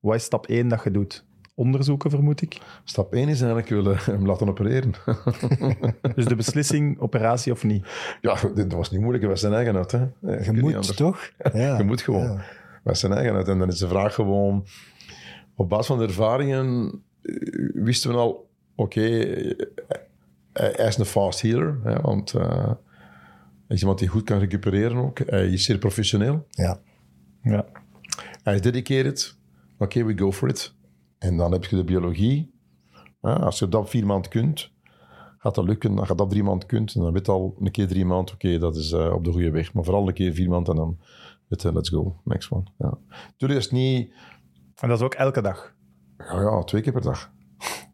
[0.00, 1.26] Wat is stap één dat je doet?
[1.56, 2.60] Onderzoeken, vermoed ik.
[2.84, 4.92] Stap 1 is eigenlijk willen hem laten opereren.
[6.14, 7.86] Dus de beslissing, operatie of niet.
[8.20, 9.22] ja, dit was niet moeilijk.
[9.22, 9.92] Dat was zijn eigen uit.
[9.92, 10.06] Hè.
[10.20, 11.30] Je moet toch?
[11.52, 11.78] Ja.
[11.78, 12.22] Je moet gewoon.
[12.22, 12.44] Ja.
[12.84, 13.48] Dat is zijn eigen uit.
[13.48, 14.66] En dan is de vraag gewoon...
[15.56, 16.92] Op basis van de ervaringen
[17.22, 17.34] eh,
[17.74, 18.48] wisten we al...
[18.74, 19.66] Oké, eh,
[20.52, 21.80] hij is een fast healer.
[21.82, 22.66] Hè, want eh,
[23.66, 25.18] hij is iemand die goed kan recupereren ook.
[25.18, 26.46] Hij is zeer professioneel.
[26.50, 26.78] Ja.
[27.42, 27.66] Ja.
[28.42, 29.36] Hij is dedicated.
[29.78, 30.74] Oké, we go for it.
[31.24, 32.52] En dan heb je de biologie.
[33.20, 34.72] Ja, als je dat vier maanden kunt,
[35.38, 35.94] gaat dat lukken.
[35.94, 36.94] Dan gaat dat drie maanden kunt.
[36.94, 39.32] En dan weet je al een keer drie maanden, oké, dat is eh, op de
[39.32, 39.72] goede weg.
[39.72, 40.98] Maar vooral een keer vier maanden en dan
[41.48, 42.62] weet je, let's go, next one.
[42.78, 42.98] Ja.
[43.36, 44.12] Tuurlijk is het niet,
[44.74, 45.74] En dat is ook elke dag.
[46.18, 47.32] ja, ja, twee keer per dag.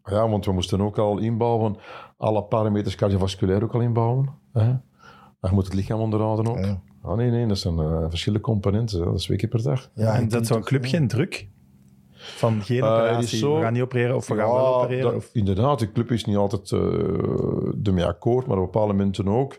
[0.03, 1.75] Ja, want we moesten ook al inbouwen,
[2.17, 4.29] alle parameters cardiovasculair ook al inbouwen.
[4.53, 4.65] Hè.
[5.39, 6.57] Maar je moet het lichaam onderhouden ook.
[6.65, 6.81] Ja.
[7.01, 8.99] Ah, nee, nee, dat zijn eh, verschillende componenten.
[8.99, 9.05] hè.
[9.05, 9.89] Dat is twee keer per dag.
[9.95, 11.49] Ja, en kunt zo'n club geen druk?
[12.21, 15.03] Van geen Eh, operatie, zo- we gaan niet opereren of we gaan wel opereren?
[15.03, 15.29] dat- of...
[15.33, 16.79] Inderdaad, de club is niet altijd uh,
[17.83, 19.57] ermee akkoord, maar op bepaalde momenten ook.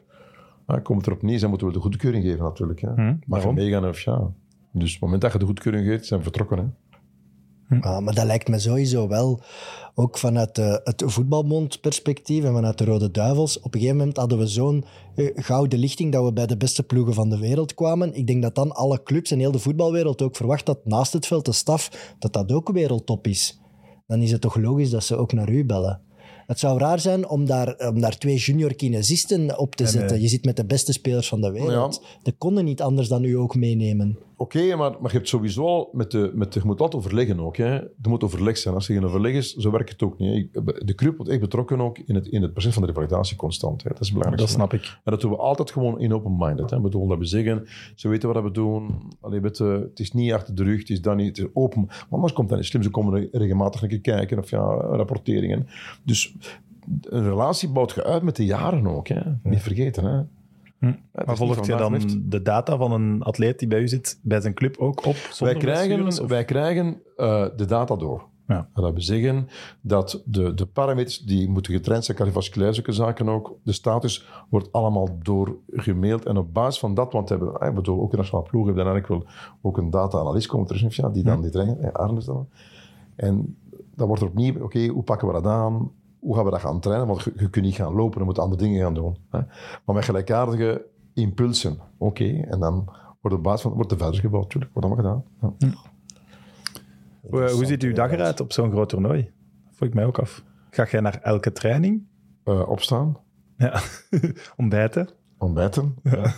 [0.82, 2.80] Komt het erop neer, dan moeten we de goedkeuring geven natuurlijk.
[2.80, 2.88] Hè.
[2.94, 4.30] Hm, Mag je meegaan of ja.
[4.72, 6.58] Dus op het moment dat je de goedkeuring geeft, zijn we vertrokken.
[6.58, 6.91] Hè.
[7.80, 9.40] Ja, maar dat lijkt me sowieso wel,
[9.94, 13.58] ook vanuit de, het voetbalmond-perspectief en vanuit de Rode Duivels.
[13.60, 16.82] Op een gegeven moment hadden we zo'n eh, gouden lichting dat we bij de beste
[16.82, 18.14] ploegen van de wereld kwamen.
[18.14, 21.26] Ik denk dat dan alle clubs en heel de voetbalwereld ook verwacht dat naast het
[21.26, 23.60] veld de staf, dat dat ook wereldtop is.
[24.06, 26.00] Dan is het toch logisch dat ze ook naar u bellen.
[26.46, 30.16] Het zou raar zijn om daar, om daar twee junior kinesisten op te En, zetten.
[30.16, 32.02] eh, Je zit met de beste spelers van de wereld.
[32.22, 34.18] Die konden niet anders dan u ook meenemen.
[34.42, 37.40] Oké, maar, maar je hebt sowieso al met de, met de, je moet altijd overleggen
[37.40, 37.56] ook.
[37.56, 37.74] Hè.
[37.74, 38.74] Er moet overleg zijn.
[38.74, 40.28] Als er geen overleg is, zo werkt het ook niet.
[40.52, 40.60] hè.
[40.62, 43.36] Ik- De club wordt echt betrokken ook in het, in het proces van de revalidatie
[43.36, 43.82] constant.
[43.82, 43.88] Hè.
[43.90, 44.40] Dat is belangrijk.
[44.40, 44.82] Dat snap ik.
[45.04, 46.70] En dat doen we altijd gewoon in open-minded.
[46.70, 46.76] hè.
[46.76, 48.90] Ik bedoel, dat we zeggen, ze weten wat we doen.
[49.20, 51.46] Allee, weet je, het is niet achter de rug, het is dan niet het is
[51.54, 51.84] open.
[51.86, 52.82] Maar anders komt dat niet slim.
[52.82, 55.66] Ze komen regelmatig een keer kijken of ja, rapporteringen.
[56.04, 56.34] Dus
[57.02, 59.08] een relatie bouwt je uit met de jaren ook.
[59.08, 59.20] Hè.
[59.42, 60.04] Niet vergeten.
[60.04, 60.20] Hè.
[60.82, 60.86] Hm.
[60.86, 62.30] Ja, Maar volgt je dan lift.
[62.30, 65.16] de data van een atleet die bij u zit, bij zijn club ook op?
[65.38, 68.24] Wij krijgen, wij krijgen eh, de data door.
[68.46, 68.68] Ja.
[68.74, 69.48] Dat wil zeggen
[69.80, 74.72] dat de, de parameters die moeten getraind zijn, cardiovasculair zulke zaken ook, de status wordt
[74.72, 76.24] allemaal doorgemaild.
[76.24, 78.76] En op basis van dat, want we hebben, ik bedoel, ook de nationale ploeg heeft
[78.76, 82.24] dan eigenlijk wel ook een data-analyst komen terug, ja, die dan die trainen, eh, Arnes
[82.24, 82.48] dan.
[83.16, 83.56] En
[83.94, 85.90] dan wordt er opnieuw, oké, hoe pakken we dat aan?
[86.22, 87.06] Hoe gaan we dat gaan trainen?
[87.06, 89.16] Want je, je kunt niet gaan lopen, je moet andere dingen gaan doen.
[89.30, 89.38] Hè?
[89.84, 92.24] Maar met gelijkaardige impulsen, oké.
[92.24, 92.88] En dan
[93.20, 94.72] wordt op basis van, wordt er verder gebouwd, natuurlijk.
[94.72, 95.56] Wordt allemaal gedaan.
[95.58, 95.74] Ja.
[97.30, 99.22] Hoe, hoe ziet uw dag eruit op zo'n groot toernooi?
[99.64, 100.44] Dat vroeg ik mij ook af.
[100.70, 102.06] Ga jij naar elke training?
[102.44, 103.16] Eh, opstaan,
[103.56, 103.80] Ja.
[104.56, 105.08] Ontbijten?
[105.38, 105.94] ontbijten.
[106.02, 106.32] Ja.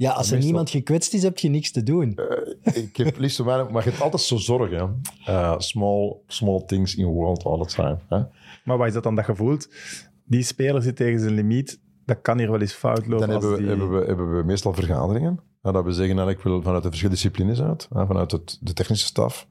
[0.00, 2.18] Ja, als er meestal- niemand gekwetst is, heb je niks te doen.
[2.62, 5.00] ik heb liefst zo weinig, maar je hebt altijd zo zorgen.
[5.24, 7.98] Eh, small, small things in the world all the time.
[8.08, 8.22] Hè?
[8.64, 9.68] Maar wat is dat dan dat je voelt?
[10.24, 11.80] Die speler zit tegen zijn limiet.
[12.04, 13.28] Dat kan hier wel eens fout lopen.
[13.28, 13.68] Dan als hebben we, die...
[13.68, 15.40] hebben, we, hebben we meestal vergaderingen.
[15.62, 18.72] Ja, dat we zeggen eigenlijk wel vanuit de verschillende disciplines uit, hè, vanuit het, de
[18.72, 19.48] technische staf,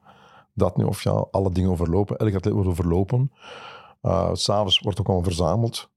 [0.54, 2.18] dat nu of ja, alle dingen overlopen.
[2.18, 3.32] Elk atleet wordt overlopen.
[4.02, 5.89] Uh, S'avonds wordt ook al verzameld.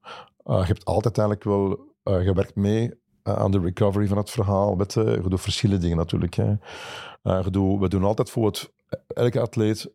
[0.45, 4.81] Uh, je hebt altijd eigenlijk wel uh, gewerkt mee aan de recovery van het verhaal.
[4.81, 6.35] Uh, je doet verschillende dingen natuurlijk.
[6.35, 6.55] Hè.
[7.51, 8.73] Doet, we doen altijd voor het...
[9.07, 9.93] Elke atleet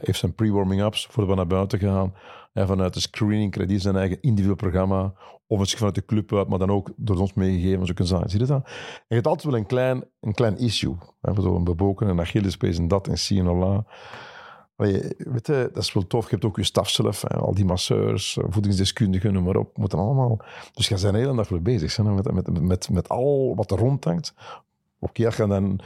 [0.00, 2.14] heeft zijn pre-warming-ups voordat we naar buiten gaan.
[2.54, 5.12] Vanuit de screening krijgt hij zijn eigen individueel programma.
[5.46, 7.86] Of misschien vanuit de club uit, maar dan ook door ons meegegeven.
[7.86, 8.30] Zo zaken.
[8.30, 8.64] Zie je dat?
[8.64, 8.72] En
[9.08, 10.96] je hebt altijd wel een klein, een klein issue.
[11.20, 13.86] Hè, zo een beboken, een Achillespees en dat en C en.
[14.80, 16.24] Allee, weet dat is wel tof.
[16.24, 19.76] Je hebt ook je staf zelf, hè, al die masseurs, voedingsdeskundigen, noem maar op.
[19.76, 20.38] Moeten allemaal...
[20.72, 23.70] Dus je bent de hele dag wel bezig hè, met, met, met, met al wat
[23.70, 24.34] er rondhangt.
[24.98, 25.80] Oké, als je dan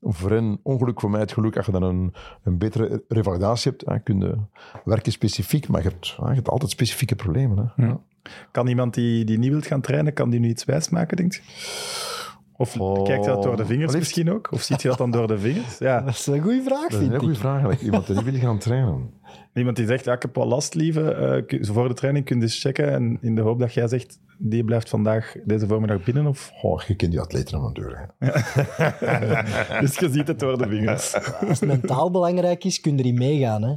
[0.00, 3.86] voor een ongeluk, voor mij het geluk, als je dan een, een betere revalidatie hebt,
[3.86, 4.36] hè, kun je
[4.84, 7.72] werken specifiek, maar je hebt, je hebt altijd specifieke problemen.
[7.76, 7.86] Hè.
[7.86, 8.00] Ja.
[8.50, 11.40] Kan iemand die, die niet wilt gaan trainen, kan die nu iets wijsmaken, denk je?
[12.60, 14.48] Of Oh, kijkt je dat door de vingers misschien ook?
[14.52, 15.78] Of ziet je dat dan door de vingers?
[15.78, 16.00] Ja.
[16.00, 17.80] Dat is een goede vraag, Dat is een goede vraag eigenlijk.
[17.82, 19.10] Iemand die wil gaan trainen.
[19.54, 21.12] Iemand die zegt, ja, ik heb wel last, lieve.
[21.48, 22.92] eh, voor de training kun je eens checken.
[22.92, 26.26] En in de hoop dat jij zegt, die blijft vandaag deze voormiddag binnen.
[26.26, 26.50] Of...
[26.62, 28.08] Oh, je kent die atleten aan de deur.
[29.80, 31.14] Dus je ziet het door de vingers.
[31.48, 33.62] Als het mentaal belangrijk is, kun je erin meegaan.
[33.62, 33.74] Hè?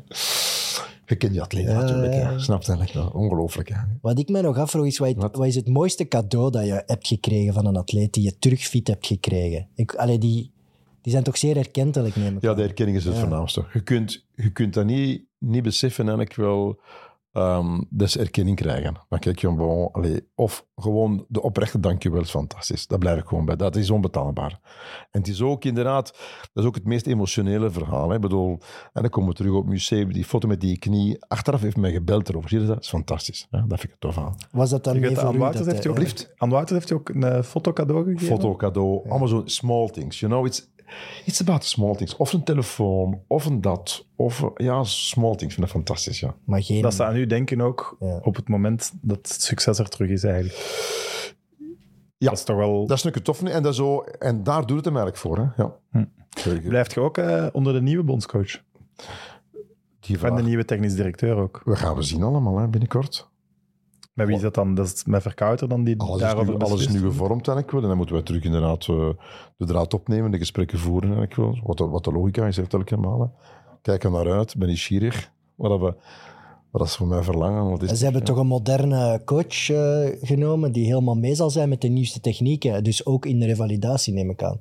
[1.05, 2.13] Je kent die atleten Ja, natuurlijk.
[2.13, 2.37] ja.
[2.39, 3.07] Snap je eigenlijk?
[3.07, 3.73] Ja, ongelooflijk.
[4.01, 5.35] Wat ik mij nog afvroeg is, wat, Wat?
[5.35, 8.87] wat is het mooiste cadeau dat je hebt gekregen van een atleet die je terugfit
[8.87, 9.67] hebt gekregen?
[9.75, 10.51] Ik, allee, die,
[11.01, 13.65] die zijn toch zeer erkentelijk, neem ik Ja, de erkenning is het voornaamste.
[13.73, 16.79] Je kunt, je kunt dat niet, niet beseffen eigenlijk wel
[17.33, 17.81] ehm
[18.11, 18.95] ze erkenning krijgen.
[19.09, 22.87] Maar kijk, je gewoon, allee, of gewoon de oprechte dankjewel is fantastisch.
[22.87, 23.55] Dat blijf ik gewoon bij.
[23.55, 24.59] Dat is onbetaalbaar.
[25.11, 26.05] En het is ook inderdaad,
[26.53, 28.09] dat is ook het meest emotionele verhaal.
[28.09, 28.15] Hè.
[28.15, 28.57] Ik bedoel,
[28.93, 31.25] en dan komen we terug op het museum, die foto met die knie.
[31.27, 32.49] Achteraf heeft mij gebeld erover.
[32.49, 32.73] Zie je dat?
[32.75, 33.47] Dat is fantastisch.
[33.51, 33.67] Hè.
[33.67, 34.35] Dat vind ik tof aan.
[34.51, 35.37] Was dat dan mee weet, voor aan u?
[35.37, 38.27] Wouters heeft je ook, hij- heeft je ook een eh, foto cadeau gegeven.
[38.27, 40.19] Foto, cadeau, allemaal zo small things.
[40.19, 40.71] You know, it's,
[41.25, 42.17] it's about the small things.
[42.17, 44.05] Of een telefoon, of een dat.
[44.15, 45.43] Of, ja, small things.
[45.43, 46.35] Ik vind dat fantastisch, ja.
[46.45, 46.81] Maar geen...
[46.81, 48.19] Dat ze aan u denken ook Ja.
[48.23, 50.55] op het moment dat het succes er terug is eigenlijk.
[52.17, 52.29] Ja.
[52.29, 52.87] Dat is toch wel...
[52.87, 53.43] Dat is natuurlijk tof.
[53.43, 55.37] En, dat zo, en daar doet het hem eigenlijk voor.
[55.37, 55.63] Hè?
[55.63, 55.75] Ja.
[55.91, 56.67] Hm.
[56.67, 58.61] Blijft je ook eh, onder de nieuwe bondscoach?
[59.99, 61.61] Die En de nieuwe technisch directeur ook.
[61.65, 63.31] we gaan we zien allemaal hè, binnenkort.
[64.13, 64.75] Met wie is dat dan?
[64.75, 67.71] Dat is met Verkouter dan die Alles is, daarover nu, alles is nu gevormd eigenlijk
[67.71, 67.81] wel.
[67.81, 69.09] En dan moeten we terug inderdaad eh,
[69.57, 71.59] de draad opnemen, de gesprekken voeren eigenlijk wel.
[71.63, 73.19] Wat de, wat de logica is, heeft elke maal.
[73.21, 73.27] hè.
[73.81, 75.31] Kijk er naar uit, ben nieuwsgierig.
[75.55, 75.85] Wat, we,
[76.71, 77.69] wat dat ze van mij verlangen.
[77.69, 81.49] Wat is En ze hebben toch een moderne coach eh, genomen die helemaal mee zal
[81.49, 82.83] zijn met de nieuwste technieken.
[82.83, 84.59] Dus ook in de revalidatie, neem ik aan.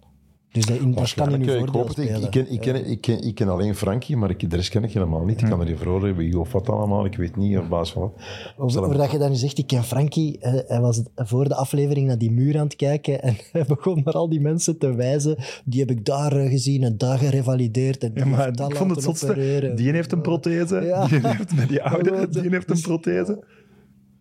[0.52, 1.98] Dus dat, in, dat kan in Waarschijnlijk, uw eh, ik voordeel hoop het.
[1.98, 2.22] Ik, spelen.
[2.24, 4.84] ik, ken, ik, ken, ik, ken, ik ken alleen Frankie, maar ik, de rest ken
[4.84, 5.40] ik helemaal niet.
[5.40, 7.04] Ik kan er niet voor hebben wie of wat allemaal.
[7.04, 8.12] Ik weet niet op basis van wat.
[8.56, 10.36] Over, Zal hem- over dat je dan nu zegt, ik ken Frankie.
[10.40, 14.14] hij was voor de aflevering naar die muur aan het kijken en hij begon naar
[14.14, 15.36] al die mensen te wijzen.
[15.64, 18.04] Die heb ik daar eh, gezien en daar gerevalideerd.
[18.04, 19.26] En die Ja, maar ik vond het zotste.
[19.30, 19.76] opereren.
[19.76, 20.80] Die heeft een prothese.
[20.80, 21.06] Ja.
[21.06, 23.44] Die heeft met die oudere, die heeft een prothese.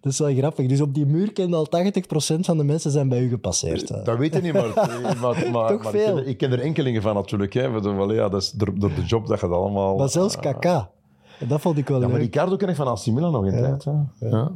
[0.02, 0.68] Dat is wel grappig.
[0.68, 1.68] Dus op die muur kende al
[2.36, 4.06] 80% van de mensen zijn bij u gepasseerd.
[4.06, 4.74] Dat weet ik niet, maar,
[5.22, 7.54] maar, maar, Toch maar ik, ken er, ik ken er enkelingen van natuurlijk.
[7.54, 7.62] Hè.
[7.64, 9.97] Ja, dat is door, door de job dat je dat allemaal...
[9.97, 10.41] Maar zelfs Ah.
[10.41, 10.89] Kaka.
[11.47, 12.24] Dat vond ik wel Ja, maar leuk.
[12.26, 13.62] Ricardo ken ik van AC Milan nog in Ja.
[13.62, 13.84] tijd.
[13.84, 14.28] Hè.
[14.30, 14.52] Ja.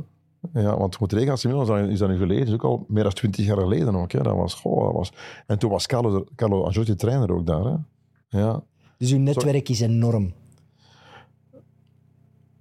[0.54, 0.78] Ja.
[0.78, 2.38] want je moet rekenen, AC Milan is dat, nu geleden.
[2.40, 4.12] Dat is ook al meer dan twintig jaar geleden ook.
[4.12, 4.22] Hè.
[4.22, 5.12] Dat was, goh, dat was...
[5.48, 7.64] En toen was Carlo, Carlo Ancelotti trainer ook daar.
[7.66, 7.76] Hè.
[8.40, 8.64] Ja.
[8.98, 10.34] Dus uw netwerk is enorm.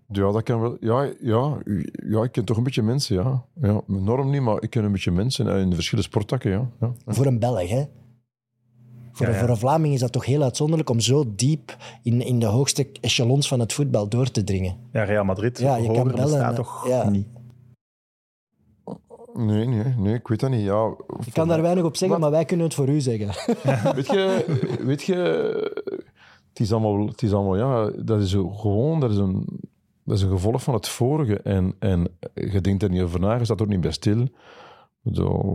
[0.08, 0.76] Ja, dat kan wel.
[0.80, 1.58] Ja, ja,
[2.08, 3.44] ja, ik ken toch een beetje mensen, ja.
[3.60, 3.80] ja.
[3.88, 6.70] Enorm niet, maar ik ken een beetje mensen eh, in de verschillende sporttakken, ja.
[6.80, 6.92] ja.
[7.06, 7.84] Voor een Belg, hè?
[9.12, 9.40] Voor, Ja, een, ja.
[9.40, 12.88] voor een Vlaming is dat toch heel uitzonderlijk om zo diep in, in de hoogste
[13.00, 14.76] echelons van het voetbal door te dringen.
[14.92, 15.58] Ja, Real Madrid.
[15.58, 17.10] Ja, je kan bellen, bestaat eh, toch ja.
[17.10, 17.26] niet.
[19.34, 20.64] Nee, nee, nee, ik weet dat niet.
[20.64, 20.94] Ja,
[21.26, 22.28] Ik kan daar weinig op zeggen, Wat?
[22.28, 23.54] maar wij kunnen het voor u zeggen.
[23.96, 24.44] weet, je,
[24.80, 25.14] weet je,
[26.48, 29.46] het is allemaal, het is allemaal ja, dat is zo gewoon, dat is een,
[30.04, 31.40] dat is een gevolg van het vorige.
[31.40, 34.28] En, en je denkt er niet over na, je staat er ook niet bij stil.
[35.12, 35.52] Zo,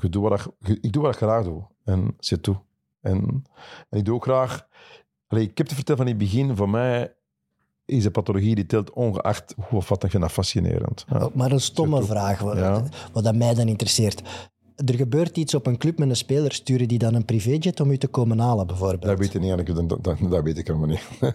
[0.00, 0.48] je doet wat
[0.80, 1.62] ik doe wat ik graag doe.
[1.84, 2.56] En zit toe.
[3.00, 3.44] En,
[3.88, 4.66] en ik doe ook graag...
[5.26, 7.14] Allee, ik heb te vertellen van in het begin, voor mij
[7.84, 11.04] is de pathologie die telt ongeacht hoe of wat je dat fascinerend.
[11.08, 11.28] Ja.
[11.34, 12.84] Maar een stomme vraag, wat, Ja.
[13.12, 14.22] wat dat mij dan interesseert.
[14.76, 17.90] Er gebeurt iets op een club met een speler, sturen die dan een privéjet om
[17.90, 19.02] u te komen halen, bijvoorbeeld?
[19.02, 21.08] Dat weet ik niet, dat, dat, dat weet ik helemaal niet.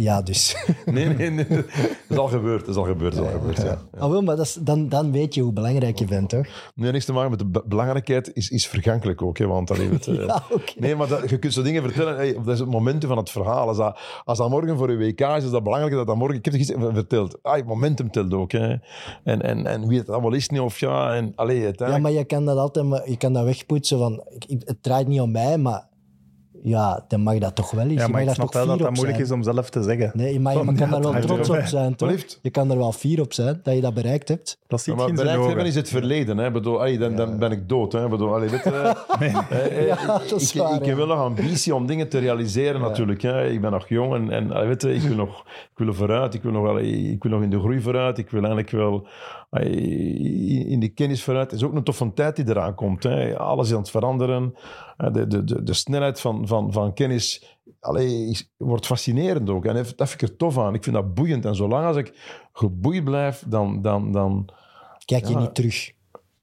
[0.00, 0.56] Ja, dus.
[0.84, 1.46] Nee, nee, nee.
[1.48, 1.64] Dat
[2.08, 3.78] is al gebeurd, dat is al gebeurd, dat is al gebeurd, ja.
[3.98, 6.46] Ah, wel, maar dat is, dan, dan weet je hoe belangrijk je bent, toch?
[6.74, 9.38] Nee, niks te maken met de be- belangrijkheid is, is vergankelijk ook.
[9.38, 10.42] Hè, want het, Ja.
[10.78, 12.16] Nee, maar dat, je kunt zo dingen vertellen.
[12.16, 13.68] Hey, dat is het momentum van het verhaal.
[13.68, 16.36] Als dat, als dat morgen voor je WK is, is dat belangrijk dat dat morgen...
[16.38, 17.38] Ik heb het gisteren verteld.
[17.42, 18.52] Ah, het momentum telt ook.
[18.52, 18.74] Hè.
[19.24, 21.14] En, en, en wie het allemaal is, niet of ja.
[21.14, 22.08] En, allee, Ja, uiteindelijk...
[22.08, 24.24] maar je kan dat altijd je kan dat wegpoetsen van...
[24.48, 25.88] Het draait niet om mij, maar...
[26.62, 27.92] Ja, dan mag dat toch wel eens.
[27.92, 29.40] Ja, je maar mag ik snap toch wel dat dat op moeilijk zijn.
[29.40, 30.10] is om zelf te zeggen.
[30.14, 32.12] Nee, maar je kan daar wel trots op zijn, toch?
[32.42, 34.58] Je kan er wel fier op zijn dat je dat bereikt hebt.
[34.66, 36.38] Dat ziet Ja, je maar bereikt hebben is het verleden.
[36.38, 36.46] Hè.
[36.46, 37.92] Ik Bedoel, allee, dan, dan ben ik dood.
[37.92, 38.04] Hè.
[38.04, 38.70] Ik Bedoel, allee, weet je,
[39.20, 42.18] eh, eh, Ja, dat is ik, waar, ik heb wel nog ambitie om dingen te
[42.18, 43.22] realiseren natuurlijk.
[43.22, 43.46] Hè.
[43.46, 46.34] Ik ben nog jong en, en allee, weet je, ik, wil nog, ik wil vooruit.
[46.34, 48.18] Ik wil, nog wel, ik wil nog in de groei vooruit.
[48.18, 49.06] Ik wil eigenlijk wel allee,
[49.50, 51.50] in de kennis vooruit.
[51.50, 53.02] Het is ook een toffe tijd die eraan komt.
[53.02, 53.38] Hè.
[53.38, 54.54] Alles is aan het veranderen.
[54.96, 59.64] Eh, De, de, de, de snelheid van, van, van kennis allee, wordt fascinerend ook.
[59.64, 60.74] En dat vind ik er tof aan.
[60.74, 61.44] Ik vind dat boeiend.
[61.44, 62.12] En zolang als ik
[62.52, 63.82] geboeid blijf, dan...
[63.82, 64.48] dan, dan
[65.04, 65.40] Kijk je Ja.
[65.40, 65.92] niet terug.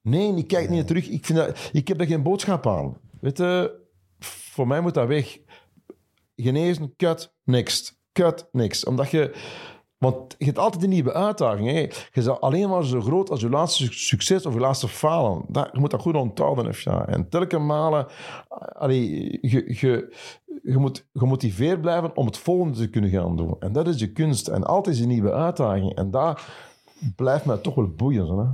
[0.02, 1.10] Nee, ik kijk niet terug.
[1.10, 2.98] Ik, vind dat, ik heb daar geen boodschap aan.
[3.20, 3.80] Weet je,
[4.20, 5.38] voor mij moet dat weg.
[6.36, 7.98] Genezen, cut, next.
[8.12, 8.86] Cut, next.
[8.86, 9.36] Omdat je...
[9.98, 11.68] Want je hebt altijd een nieuwe uitdaging.
[11.68, 11.80] Hè.
[11.80, 15.44] Je bent alleen maar zo groot als je laatste su- succes of je laatste falen.
[15.48, 16.74] Dat, je moet dat goed onthouden.
[16.84, 17.08] Ja.
[17.08, 18.08] En telkens malen...
[18.74, 20.16] Allee, je, je,
[20.64, 23.56] je moet gemotiveerd blijven om het volgende te kunnen gaan doen.
[23.60, 24.48] En dat is je kunst.
[24.48, 25.96] En altijd is een nieuwe uitdaging.
[25.96, 26.42] En dat
[27.16, 28.28] blijft mij toch wel boeien.
[28.28, 28.46] Hè.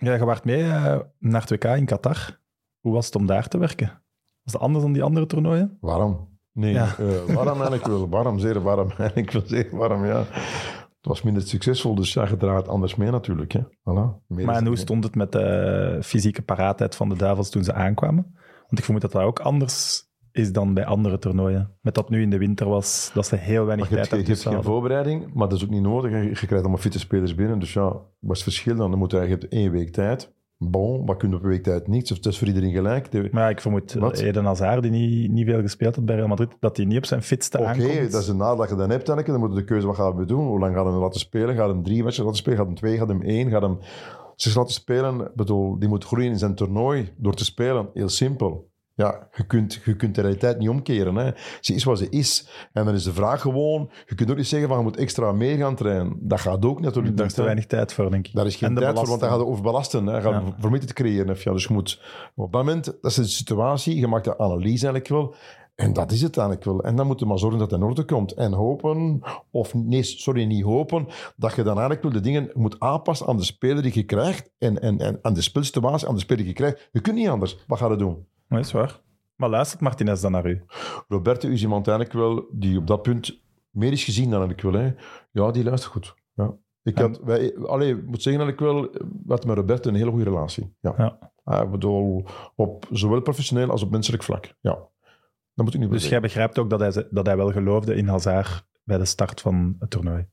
[0.00, 2.40] Ja, je waart mee eh, naar het WK in Qatar.
[2.80, 4.02] Hoe was het om daar te werken?
[4.42, 5.78] Was het anders dan die andere toernooien?
[5.80, 6.31] Waarom?
[6.52, 6.84] Nee, Ja.
[6.98, 8.08] eh, warm eigenlijk wel.
[8.08, 8.90] Warm, zeer warm.
[8.98, 10.18] Eigenlijk wel zeer warm, ja.
[10.18, 13.52] Het was minder succesvol, dus ja, je draait anders mee natuurlijk.
[13.52, 13.60] Hè.
[13.60, 14.26] Voilà.
[14.26, 17.72] Meer Maar en hoe stond het met de fysieke paraatheid van de Duivels toen ze
[17.72, 18.22] aankwamen?
[18.56, 21.76] Want ik vermoed dat dat ook anders is dan bij andere toernooien.
[21.80, 24.22] Met dat nu in de winter was, dat ze heel weinig Maar je tijd hebt,
[24.26, 24.72] je hebt geen hadden.
[24.72, 26.10] voorbereiding, maar dat is ook niet nodig.
[26.10, 27.58] Je, je krijgt allemaal fitte spelers binnen.
[27.58, 28.90] Dus ja, wat is het verschil dan?
[28.90, 30.32] dan moet je, je hebt één week tijd.
[30.70, 32.10] Bon, wat kun je op een week tijd niets?
[32.10, 33.10] Of het is voor iedereen gelijk.
[33.10, 34.18] De- Maar ik vermoed Wat?
[34.20, 36.96] eh, Eden Hazard, die niet, niet veel gespeeld had bij Real Madrid, dat hij niet
[36.98, 38.12] op zijn fitste Oké, aankomt.
[38.12, 39.06] dat is een nadeel dat je dan hebt.
[39.06, 40.46] Dan moet je de keuze, wat gaan we doen?
[40.46, 41.54] Hoe lang gaan we hem laten spelen?
[41.54, 42.58] Gaat hem drie matchen laten spelen?
[42.58, 42.96] Gaat hem twee?
[42.98, 43.50] Gaat hem één?
[43.50, 43.78] Gaat hem
[44.36, 45.20] zes laten spelen?
[45.20, 47.88] Ik bedoel, die moet groeien in zijn toernooi door te spelen.
[47.94, 48.70] Heel simpel.
[49.02, 51.14] Ja, je kunt, je kunt de realiteit niet omkeren.
[51.14, 51.30] Hè.
[51.60, 52.48] Ze is wat ze is.
[52.72, 53.90] En dan is de vraag gewoon...
[54.06, 56.16] Je kunt ook niet zeggen van je moet extra meer gaan trainen.
[56.20, 58.34] Dat gaat ook natuurlijk Daar is te weinig tijd voor, denk ik.
[58.34, 59.30] Daar is geen tijd voor, want dan belasting.
[59.30, 60.06] gaat het overbelasten.
[60.06, 60.20] Hè.
[60.20, 60.54] Gaat Ja.
[60.58, 61.30] vermitten te creëren.
[61.30, 62.00] Of Ja, dus je moet...
[62.34, 63.96] Op dat moment, dat is de situatie.
[63.96, 65.34] Je maakt de analyse eigenlijk wel.
[65.74, 66.82] En dat is het eigenlijk wel.
[66.82, 68.32] En dan moet je maar zorgen dat het in orde komt.
[68.32, 69.20] En hopen,
[69.50, 71.06] of nee, sorry, niet hopen,
[71.36, 74.50] dat je dan eigenlijk wel de dingen moet aanpassen aan de speler die je krijgt.
[74.58, 76.88] En, en, en aan de speelsituatie, aan de speler die je krijgt.
[76.92, 77.58] Je kunt niet anders.
[77.66, 78.26] Wat ga je doen?
[78.56, 79.00] Dat is waar.
[79.36, 80.62] Maar luistert Martinez dan naar u?
[81.08, 84.82] Roberto is iemand eigenlijk wel die op dat punt meer is gezien dan eigenlijk wel.
[84.82, 84.94] Hè.
[85.30, 86.14] Ja, die luistert goed.
[86.34, 86.54] Ja.
[86.82, 89.88] Ik En- had, wij, allee, ik moet zeggen dat ik wel, we hadden met Roberto
[89.90, 90.74] een hele goede relatie.
[90.80, 90.94] Ja.
[91.44, 91.62] Ja.
[91.62, 92.24] Ik bedoel,
[92.54, 94.54] op zowel professioneel als op menselijk vlak.
[94.60, 94.78] Ja.
[95.54, 98.08] Dat moet ik niet Dus jij begrijpt ook dat hij, dat hij wel geloofde in
[98.08, 100.26] Hazard bij de start van het toernooi.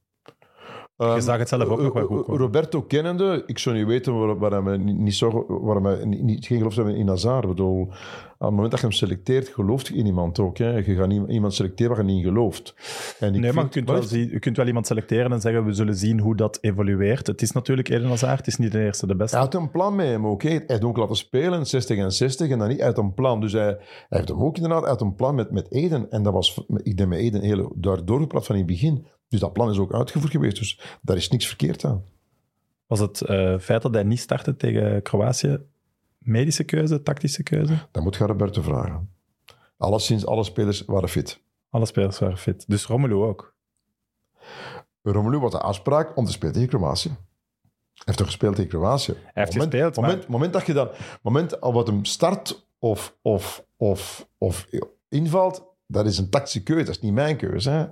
[1.06, 2.42] Je zag het zelf ook nog wel goed komen.
[2.42, 6.58] Roberto kennende, ik zou niet weten waar- waarom hij niet, zo, waarom hij niet, geen
[6.58, 7.44] geloof hebben in Hazard.
[7.44, 7.92] Ik bedoel, op
[8.40, 10.58] het moment dat je hem selecteert, gelooft je in iemand ook.
[10.58, 10.70] Hè.
[10.78, 12.74] Je gaat niet, iemand selecteren waar je niet in gelooft.
[13.20, 15.42] En ik Nee, maar je kunt, wel is- zien, je kunt wel iemand selecteren en
[15.42, 17.28] zeggen, we zullen zien hoe dat evolueert.
[17.28, 19.36] Het is natuurlijk Eden Hazard, het is niet de eerste, de beste.
[19.36, 20.44] Hij had een plan met hem ook.
[20.44, 20.50] hè.
[20.50, 23.42] Hij heeft ook laten spelen, 60 en 60, en dan niet uit een plan.
[23.42, 23.78] Dus hij, hij
[24.10, 26.10] heeft hem ook inderdaad uit een plan met, met Eden.
[26.12, 29.06] En dat was, ik denk met Eden, heel daar doorgepraat van in het begin.
[29.30, 30.58] Dus dat plan is ook uitgevoerd geweest.
[30.58, 32.04] Dus daar is niks verkeerd aan.
[32.88, 35.60] Was het eh, feit dat hij niet startte tegen Kroatië
[36.18, 37.78] medische keuze, tactische keuze?
[37.92, 39.10] Dan moet je Roberto vragen.
[39.78, 41.42] Alleszins, alle spelers waren fit.
[41.70, 42.64] Alle spelers waren fit.
[42.68, 43.54] Dus Romelu ook.
[45.02, 47.10] Romelu was de afspraak om te spelen tegen Kroatië.
[47.10, 47.18] Hij
[48.06, 49.12] heeft toch gespeeld tegen Kroatië?
[49.12, 50.90] Hij heeft moment, gespeeld, maar- moment, moment dat je dan...
[51.22, 54.68] moment al wat hem start of, of, of, of
[55.10, 56.86] invalt, dat is een tactische keuze.
[56.86, 57.70] Dat is niet mijn keuze.
[57.70, 57.86] Hè.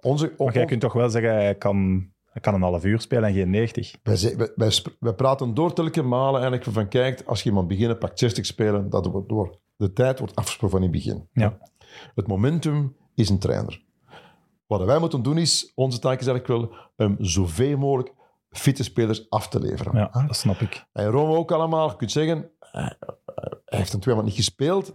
[0.00, 3.28] Onze, Maar jij kunt toch wel zeggen, hij kan, hij kan een half uur spelen
[3.28, 3.94] en geen 90.
[4.02, 7.68] wij, wij, wij, sp- wij praten door telkens malen eigenlijk van kijk, als je iemand
[7.68, 9.58] beginnen, pakt 60 spelen, dat wordt door.
[9.76, 11.28] De tijd wordt afgesproken van in het begin.
[11.32, 11.58] Ja.
[12.14, 13.84] Het momentum is een trainer.
[14.66, 16.76] Wat wij moeten doen is, onze taak is eigenlijk wel
[17.08, 18.12] um, zoveel mogelijk
[18.50, 19.96] fitte spelers af te leveren.
[19.96, 20.84] Ja, dat snap ik.
[20.92, 21.90] En Rome ook allemaal.
[21.90, 22.96] Je kunt zeggen, hij
[23.64, 24.92] heeft een twee maanden niet gespeeld.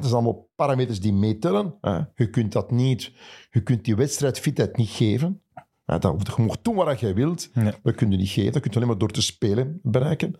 [0.00, 1.74] Dat is allemaal parameters die meetellen.
[2.14, 3.12] Je kunt dat niet,
[3.50, 5.42] je kunt die wedstrijdfitheid niet geven.
[5.84, 6.02] Dat,
[6.36, 7.50] je mag doen wat je wilt.
[7.54, 7.72] Nee.
[7.82, 8.52] Dat kun je niet geven.
[8.52, 10.34] Dat kun je alleen maar door te spelen bereiken.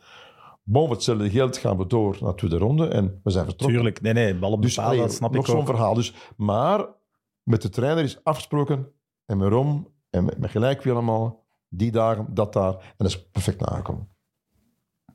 [0.63, 3.77] Boven hetzelfde geld gaan we door naar de tweede ronde en we zijn vertrokken.
[3.77, 5.67] Tuurlijk, nee, nee, ballen Dus bepalen, allee, dat snap nog ik zo'n ook.
[5.67, 5.95] verhaal.
[5.95, 6.87] Dus, maar
[7.43, 8.93] met de trainer is afgesproken
[9.27, 12.73] en met Rom en met, met gelijk weer allemaal die dagen, dat daar.
[12.73, 14.09] En dat is perfect nagekomen.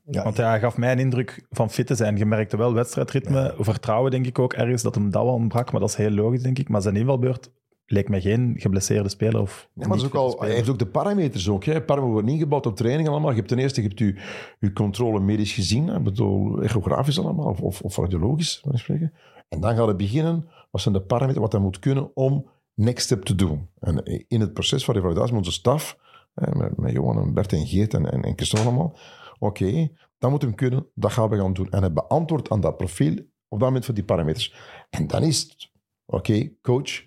[0.06, 2.18] Ja, Want hij gaf mij een indruk van fit te zijn.
[2.18, 5.82] Je merkte wel wedstrijdritme, vertrouwen denk ik ook ergens dat hem dat wel ontbrak, maar
[5.82, 6.70] dat is heel logisch denk ik.
[6.70, 7.52] Maar zijn invalbeurt
[7.86, 10.86] leek mij geen geblesseerde speler of Ja, maar ook niet al, hij heeft ook de
[10.86, 11.64] parameters ook.
[11.64, 11.82] Hè.
[11.82, 13.30] Parameters worden ingebouwd op training allemaal.
[13.30, 14.16] Je hebt ten eerste je hebt je,
[14.60, 15.88] je controle medisch gezien.
[15.88, 15.98] hè.
[15.98, 19.14] Ik bedoel, echografisch allemaal, of, of, of radiologisch, spreken.
[19.50, 20.48] En dan gaat het beginnen.
[20.72, 23.68] Wat zijn de parameters, wat hij moet kunnen om next step te doen.
[23.80, 25.98] En in het proces van revalidatie met onze staf,
[26.34, 28.96] hè, met, met Johan en Bert en Geert en, en, en Christophe allemaal.
[29.44, 31.70] Oké, dat moet hem kunnen, dat gaan we gaan doen.
[31.70, 33.12] En hij beantwoordt aan dat profiel
[33.48, 34.56] op dat moment voor die parameters.
[34.90, 35.72] En dan is het,
[36.06, 37.04] oké, coach,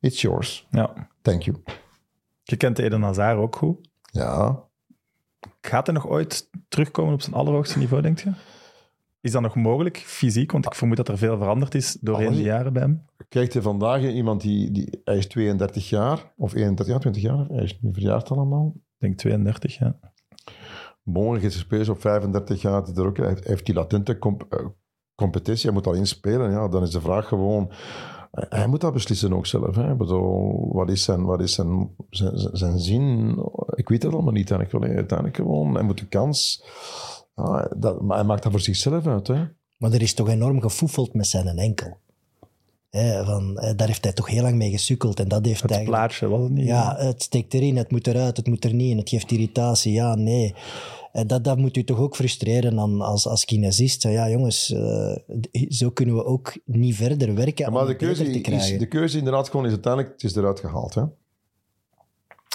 [0.00, 0.66] it's yours.
[0.70, 1.08] Ja.
[1.22, 1.62] Thank you.
[2.42, 3.88] Je kent Eden Hazard ook goed.
[4.02, 4.64] Ja,
[5.60, 8.32] Gaat hij nog ooit terugkomen op zijn allerhoogste niveau, denk je?
[9.20, 10.52] Is dat nog mogelijk, fysiek?
[10.52, 13.04] Want ik vermoed dat er veel veranderd is doorheen Alles- de jaren bij hem.
[13.28, 15.00] Kijkt hij vandaag iemand die, die...
[15.04, 17.46] Hij is 32 jaar, of 31 jaar, 20 jaar.
[17.46, 18.72] Hij is nu verjaard allemaal.
[18.76, 19.98] Ik denk 32, ja.
[21.14, 24.66] Je spelers op 35 jaar, er ook, heeft, die latente eh,
[25.14, 26.50] competitie, hij moet al inspelen.
[26.50, 27.70] Ja, dan is de vraag gewoon...
[28.30, 29.76] hij- moet dat beslissen ook zelf.
[29.76, 29.92] Hè.
[29.92, 29.98] Ik
[30.72, 33.28] wat is, zijn, wat is zijn, zijn, zin?
[33.74, 34.50] Ik weet het allemaal niet.
[34.50, 34.94] Wel, hè.
[34.94, 36.64] uiteindelijk gewoon, hij moet de kans...
[37.34, 39.26] Ja, dat, hij maakt dat voor zichzelf uit.
[39.26, 39.44] Hè.
[39.76, 41.96] Maar er is toch enorm gefoefeld met zijn enkel.
[42.90, 45.20] Hè, van, eh, daar heeft hij toch heel lang mee gesukkeld.
[45.20, 46.00] En dat heeft Het eigenlijk...
[46.02, 46.66] plaatje, was het niet?
[46.66, 49.92] Ja, het steekt erin, het moet eruit, het moet er niet in, het geeft irritatie,
[49.92, 50.54] ja, nee.
[51.12, 54.02] En dat, dat moet u toch ook frustreren dan als, als kinesist.
[54.02, 55.16] Ja, jongens, eh,
[55.68, 58.78] zo kunnen we ook niet verder werken Ja, om maar de keuze, te is, krijgen.
[58.78, 60.94] de keuze inderdaad gewoon is uiteindelijk, het is eruit gehaald.
[60.94, 61.02] Hè?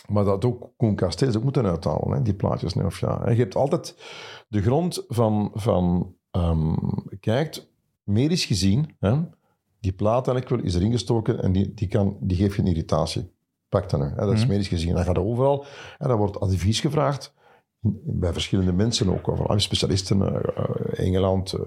[0.07, 2.21] Maar dat ook Koen Casteels ook moeten uithalen, hè?
[2.21, 2.73] die plaatjes.
[2.73, 3.25] Nee, of ja.
[3.25, 3.95] En Je hebt altijd
[4.47, 6.75] de grond van, van ehm,
[7.19, 7.69] kijkt,
[8.03, 9.15] medisch gezien, hè?
[9.81, 13.31] Die plaat eigenlijk wel is erin gestoken en die, die, kan, die geeft geen irritatie.
[13.69, 14.15] Pak dat nu, hè?
[14.15, 14.49] dat is Mhm.
[14.49, 14.95] medisch gezien.
[14.95, 15.65] Dan gaat er overal
[15.97, 17.33] en dan wordt advies gevraagd
[18.03, 21.61] bij verschillende mensen ook, overal specialisten, eh, eh, Engeland, eh,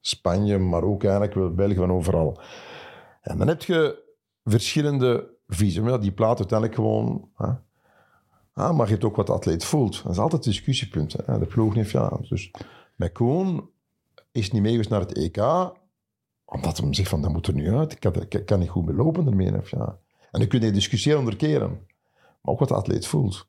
[0.00, 2.40] Spanje, maar ook eigenlijk wel België van overal.
[3.20, 4.02] En dan heb je
[4.44, 5.84] verschillende visies.
[5.84, 7.28] Ja, die plaat uiteindelijk gewoon...
[7.36, 7.48] Hè,
[8.52, 10.02] ah, maar je hebt ook wat de atleet voelt.
[10.02, 11.12] Dat is altijd een discussiepunt.
[11.24, 11.38] Hè.
[11.38, 12.18] De ploeg heeft ja.
[12.28, 12.50] Dus
[13.12, 13.68] Koen
[14.32, 15.36] is niet meegeweest naar het EK,
[16.46, 17.92] omdat hij zegt van, dat moet er nu uit.
[17.92, 19.56] Ik kan, ik kan niet goed belopen ermee.
[19.56, 19.98] Of ja.
[20.30, 21.68] En dan kun je discussiëren onder keren.
[22.40, 23.48] Maar ook wat de atleet voelt.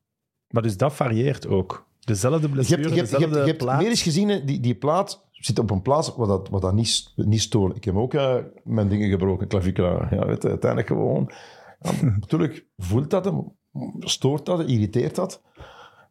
[0.49, 1.85] Maar dus dat varieert ook.
[1.99, 3.81] Dezelfde Je blessure, hebt, je hebt, je dezelfde hebt, je hebt plaat.
[3.81, 7.41] medisch gezien, die, die plaat zit op een plaats waar dat, waar dat niet, niet
[7.41, 7.75] stoort.
[7.75, 10.07] Ik heb ook eh, mijn dingen gebroken, clavicula.
[10.11, 11.31] Ja, weet je, uiteindelijk gewoon...
[11.79, 13.55] Ja, natuurlijk voelt dat hem,
[13.99, 15.41] stoort dat, irriteert dat.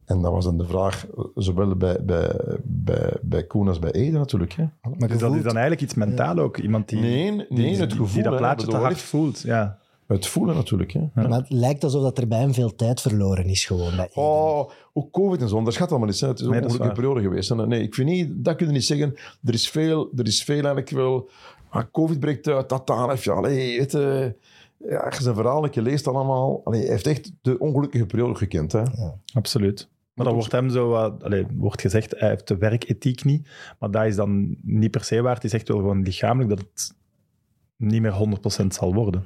[0.07, 2.31] En dat was dan de vraag, zowel bij, bij,
[2.63, 4.53] bij, bij Koen als bij Ede natuurlijk.
[4.53, 4.65] Hè.
[4.99, 6.59] Maar Dus dat is dan eigenlijk iets mentaal ook.
[6.59, 8.13] Iemand die, Nee, nee, die, het gevoel.
[8.15, 9.41] die dat plaatje te hard voelt.
[9.41, 9.79] Ja.
[10.07, 10.93] Het voelen natuurlijk.
[10.93, 11.01] Hè.
[11.15, 13.97] Maar het lijkt alsof dat er bij hem veel tijd verloren is gewoon.
[13.97, 14.11] Bij.
[14.15, 16.21] Oh, ook COVID en zo, dat gaat allemaal niet.
[16.21, 16.29] Hè.
[16.29, 17.49] Het is ook Nee, een is moeilijke periode geweest.
[17.49, 17.67] hè.
[17.67, 19.15] Nee, ik vind niet, dat kun je niet zeggen.
[19.45, 21.29] Er is veel, er is veel eigenlijk wel...
[21.69, 24.35] Ah, COVID breekt uit, dat daar heeft ja, allee, je,
[24.89, 26.61] ja, als je zijn verhaal een keer leest allemaal...
[26.65, 28.73] Allee, hij heeft echt de ongelukkige periode gekend.
[28.73, 28.83] Hè.
[29.35, 29.89] Absoluut.
[30.17, 33.49] Maar dan wordt hem zo, wat- allee, wordt gezegd, hij heeft de werkethiek niet.
[33.79, 35.35] Maar dat is dan niet per se waar.
[35.35, 36.95] Het is echt wel gewoon lichamelijk dat het
[37.77, 39.25] niet meer 100% zal worden.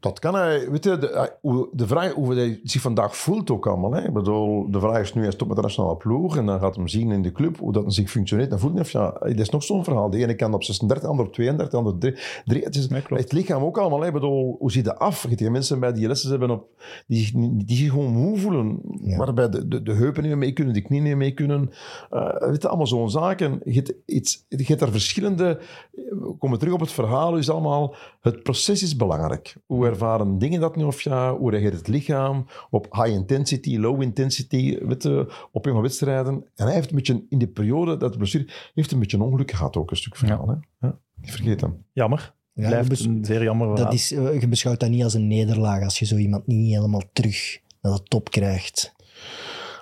[0.00, 0.70] Dat kan hij...
[0.70, 3.92] Weet je, de, hoe- de vraag hoe hij zich vandaag voelt ook allemaal.
[3.92, 4.06] Hè.
[4.06, 6.76] Ik bedoel, de vraag is nu, hij stopt met de nationale ploeg en dan gaat
[6.76, 8.50] hem zien in de club hoe dat zich functioneert.
[8.50, 10.10] Dan voelt hij, ja, dat is nog zo'n verhaal.
[10.10, 12.14] De ene kan op 36, de ander op 32, de ander op 3.
[12.44, 12.62] drie.
[12.62, 14.00] Het, is, het lichaam ook allemaal.
[14.00, 14.06] Hè.
[14.06, 15.26] Ik bedoel, hoe ziet dat af?
[15.36, 16.66] Je mensen bij die lessen hebben op,
[17.06, 17.30] die,
[17.64, 18.80] die zich gewoon moe voelen.
[19.02, 19.16] Ja.
[19.16, 21.70] Waarbij de, de, de heupen niet meer mee kunnen, de knieën niet meer mee kunnen.
[22.10, 23.60] Eh, weet je, allemaal zo'n zaken.
[23.64, 25.60] Je hebt, iets, je hebt daar verschillende...
[25.92, 27.36] We komen terug op het verhaal.
[27.36, 27.94] is allemaal...
[28.20, 29.56] Het proces is belangrijk.
[29.66, 31.36] Hoe ervaren dingen dat nu of ja?
[31.36, 36.44] Hoe reageert het lichaam op high intensity, low intensity, weet je, op jonge wedstrijden?
[36.54, 39.22] En hij heeft een beetje in die periode dat de blessure heeft een beetje een
[39.22, 40.48] ongeluk gehad ook, een stuk verhaal.
[40.48, 40.86] Hè?
[40.86, 41.84] Ja, niet vergeet hem.
[41.92, 42.34] Jammer.
[42.52, 45.14] Ja, je, Blijft bes- een zeer jammer dat is, eh, je beschouwt dat niet als
[45.14, 48.94] een nederlaag als je zo iemand niet helemaal terug naar de top krijgt.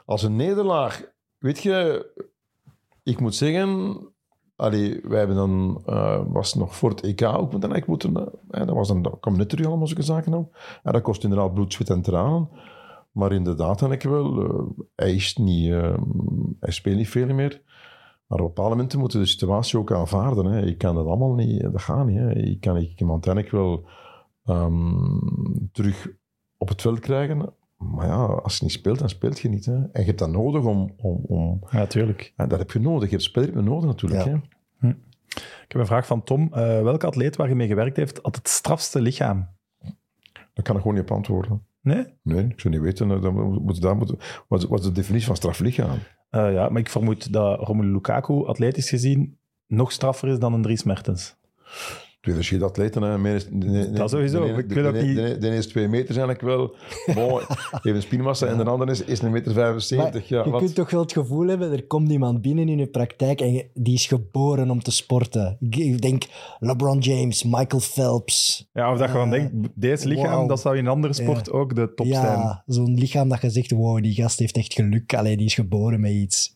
[0.04, 1.02] Als een nederlaag,
[1.38, 2.06] weet je,
[3.02, 3.98] ik moet zeggen,
[4.56, 8.14] allee, wij hebben dan, eh, was nog voor het EK ook moeten,
[8.48, 10.56] dat was dan, dat kwam net allemaal zulke zaken ook.
[10.82, 12.48] En dat kost inderdaad bloed, zweet en tranen.
[13.12, 15.98] Maar inderdaad, denk ik wel, eh, hij, is niet, eh,
[16.60, 17.62] hij speelt niet veel meer.
[18.26, 20.44] Maar op bepaalde momenten moeten de situatie ook aanvaarden.
[20.44, 20.58] Hè.
[20.58, 22.18] Je kan dat allemaal niet, dat gaat niet.
[22.18, 22.30] Hè.
[22.30, 23.88] Je kan ik iemand wel
[24.44, 25.18] ehm,
[25.72, 26.08] terug
[26.56, 27.52] op het veld krijgen.
[27.77, 29.65] Maar ja, als je niet speelt, dan speelt je niet.
[29.65, 29.74] Hè.
[29.74, 30.94] En je hebt dat nodig om...
[30.97, 32.32] om, om Ja, tuurlijk.
[32.36, 33.05] en dat heb je nodig.
[33.05, 34.24] Je hebt spelritme nodig natuurlijk.
[34.24, 34.31] Ja.
[34.31, 34.89] Hè.
[35.36, 36.48] Ik heb een vraag van Tom.
[36.53, 39.48] Eh, welke atleet waar je mee gewerkt heeft had het strafste lichaam?
[40.32, 41.66] Daar kan ik gewoon niet op antwoorden.
[41.81, 42.05] Nee?
[42.23, 43.11] Nee, ik zou niet weten.
[43.11, 44.15] eh, Dan moet, daar moet,
[44.48, 45.98] wat, is- wat is de definitie van straflichaam?
[46.31, 50.62] Eh, ja, maar ik vermoed dat Romelu Lukaku, atletisch gezien, nog straffer is dan een
[50.62, 51.36] Dries Mertens.
[52.27, 53.03] Twee verschillende atleten.
[53.03, 53.19] Hè.
[53.19, 54.40] Meer is, de, de- Dat sowieso.
[54.44, 56.74] De, ene- Ik wil de, ook niet- de, is twee meter eigenlijk wel.
[57.15, 57.40] Bon,
[57.82, 58.47] even spiermassa.
[58.47, 60.28] En de andere is, is een meter Maar 75.
[60.28, 60.61] Ja, je wat?
[60.61, 63.66] kunt toch wel het gevoel hebben, er komt iemand binnen in je praktijk en je-
[63.74, 65.57] die is geboren om te sporten.
[65.70, 66.23] Ik- denk
[66.59, 68.69] LeBron James, Michael Phelps.
[68.73, 71.51] Ja, of dat je gewoon Eh, denkt, deze lichaam, dat zou in een andere sport
[71.51, 72.39] ook de top zijn.
[72.39, 75.15] Ja, zo'n lichaam dat je zegt, wow, die gast heeft echt geluk.
[75.15, 76.55] Allee, die is geboren met iets.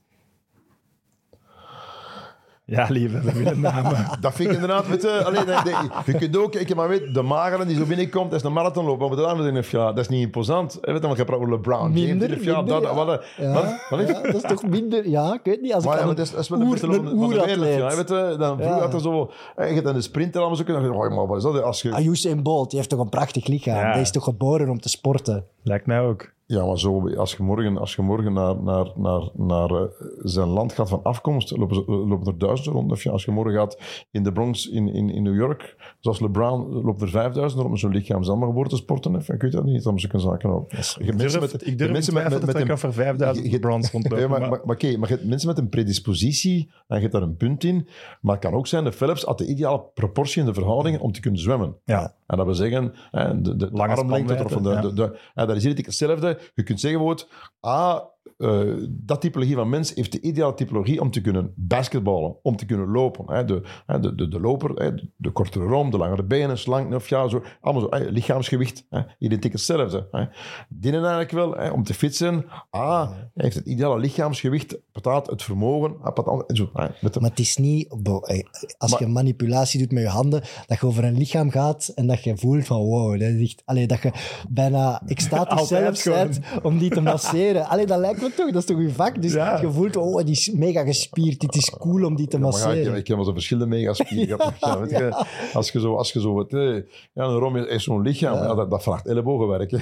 [2.71, 4.07] Ja, lieve, we willen namen.
[4.21, 7.15] Dat vind ik inderdaad, weet je, alleen, de- de- je kunt ook, ik maar weet,
[7.15, 8.99] de magere die zo binnenkomt, dat is een marathonloper.
[9.01, 10.73] Wat moet je dan met ja, dat is niet imposant.
[10.81, 12.01] hè, Weet je, want je praat over LeBron James.
[12.01, 13.05] Minder, die- ja, minder, dat, ja.
[13.05, 15.09] wat, Ja, wat, wat, ja, dat is toch minder...
[15.09, 15.73] Ja, ik weet niet.
[15.75, 17.27] Als ik Maar ja, aan maar dat is, dat is wel een van, een de
[17.29, 17.59] wereld.
[17.77, 18.81] Ja, weet je, dan vroeger Ja.
[18.83, 19.31] had er zo...
[19.57, 20.95] eh, Je hebt dan de sprinter allemaal zo kunnen...
[20.95, 21.63] Oh, maar wat is dat?
[21.63, 23.77] Als je, Ah, Usain Bolt, die heeft toch een prachtig lichaam.
[23.77, 23.93] Ja.
[23.93, 25.45] Die is toch geboren om te sporten.
[25.63, 26.31] Lijkt mij ook.
[26.51, 29.82] Ja, maar zo, als je morgen, als je morgen naar, naar, naar, naar eh,
[30.18, 32.93] zijn land gaat van afkomst, lopen, lopen er duizenden rond.
[32.93, 36.68] Of als je morgen gaat in de Bronx in, in, in New York, zoals LeBron,
[36.85, 38.18] lopen er vijfduizend rond met zo'n lichaam.
[38.18, 39.12] Zijn allemaal geboren te sporten.
[39.12, 39.35] Hè?
[39.35, 42.14] Ik weet dat niet, dan zulke zaken hebt Ik mensen durf, met- ik durf mensen
[42.14, 44.20] met, te trekken of er 5000 je- je- brands rondlopen.
[44.20, 47.12] Ja, maar, maar- maar, maar oké, maar je mensen met een predispositie, en je hebt
[47.12, 47.89] daar een punt in,
[48.20, 51.12] maar het kan ook zijn, de Phelps had de ideale proportie in de verhoudingen om
[51.12, 51.77] te kunnen zwemmen.
[51.85, 52.14] ja.
[52.27, 55.64] En dat wil zeggen, de, de, de armlengte, of de, de, de, en dat is
[55.64, 56.39] hier hetzelfde.
[56.55, 58.01] Je kunt zeggen, bijvoorbeeld, ah,
[58.37, 62.67] eh, dat typologie van mens heeft de ideale typologie om te kunnen basketballen, om te
[62.67, 63.35] kunnen lopen.
[63.35, 63.45] Hè.
[63.45, 67.09] De, hè, de, de, de loper, hè, de kortere rom, de langere benen, slank, of
[67.09, 67.43] ja, zo.
[67.61, 67.89] Allemaal zo.
[67.97, 70.09] Hè, lichaamsgewicht, hè, identiek hetzelfde.
[70.11, 70.25] Hè.
[70.69, 75.43] Dienen eigenlijk wel, hè, om te zijn, ah, hij heeft het ideale lichaamsgewicht, betaalt het
[75.43, 76.71] vermogen, betaalt, en zo.
[76.73, 77.89] Hè, met de, Maar het is niet...
[77.89, 78.43] eh,
[78.79, 82.07] Als Maar- je manipulatie doet met je handen, dat je over een lichaam gaat en
[82.07, 84.13] dat je voelt van wow, dat, is echt, allee, dat je
[84.49, 87.69] bijna extatisch zelf bent om die te masseren.
[87.69, 89.23] Allee, dat lijkt me toch, dat is toch je vak?
[89.23, 89.61] Dus Ja.
[89.61, 92.53] je voelt, oh, die is mega gespierd, dit is cool om die te Ja, maar
[92.53, 92.99] ja, ik, masseren.
[92.99, 94.55] ik heb wel zo verschillende megaspieren gehad.
[94.61, 96.74] Ja, weet je, als je zo, als je zo wat, eh,
[97.12, 98.55] ja, een rom is zo'n lichaam, ja.
[98.55, 99.70] dat, dat vraagt ellebogenwerk.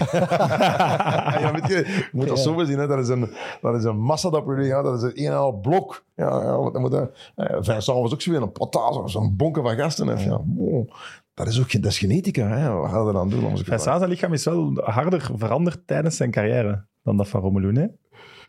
[1.42, 2.86] ja, weet je, je moet dat zo zien, hè.
[2.86, 3.30] Dat, is een,
[3.60, 6.04] dat is een massa dat we ja, dat is een een en al blok.
[6.14, 6.94] Ja, ja, wat-
[7.34, 10.06] eh, Vincent was ook zo weer een potaas, zo'n bonken van gasten.
[10.06, 10.24] hè.
[10.24, 10.88] Ja, wow.
[11.34, 12.46] Dat is ook dat is genetica.
[12.46, 12.72] Hè.
[12.72, 13.56] Wat gaan we eraan doen?
[13.78, 17.90] Zijn lichaam is wel harder veranderd tijdens zijn carrière dan dat van Romelu.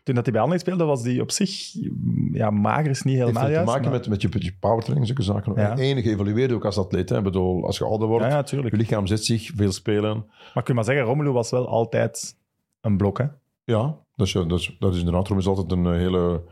[0.02, 1.74] Toen dat hij bij Anderlecht speelde, was hij op zich...
[2.32, 3.66] Ja, mager is niet heeft helemaal het te juist.
[3.66, 5.52] maken maar- met, met je, je powertraining, zulke zaken.
[5.56, 5.70] Ja.
[5.70, 7.08] En enige geëvolueerd ook als atleet.
[7.08, 7.16] Hè.
[7.16, 10.16] Ik bedoel, als je ouder wordt, Ja, ja, je lichaam zet zich, veel spelen.
[10.26, 12.36] Maar kun je maar zeggen, Romelu was wel altijd
[12.80, 13.18] een blok.
[13.18, 13.24] Hè?
[13.64, 15.28] Ja, dat is, dat is, dat is inderdaad.
[15.28, 16.42] Rom is altijd een eh, hele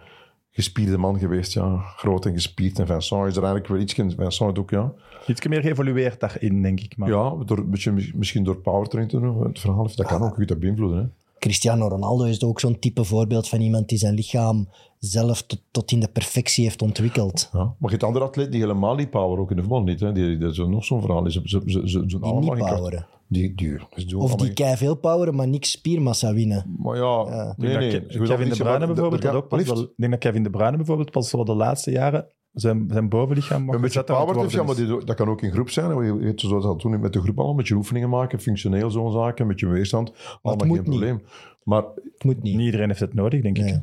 [0.51, 1.52] gespierde man geweest.
[1.52, 1.76] Ja.
[1.76, 2.78] Groot en gespierd.
[2.78, 3.94] En Vincent is er eigenlijk wel iets...
[3.94, 4.93] Vincent ook, ja.
[5.26, 6.97] Iets meer geëvolueerd daarin, denk ik.
[6.97, 7.09] Maar...
[7.09, 9.47] Ja, door, beetje, misschien door powertraining te doen.
[9.47, 10.28] Het verhaal, dat kan ook.
[10.28, 10.98] Je kunt dat beïnvloeden.
[10.98, 11.05] Hè.
[11.39, 15.90] Cristiano Ronaldo is ook zo'n type voorbeeld van iemand die zijn lichaam zelf tot, tot
[15.93, 17.48] in de perfectie heeft ontwikkeld.
[17.52, 17.59] Ja.
[17.59, 20.01] Maar je hebt andere atleten die helemaal niet power, ook in de voetbal niet.
[20.01, 20.12] Hè.
[20.12, 21.23] Die, dat is nog zo'n verhaal.
[21.23, 23.06] Die, ze, ze, ze, ze, ze doen Die niet poweren.
[23.31, 26.77] Die, die, die doen Of die kei veel poweren, maar niks spiermassa winnen.
[26.78, 30.20] Maar ja, nee, Kevin De Bruyne bijvoorbeeld, dat- dat ook pas wel, ik denk dat
[30.20, 34.06] Kevin De Bruyne bijvoorbeeld pas zo de laatste jaren zijn, zijn bovenlichaam mag Een beetje
[34.06, 36.04] aan ja, maar die, dat kan ook in groep zijn.
[36.04, 39.12] Je weet zoals dat doen met de groep al, met je oefeningen maken, functioneel zo'n
[39.12, 40.12] zaken, met je weerstand.
[40.42, 40.82] Allemaal geen niet.
[40.82, 41.22] probleem.
[41.62, 42.56] Maar Het moet niet.
[42.56, 43.80] Niet iedereen heeft het nodig, denk ik.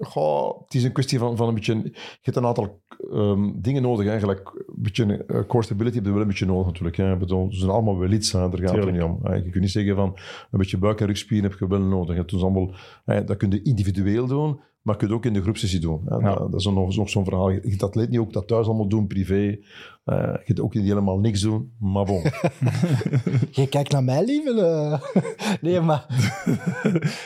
[0.00, 1.74] Goh, het is een kwestie van, van een beetje...
[1.82, 1.92] Je
[2.22, 2.82] hebt een aantal
[3.12, 4.64] ehm, dingen nodig eigenlijk.
[4.66, 6.96] Een beetje uh, core stability heb je wel een beetje nodig natuurlijk.
[6.96, 7.16] Hè.
[7.16, 8.38] Bedoel, ze zijn allemaal wel iets, hè.
[8.38, 9.18] daar gaat het niet om.
[9.22, 9.34] hè.
[9.34, 10.18] Je kunt niet zeggen van
[10.50, 12.16] een beetje buik- en rugspieren heb je wel nodig.
[12.16, 12.74] Het is allemaal,
[13.04, 16.00] hè, dat kun je individueel doen, maar kun je ook in de groepsessie doen.
[16.06, 16.16] Hè.
[16.16, 16.34] Ja.
[16.34, 17.50] Dat, is nog, nog zo'n verhaal.
[17.50, 19.58] Je hebt atleet niet ook dat thuis allemaal doen, privé.
[20.04, 22.22] Eh, je hebt ook niet helemaal niks doen, maar bon.
[23.60, 24.60] Je kijkt naar mij, lieve.
[24.60, 25.22] eh.
[25.60, 26.06] Nee, maar...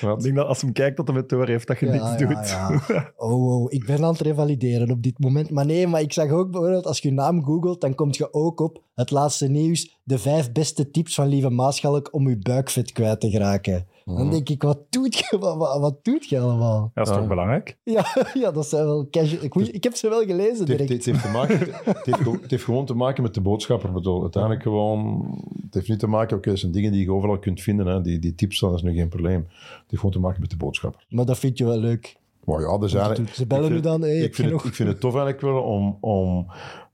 [0.17, 2.05] Ik denk dat als hem kijkt dat hij het door heeft, dat je Ja, niks
[2.05, 2.49] ja, doet.
[2.49, 3.13] ja.
[3.17, 5.51] Oh, oh, ik ben aan het revalideren op dit moment.
[5.51, 8.33] Maar nee, maar ik zag ook bijvoorbeeld, als je je naam googelt, dan kom je
[8.33, 10.01] ook op het laatste nieuws.
[10.05, 13.87] De vijf beste tips van Lieve Maaschalk om je buikvet kwijt te geraken.
[14.05, 16.91] Dan denk ik, wat doet je, wat, wat, wat doet je allemaal?
[16.95, 17.19] Dat is Ja.
[17.19, 17.77] toch belangrijk?
[17.83, 18.05] Ja,
[18.35, 19.45] ja dat zijn wel casual...
[19.45, 20.89] Ik, moet- ik heb ze wel gelezen Het heeft, direct.
[20.93, 21.71] het, heeft te maken, het,
[22.07, 23.93] heeft, gewoon- het heeft gewoon te maken met de boodschapper.
[23.93, 25.25] Bedoel, uiteindelijk gewoon...
[25.65, 26.37] Het heeft niet te maken...
[26.37, 27.87] Oké, dat zijn dingen die je overal kunt vinden.
[27.87, 28.01] Hè.
[28.01, 29.47] Die, die tips, dat is nu geen probleem.
[29.59, 31.07] Het heeft gewoon te maken met de boodschapper.
[31.09, 32.17] Maar dat vind je wel leuk.
[32.45, 33.29] Maar ja, zijn...
[33.33, 35.97] Ze bellen nu dan, hey, ik, vind het, ik vind het tof eigenlijk wel om,
[36.01, 36.47] om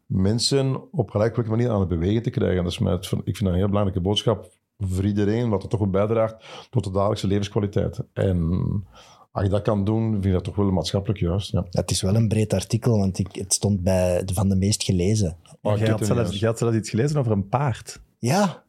[0.07, 2.63] mensen op gelijkelijke manier aan het bewegen te krijgen.
[2.63, 5.69] Dat is mij het, ik vind dat een heel belangrijke boodschap voor iedereen, wat er
[5.69, 6.37] toch wel bijdraagt
[6.71, 8.01] tot de dagelijkse levenskwaliteit.
[8.13, 8.87] En
[9.33, 11.53] als je dat kan doen, vind ik dat toch wel maatschappelijk juist.
[11.53, 11.67] Ja.
[11.71, 14.83] Het is wel een breed artikel, want ik, het stond bij de van de meest
[14.83, 15.37] gelezen.
[15.63, 18.01] Oh, jij, weet had zelfs, zelfs iets gelezen over een paard.
[18.19, 18.63] Ja,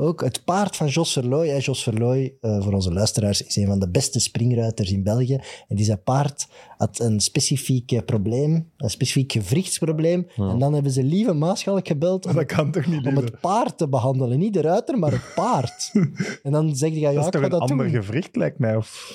[0.00, 1.48] ook het paard van Jos Verlooy.
[1.48, 1.56] Hè.
[1.60, 5.38] Jos Verlooy, eh, voor onze luisteraars, is een van de beste springruiters in België.
[5.68, 10.26] En die zijn paard had een specifiek eh, probleem, een specifiek gewrichtsprobleem.
[10.36, 13.20] En dan hebben ze Lieve Maaschalk gebeld om, Dat kan toch niet, om lieve?
[13.30, 14.38] het paard te behandelen.
[14.38, 15.90] Niet de ruiter, maar het paard.
[16.42, 18.02] en dan zeg je, ja, Dat is ik toch ga een dat ander doen.
[18.02, 18.76] gewricht, lijkt mij?
[18.76, 19.12] Of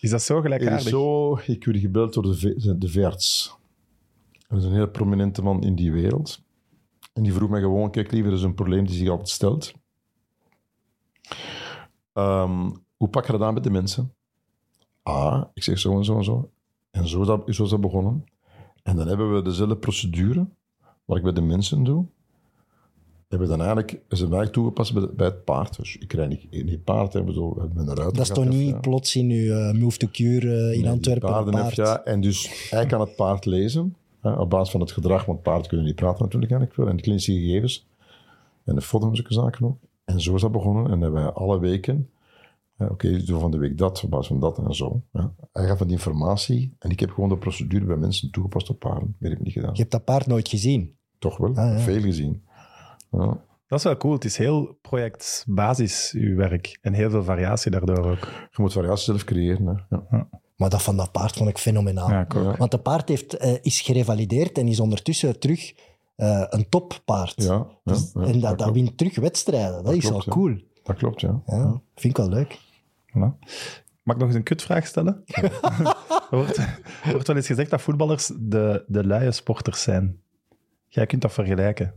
[0.00, 0.84] is dat zo gelijkaardig?
[0.84, 3.56] is zo, ik werd gebeld door de, ve- de veerts.
[4.48, 6.42] Dat is een heel prominente man in die wereld.
[7.12, 9.72] En die vroeg mij gewoon, kijk liever, er is een probleem die zich altijd stelt.
[12.12, 14.14] Ehm, hoe pak je dat aan met de mensen?
[15.02, 16.50] Ah, ik zeg zo en zo en zo.
[16.90, 18.24] En zo is dat, zo is dat begonnen.
[18.82, 20.46] En dan hebben we dezelfde procedure,
[21.04, 22.04] wat ik bij de mensen doe,
[23.28, 25.76] hebben we dan eigenlijk, is het eigenlijk toegepast bij, bij het paard.
[25.76, 28.12] Dus ik rijd niet, paard, hè, bedoel, een ruiter.
[28.12, 28.78] Dat is toch niet ja.
[28.78, 31.64] plots in uw eh, move to cure eh, in Nee, Antwerpen paarden paard.
[31.64, 32.04] heeft, ja.
[32.04, 35.68] En dus hij kan het paard lezen, hè, op basis van het gedrag, want paarden
[35.68, 37.86] kunnen niet praten natuurlijk eigenlijk veel, en de klinische gegevens,
[38.64, 39.78] en de foto's en zaken ook.
[40.04, 42.10] En zo is dat begonnen, en hebben wij alle weken,
[42.76, 45.02] hè, oké, dus doen van de week dat, op basis van dat en zo.
[45.12, 45.34] Ja.
[45.52, 48.78] Hij gaf van die informatie, en ik heb gewoon de procedure bij mensen toegepast op
[48.78, 49.16] paarden.
[49.18, 49.72] Meer heb ik niet gedaan.
[49.72, 50.96] Je hebt dat paard nooit gezien.
[51.18, 51.78] Toch wel, Ah, ja.
[51.78, 52.42] veel gezien.
[53.10, 53.42] Ja.
[53.66, 54.12] Dat is wel cool.
[54.12, 56.78] Het is heel projectbasis, uw werk.
[56.80, 58.20] En heel veel variatie daardoor ook.
[58.50, 59.66] Je moet variatie zelf creëren.
[59.66, 59.96] Hè.
[60.10, 60.28] Ja.
[60.56, 62.10] Maar dat van dat paard vond ik fenomenaal.
[62.10, 62.26] Ja.
[62.58, 65.74] Want de paard heeft, eh, is gerevalideerd en is ondertussen terug
[66.16, 67.42] eh, een toppaard.
[67.42, 69.84] Ja, ja, Dus- ja, en dat, dat, wint terug wedstrijden.
[69.84, 70.40] Dat, is klopt, wel ja.
[70.40, 70.58] cool.
[70.82, 71.42] Dat klopt, ja.
[71.46, 72.58] Ja, vind ik wel leuk.
[73.08, 73.38] Voilà.
[74.02, 75.22] Mag ik nog eens een kutvraag stellen?
[76.30, 80.20] er, wordt, er wordt wel eens gezegd dat voetballers de, de luie sporters zijn.
[80.88, 81.94] Jij kunt dat vergelijken.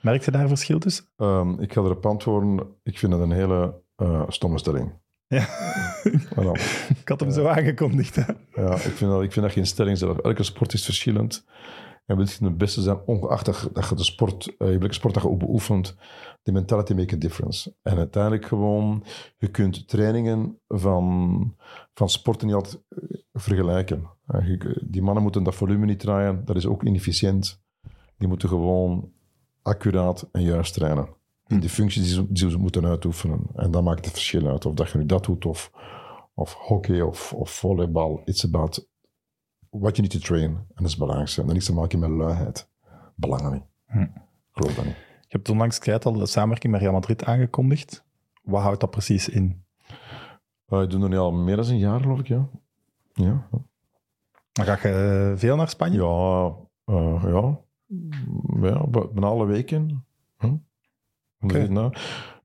[0.00, 1.04] Merk je daar verschil tussen?
[1.16, 2.66] Ehm, ik ga erop antwoorden.
[2.82, 4.92] Ik vind het een hele eh, stomme stelling.
[5.26, 5.46] Ja.
[6.34, 6.52] Voilà.
[6.88, 8.14] Ik had hem zo aangekondigd.
[8.16, 8.22] Hè?
[8.54, 10.18] Ja, ik vind, dat, ik vind dat geen stelling zelf.
[10.18, 11.44] Elke sport is verschillend.
[12.08, 15.14] En wil je de beste zijn, ongeacht dat je- je de sport, eh, welke sport
[15.14, 15.96] dat je ook beoefent,
[16.42, 17.74] de mentality make a difference.
[17.82, 19.04] En uiteindelijk gewoon,
[19.38, 21.56] je kunt trainingen van,
[21.94, 24.06] van sporten niet altijd eh, vergelijken.
[24.26, 27.60] Eh, je- Die mannen moeten dat volume niet draaien, dat is ook inefficiënt.
[28.18, 29.12] Die moeten gewoon
[29.62, 31.08] accuraat en juist trainen.
[31.46, 33.40] In de functies die ze, die ze moeten uitoefenen.
[33.54, 34.66] En dat maakt het verschil uit.
[34.66, 35.70] Of dat je nu dat doet, of,
[36.34, 38.20] of hockey, of, of volleybal.
[38.24, 38.88] It's about
[39.70, 40.50] what you need to train.
[40.50, 41.40] En dat is het belangrijkste.
[41.40, 42.68] En dat heeft niks te maken met luiheid.
[43.14, 43.62] Belangen niet.
[43.86, 44.00] Hm.
[44.00, 44.10] Ik
[44.52, 44.94] geloof dat niet.
[45.20, 48.04] Je hebt onlangs kwijt al de samenwerking met Real Madrid aangekondigd.
[48.42, 49.62] Wat houdt dat precies in?
[50.68, 52.48] Uh, ik doe dat nu al meer dan een jaar, geloof ik, ja.
[53.12, 53.48] Ja,
[54.52, 56.02] Dan ga je eh, veel naar Spanje?
[56.02, 56.54] ja,
[56.84, 57.58] eh, ja.
[58.60, 60.04] ja bijna alle weken.
[60.38, 60.56] Hm?
[61.72, 61.92] Nou,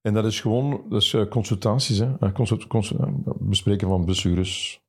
[0.01, 2.17] En dat is gewoon dat is, eh, consultaties, hè.
[2.19, 4.81] Eh, consult, consult- eh, bespreken van blessures.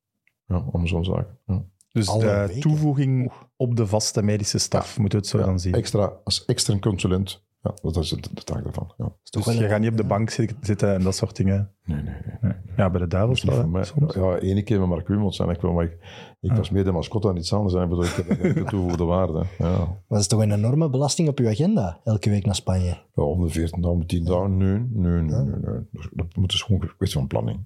[0.47, 1.27] Ja, om zo'n zaak.
[1.45, 1.63] Ja.
[1.95, 2.61] Dus Alle de weken?
[2.61, 5.73] toevoeging op de vaste medische staf, moeten we het zo Ja, dan zien.
[5.73, 7.43] Extra, als extra consulent.
[7.61, 8.93] Ja, dat is de, de taak daarvan.
[8.97, 9.11] Ja.
[9.29, 11.71] Dus je een- gaat niet op de bank zit- zitten en dat soort dingen.
[11.83, 12.37] Nee, nee, nee.
[12.41, 12.51] Nee.
[12.77, 14.13] Ja, bij de duivels wel, soms.
[14.13, 15.97] Ja, ene keer met Mark Wilmots zijn ik maar ik,
[16.41, 16.57] ik Ah.
[16.57, 17.73] was meer de mascotte aan iets anders.
[17.73, 19.43] En ik bedoel, ik heb geen toegevoegde waarde.
[19.57, 19.77] Ja.
[19.77, 22.97] Maar dat is toch een enorme belasting op uw agenda, elke week naar Spanje.
[23.15, 24.57] Ja, om de 14 dagen, om de 10 dagen.
[24.57, 25.55] Nee, nee, nee, nee.
[25.61, 25.79] nee.
[26.11, 27.65] Dat moet dus gewoon een kwestie van planning.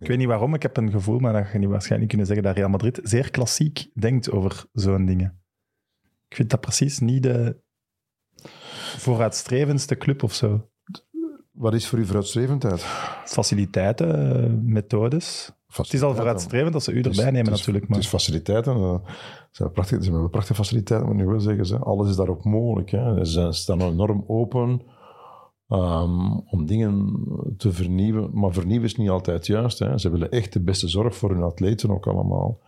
[0.00, 2.26] Ik weet niet waarom, ik heb een gevoel, maar dat ga je niet waarschijnlijk kunnen
[2.26, 5.42] zeggen, dat Real Madrid zeer klassiek denkt over zo'n dingen.
[6.28, 7.56] Ik vind dat precies niet de
[8.96, 10.68] vooruitstrevendste club of zo.
[11.52, 12.80] Wat is voor u vooruitstrevendheid?
[13.24, 15.50] Faciliteiten, eh, methodes.
[15.66, 18.06] Het is al vooruitstrevend als ze u Het erbij nemen het natuurlijk, Het maar is
[18.08, 18.74] faciliteiten.
[18.74, 18.98] eh,
[19.50, 21.66] Ze hebben prachtige, faciliteiten, moet ik nu wel zeggen.
[21.66, 21.78] Ze.
[21.78, 22.90] Alles is daar ook mogelijk.
[22.90, 23.24] Hè.
[23.24, 24.82] Ze staan enorm open
[25.70, 27.24] ehm, om dingen
[27.56, 28.30] te vernieuwen.
[28.32, 29.78] Maar vernieuwen is niet altijd juist.
[29.78, 29.98] Hè.
[29.98, 32.58] Ze willen echt de beste zorg voor hun atleten ook allemaal.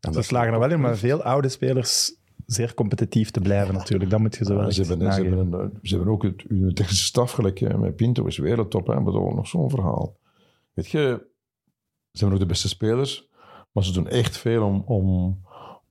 [0.00, 4.10] En ze slagen er wel in, maar veel oude spelers zeer competitief te blijven natuurlijk.
[4.10, 6.74] Dat moet je zo wel ze, hebben, ze, hebben een, ze hebben ook het, hun
[6.74, 8.86] technische staf, gelijk hè, met Pinto is wereldtop.
[8.86, 10.16] Hè, maar dat is nog zo'n verhaal.
[10.72, 11.26] Weet je,
[12.12, 13.28] ze hebben ook de beste spelers,
[13.72, 15.38] maar ze doen echt veel om, om,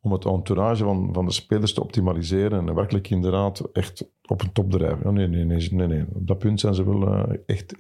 [0.02, 4.52] om het entourage van, van de spelers te optimaliseren en werkelijk inderdaad echt op een
[4.52, 5.00] top drijven.
[5.04, 6.06] Ja, nee, nee, nee, nee, nee.
[6.14, 7.76] Op dat punt zijn ze wel eh, echt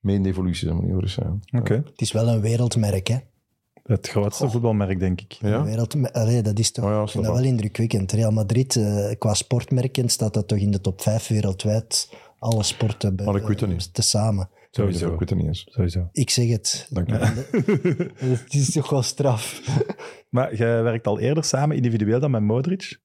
[0.00, 0.68] mee in de evolutie,
[1.04, 1.40] zijn.
[1.58, 1.74] Oké.
[1.74, 3.16] Het is wel een wereldmerk, hè?
[3.82, 5.32] Het grootste voetbalmerk, denk ik.
[5.32, 5.64] Ja?
[5.64, 8.12] wereldmer- Allee, dat is toch Oh ja, ik vind dat wel indrukwekkend.
[8.12, 12.12] Real Madrid, eh, qua sportmerken, staat dat toch in de top 5 wereldwijd.
[12.38, 13.94] Alle sporten bij- Maar ik weet het niet.
[13.94, 14.48] tezamen.
[14.74, 15.12] Sowieso.
[15.12, 15.66] Ik weet het niet eens.
[15.70, 16.08] Sowieso.
[16.12, 16.88] Ik zeg het.
[16.90, 17.14] Dank je.
[18.44, 19.60] Het is toch wel straf.
[20.34, 23.00] Maar je werkt al eerder samen, individueel dan met Modric.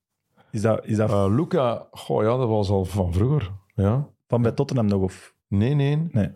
[0.52, 3.52] Is dat, is dat Eh, Luca, goh, ja, dat was al van vroeger.
[3.76, 4.10] Ja.
[4.28, 5.02] van bij Tottenham nog?
[5.02, 5.36] Of?
[5.48, 6.08] Nee, nee.
[6.12, 6.30] Nee.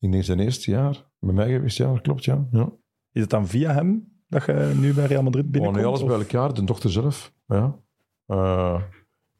[0.00, 1.04] Ik denk zijn eerste jaar.
[1.20, 2.46] Bij mij geweest, ja, dat klopt, ja.
[2.50, 2.70] ja.
[3.12, 5.80] Is het dan via hem dat je nu bij Real Madrid Oh, binnenkomt?
[5.82, 6.54] nee, alles of- bij elkaar.
[6.54, 7.32] De dochter zelf.
[7.46, 7.78] Ja.
[8.26, 8.82] Eh,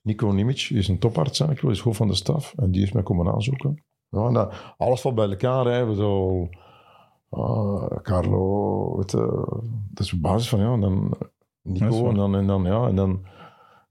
[0.02, 2.52] Nico Nimic is een toparts eigenlijk, wel, is hoofd van de staf.
[2.56, 3.84] En die is mij komen aanzoeken.
[4.12, 5.64] Ja, en dat- alles valt bij elkaar.
[5.66, 5.86] Hè.
[5.86, 6.48] We Zo,
[7.30, 9.46] ah, Carlo, weet je,
[9.90, 10.72] dat is de basis van ja.
[10.72, 11.14] En dan
[11.62, 12.86] Nico en dan, en dan ja.
[12.86, 13.26] En dan,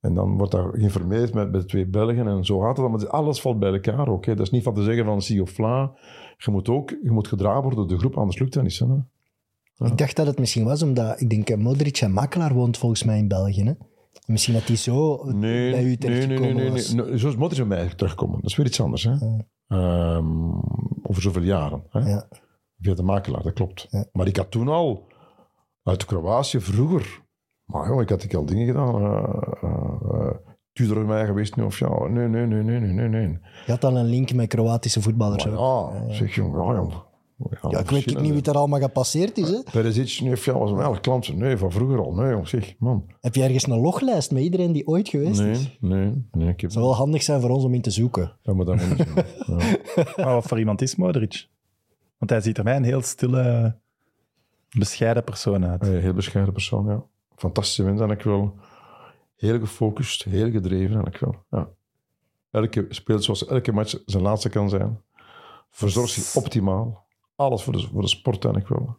[0.01, 2.27] en dan wordt dat geïnformeerd met, met twee Belgen.
[2.27, 2.91] En zo gaat het dan.
[2.91, 4.25] Maar alles valt bij elkaar ook.
[4.25, 4.35] Hè.
[4.35, 5.91] Dat is niet van te zeggen van zie of fla.
[6.37, 8.79] Je moet ook je moet gedragen worden door de groep, anders lukt dat niet.
[8.79, 8.85] Hè.
[8.85, 9.05] Ja.
[9.85, 13.03] Ik dacht dat het misschien was omdat, ik denk, eh, Modric en Makelaar woont volgens
[13.03, 13.63] mij in België.
[13.63, 13.73] Hè?
[14.25, 16.93] Misschien dat hij zo Nee, bij u nee, nee, terechtgekomen nee, nee, was.
[16.93, 17.17] nee.
[17.19, 18.35] Zo is Modric bij mij terugkomen.
[18.41, 19.03] Dat is weer iets anders.
[19.03, 19.15] Hè?
[19.71, 20.51] Ehm,
[21.03, 21.83] over zoveel jaren.
[21.89, 21.99] Hè?
[21.99, 22.27] Ja.
[22.79, 23.87] Via de makelaar, dat klopt.
[23.89, 24.05] Ja.
[24.11, 25.07] Maar ik had toen al
[25.83, 27.21] uit Kroatië vroeger.
[27.65, 29.01] Maar joh, ik had ik al dingen gedaan.
[30.73, 32.07] uh, bij mij geweest nu of ja.
[32.07, 33.39] Nee, nee, nee, nee, nee, nee.
[33.65, 35.45] Je had dan een link met Kroatische voetballers.
[35.45, 35.91] Maar ook.
[35.91, 36.93] ja, zeg jong, ja, jong.
[37.69, 39.49] Ja, ik weet niet wie er allemaal gepasseerd is.
[39.49, 39.63] Hè?
[39.71, 41.35] Perisic, nee, ja, was een elk klant.
[41.35, 42.13] Nee, van vroeger al.
[42.13, 43.05] Nee, jong, zeg, man.
[43.21, 45.77] Heb je ergens een loglijst met iedereen die ooit geweest is?
[45.79, 46.47] Nee, nee, nee.
[46.49, 46.61] Ik heb...
[46.61, 48.37] Het zou wel handig zijn voor ons om in te zoeken.
[48.41, 49.07] Ja, maar dat moet niet.
[49.45, 49.77] Ja.
[50.23, 51.47] Maar wat voor iemand is Modric?
[52.17, 53.75] Want hij ziet er mij een heel stille,
[54.77, 55.87] bescheiden persoon uit.
[55.87, 57.03] Een heel bescheiden persoon, ja.
[57.35, 58.53] Fantastische mens, en ik wel.
[59.35, 61.35] Heel gefocust, heel gedreven, en ik wel.
[61.49, 61.69] Ja.
[62.51, 64.99] Elke speelt zoals elke match zijn laatste kan zijn.
[65.69, 67.00] Verzorgt zich optimaal.
[67.41, 68.97] Alles voor de, voor de sport, en ik wel.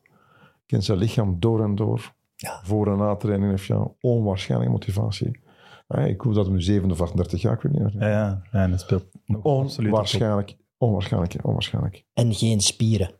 [0.67, 2.13] Kent zijn lichaam door en door.
[2.37, 2.61] Ja.
[2.65, 5.41] Voor en na training heeft ja, onwaarschijnlijke motivatie.
[5.89, 8.03] Ja, ik hoef dat nu 7 of 38 jaar, ik weet niet meer.
[8.03, 8.43] Ja, ja.
[8.53, 9.43] ja en hij speelt nog.
[9.43, 12.05] Onwaarschijnlijk, onwaarschijnlijk, onwaarschijnlijk.
[12.13, 13.11] En geen spieren.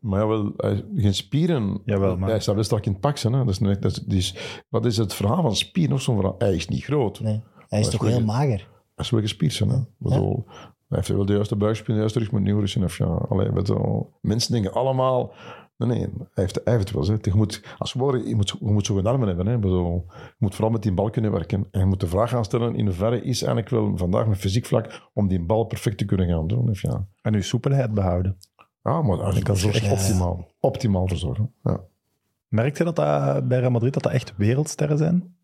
[0.00, 0.52] Maar jawel,
[0.96, 1.80] geen spieren.
[1.84, 3.30] Jawel, maar- Hij staat best strak in het pak, hè.
[3.30, 4.36] Dat is, dat is,
[4.68, 5.92] wat is het verhaal van spieren?
[5.92, 6.34] Nog zo'n verhaal.
[6.38, 7.20] Hij is niet groot.
[7.20, 7.42] Nee.
[7.68, 8.68] Hij is toch wel heel mager.
[8.94, 9.78] Hij is wel gespierd, hè.
[9.98, 10.44] Bedoel,
[10.94, 12.84] Hij heeft wel de juiste buikspieren, de juiste rug, maar niet horen zien.
[12.84, 14.12] Of ja, allee, weet je wel.
[14.20, 15.32] mensen denken allemaal...
[15.76, 17.16] Nee, nee, hij heeft, hij heeft het wel.
[17.16, 17.16] Hè.
[17.22, 19.46] Je moet, als voetballer, je moet, je moet zo'n armen hebben.
[19.46, 19.52] Hè.
[19.52, 20.02] Je
[20.38, 21.66] moet vooral met die bal kunnen werken.
[21.70, 24.66] En je moet de vraag gaan stellen, in hoeverre is eigenlijk wel vandaag met fysiek
[24.66, 26.70] vlak om die bal perfect te kunnen gaan doen.
[26.70, 28.36] Of ja, En uw soepelheid behouden.
[28.82, 30.48] ja maar dat kan zo echt optimaal.
[30.60, 31.54] Optimaal verzorgen.
[31.62, 31.80] Ja.
[32.48, 35.36] Merk je dat, dat bij Real Madrid dat dat echt wereldsterren zijn?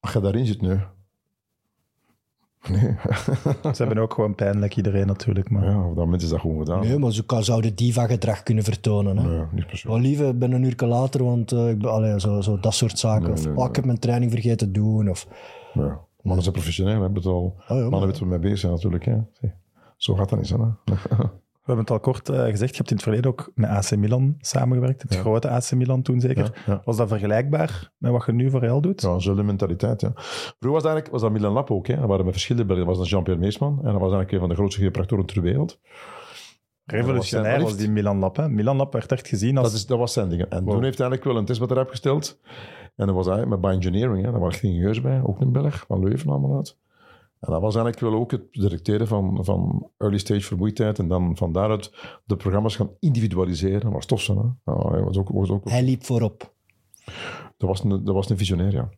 [0.00, 0.80] Als je daarin zit nu...
[2.70, 2.96] Nee.
[3.74, 5.50] Ze hebben ook gewoon pijnlijk iedereen natuurlijk.
[5.50, 5.64] Maar...
[5.64, 6.80] ja, op dat moment is dat gewoon gedaan.
[6.80, 9.16] Nee, maar ze kan- zouden diva-gedrag kunnen vertonen.
[9.16, 9.28] Hè?
[9.28, 10.04] Nee, niet persoonlijk.
[10.04, 12.74] Oh, lieve, ik ben een uur later, want eh, ik ben, allee, zo, zo, dat
[12.74, 13.22] soort zaken.
[13.22, 15.08] Nee, of nee, oh, ik heb mijn training vergeten te doen.
[15.10, 15.26] Of,
[15.74, 16.00] Ja.
[16.22, 17.54] Mannen zijn professioneel, hebben het al.
[17.68, 19.04] ja, maar- Mannen weten we mee bezig zijn natuurlijk.
[19.04, 19.16] Hè.
[19.96, 20.56] Zo gaat dat niet, hè.
[21.64, 22.70] We hebben het al kort eh, gezegd.
[22.70, 25.02] Je hebt in het verleden ook met AC Milan samengewerkt.
[25.02, 25.20] Het Ja.
[25.20, 26.44] grote AC Milan toen zeker.
[26.66, 26.82] Ja, ja.
[26.84, 29.00] Was dat vergelijkbaar met wat je nu voor Real doet?
[29.02, 30.00] Ja, dezelfde mentaliteit.
[30.00, 30.12] Ja.
[30.14, 31.86] Vroeger was, eigenlijk, was dat Milan Lap ook.
[31.86, 31.96] Hè.
[31.96, 32.86] Dat waren met verschillende Belgen.
[32.86, 33.72] Dat was dan Jean-Pierre Meesman.
[33.78, 35.80] En dat was eigenlijk een van de grootste chiropractoren ter wereld.
[36.84, 38.36] Revolutionair was was die Milan Lap.
[38.36, 38.48] Hè?
[38.48, 39.66] Milan Lap werd echt gezien als...
[39.66, 40.42] Dat, is, dat was zijn ding.
[40.42, 40.72] En Wow.
[40.74, 42.40] toen heeft hij eigenlijk wel een testbatterij opgesteld.
[42.96, 44.24] En dat was hij met bioengineering.
[44.24, 44.30] Hè.
[44.30, 46.78] Daar waren ingenieurs bij, ook een Belg, van Leuven allemaal uit.
[47.44, 50.98] En dat was eigenlijk wel ook het directeren van, van early stage vermoeidheid.
[50.98, 51.92] En dan van daaruit
[52.24, 53.80] de programma's gaan individualiseren.
[53.80, 54.34] Dat was tof, zo,
[54.64, 54.72] hè.
[54.72, 56.54] Ja, hij was ook, was ook, hij liep voorop.
[57.56, 58.88] dat, was een, dat was een visionair, ja.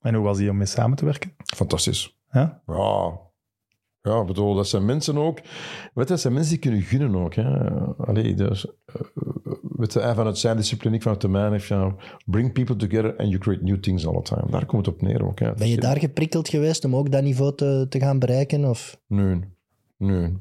[0.00, 1.34] En hoe was die om mee samen te werken?
[1.44, 2.18] Fantastisch.
[2.30, 2.62] Ja?
[2.66, 3.20] Ja,
[4.02, 5.40] ja, ik bedoel, dat zijn mensen ook.
[5.40, 7.34] Weet je, dat zijn mensen die kunnen gunnen ook.
[7.34, 7.70] Hè.
[7.96, 9.00] Allee, dus, eh,
[9.78, 11.94] weet je, hij vanuit zijn discipline, ik vanuit de mijne, heeft ja,
[12.26, 14.50] bring people together and you create new things all the time.
[14.50, 15.38] Daar komt het op neer ook.
[15.38, 15.54] Hè.
[15.54, 18.64] Ben je daar geprikkeld geweest om ook dat niveau te, te gaan bereiken?
[18.64, 19.00] Of?
[19.06, 19.40] Nee,
[19.96, 20.36] nee.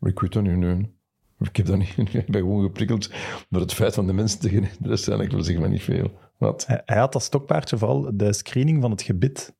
[0.00, 0.92] Ik weet dat niet, nee.
[1.38, 1.96] Ik heb dat niet.
[2.14, 3.10] Ik ben gewoon geprikkeld
[3.48, 4.82] door het feit van de mensen te genieten.
[4.82, 6.10] Dat is eigenlijk wel zeg maar niet veel.
[6.38, 6.66] Wat?
[6.66, 9.54] Hij, hij had als stokpaardje vooral de screening van het gebit.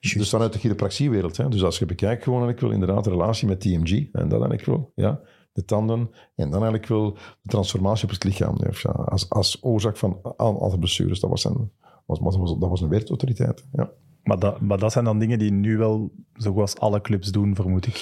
[0.00, 1.36] Dus vanuit de chiropractiewereld.
[1.36, 1.48] Hè.
[1.48, 4.08] Dus als je bekijkt, gewoon eigenlijk wel inderdaad de relatie met TMG.
[4.12, 5.20] En dat eigenlijk wel, ja.
[5.58, 6.10] De tanden.
[6.34, 8.56] En dan eigenlijk wel de transformatie op het lichaam.
[8.58, 11.20] Ja, ja, als, als oorzaak van al alle blessures.
[11.20, 11.70] Dat was een,
[12.06, 13.66] was, was, was- dat was een wereldautoriteit.
[13.72, 13.90] Ja.
[14.22, 17.30] Maar dat, maar dat zijn dan dingen die nu wel zo goed als alle clubs
[17.32, 17.94] doen, vermoed ik.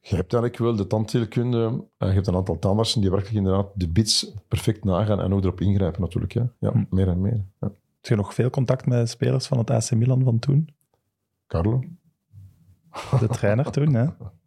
[0.00, 1.84] Je hebt eigenlijk wel de tandheelkunde.
[1.98, 5.42] eh, Je hebt een aantal tandartsen die werkelijk inderdaad de bits perfect nagaan en ook
[5.42, 6.32] erop ingrijpen natuurlijk.
[6.32, 6.42] Hè.
[6.58, 6.84] Ja, Hm.
[6.90, 7.36] meer en meer.
[7.60, 7.66] Ja.
[8.00, 10.68] Heb je nog veel contact met spelers van het AC Milan van toen?
[11.46, 11.80] Carlo?
[13.20, 14.06] De trainer toen, hè?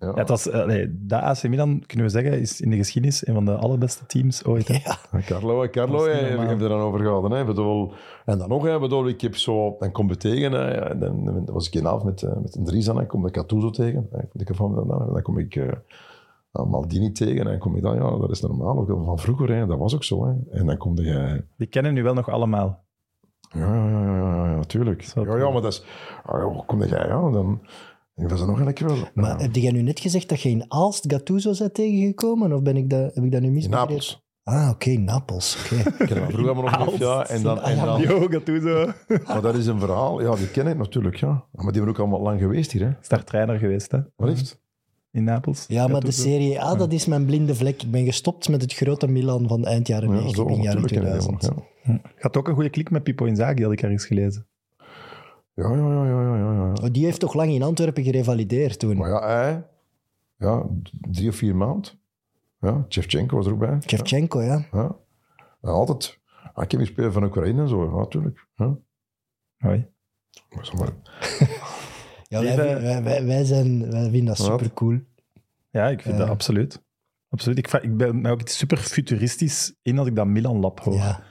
[0.00, 0.06] Ja.
[0.06, 3.26] Ja, het was, eh, nee, dat AC Milan, kunnen we zeggen, is in de geschiedenis
[3.26, 4.68] een van de allerbeste teams ooit.
[4.68, 4.74] hè.
[4.84, 4.96] Ja.
[5.10, 6.54] En Carlo, hè, Carlo Dat is hè, niet heb normaal.
[6.54, 7.30] ik er dan over gehad.
[7.30, 7.44] Hè.
[7.44, 7.92] Bedoel,
[8.24, 11.44] en dan nog, hè, bedoel, ik heb zo, dan kom je tegen, hè, dan, dan
[11.44, 14.06] was ik een avond met, eh, met een Dries aan, dan kom ik Gattuso tegen,
[14.10, 15.68] dan kom ik van dan, dan kom ik eh,
[16.52, 19.54] aan Maldini tegen, en dan kom ik dan, ja, dat is normaal, ook van vroeger,
[19.54, 20.26] hè, dat was ook zo.
[20.26, 20.58] Hè.
[20.58, 22.84] En dan kom je, Die kennen nu wel nog allemaal.
[23.50, 25.02] ja, ja, ja, ja, ja, ja, natuurlijk.
[25.02, 25.84] Ja, ja, maar dat is,
[26.24, 27.60] hoe kom jij, ja, dan,
[28.18, 28.96] ik was er nog een keer wel.
[29.14, 29.42] Maar Ja.
[29.42, 32.52] heb jij nu net gezegd dat je in Aalst Gattuso bent tegengekomen?
[32.52, 33.88] Of ben ik dat, heb ik dat nu misbegrepen?
[33.88, 34.26] Napels.
[34.42, 35.58] Ah, oké, Napels.
[35.64, 35.74] Oké.
[36.02, 38.92] Ik ken hem vroeger allemaal nog niet, ja, en dan, en dan, Yo, Gattuso.
[39.26, 41.28] maar dat is een verhaal, ja, die ken ik natuurlijk, ja.
[41.28, 43.58] Maar die hebben ook allemaal lang geweest hier, hè.
[43.58, 43.98] Geweest, hè?
[44.16, 44.60] Wat heeft?
[45.10, 45.64] In Napels.
[45.68, 46.10] Ja, maar de.
[46.10, 47.82] Serie A, dat is mijn blinde vlek.
[47.82, 51.16] Ik ben gestopt met het grote Milan van eind jaren 90, begin jaren natuurlijk ken
[51.16, 51.56] ik die 2000.
[51.86, 52.10] nog, ja.
[52.16, 54.46] Gaat ook een goede klik met Pippo Inzaghi, had ik ergens gelezen.
[55.62, 56.72] Ja, ja, ja, ja, ja, ja, ja.
[56.72, 58.96] Oh, die heeft toch lang in Antwerpen gerevalideerd toen?
[58.96, 59.66] Maar ja, hij,
[60.36, 60.66] ja,
[61.10, 61.90] drie of vier maanden.
[62.60, 63.78] Ja, Shevchenko was er ook bij.
[63.86, 64.66] Shevchenko, ja.
[64.72, 64.96] Ja.
[65.60, 66.18] En altijd,
[66.52, 68.46] ah, ik heb gespeeld van Oekraïne en zo, ja, natuurlijk.
[68.54, 68.76] Ja.
[69.56, 69.86] Hoi.
[70.54, 70.92] Maar zeg maar,
[72.28, 74.46] ja wij, Lieve- wij, wij, wij zijn, wij vinden dat Wat?
[74.46, 74.98] super cool.
[75.70, 76.82] Ja, ik vind dat absoluut.
[77.28, 77.58] Absoluut.
[77.58, 80.94] Ik, va- ik ben mij ook iets super futuristisch in als ik dat Milan-lab hoor.
[80.94, 81.22] Ja.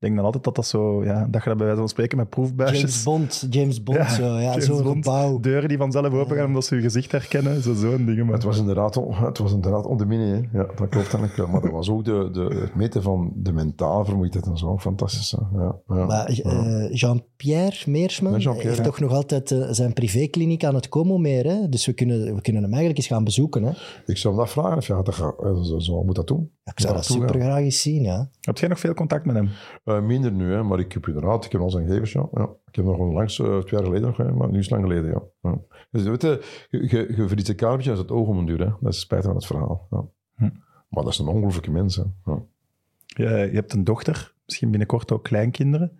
[0.00, 2.16] Ik denk dan altijd dat dat zo, ja, dat je dat bij wijze van spreken
[2.16, 2.80] met proefbuisjes...
[2.80, 4.24] James Bond, James Bond, Ja, zo.
[4.24, 5.40] Ja, James zo'n Bond, gebouw.
[5.40, 7.62] Deuren die vanzelf open gaan omdat ze je gezicht herkennen.
[7.62, 8.24] Zo, zo'n dingen.
[8.24, 10.58] Maar het was inderdaad, het was inderdaad on the mini, hè.
[10.58, 11.46] Ja, dat klopt eigenlijk wel.
[11.46, 14.78] Maar dat was ook de, de, het meten van de mentale vermoeidheid en zo.
[14.78, 15.58] Fantastisch, hè.
[15.58, 16.42] Ja, ja, Maar ja.
[16.42, 18.84] eh, Jean-Pierre Meersman Jean-Pierre, heeft ja.
[18.84, 21.44] toch nog altijd eh, zijn privékliniek aan het Como meer.
[21.44, 21.68] Hè?
[21.68, 23.62] Dus we kunnen, we kunnen hem eigenlijk eens gaan bezoeken.
[23.62, 23.72] Hè?
[24.06, 26.50] Ik zou hem dat vragen of ja, dat eh, zo, zo moet dat doen.
[26.64, 28.02] Ja, ik zou dat super graag eens zien.
[28.02, 28.30] Ja.
[28.40, 29.48] Heb jij nog veel contact met hem?
[29.96, 32.28] Eh, minder nu, hè, maar ik heb inderdaad, ik heb al zijn gegevens, ja.
[32.32, 32.48] ja.
[32.66, 34.82] Ik heb nog onlangs, eh, twee jaar geleden nog, hè, maar nu is het lang
[34.82, 35.50] geleden, ja.
[35.50, 35.58] ja.
[35.90, 38.72] Dus weet je, je, je, verliest een kamertje als het oog om een duur, hè.
[38.80, 39.86] Dat is spijtig van het verhaal.
[39.90, 40.04] Ja.
[40.36, 40.50] Hm.
[40.88, 42.02] Maar dat is een ongelooflijke mens, hè.
[42.24, 42.42] Ja.
[43.06, 45.99] Je, je hebt een dochter, misschien binnenkort ook kleinkinderen.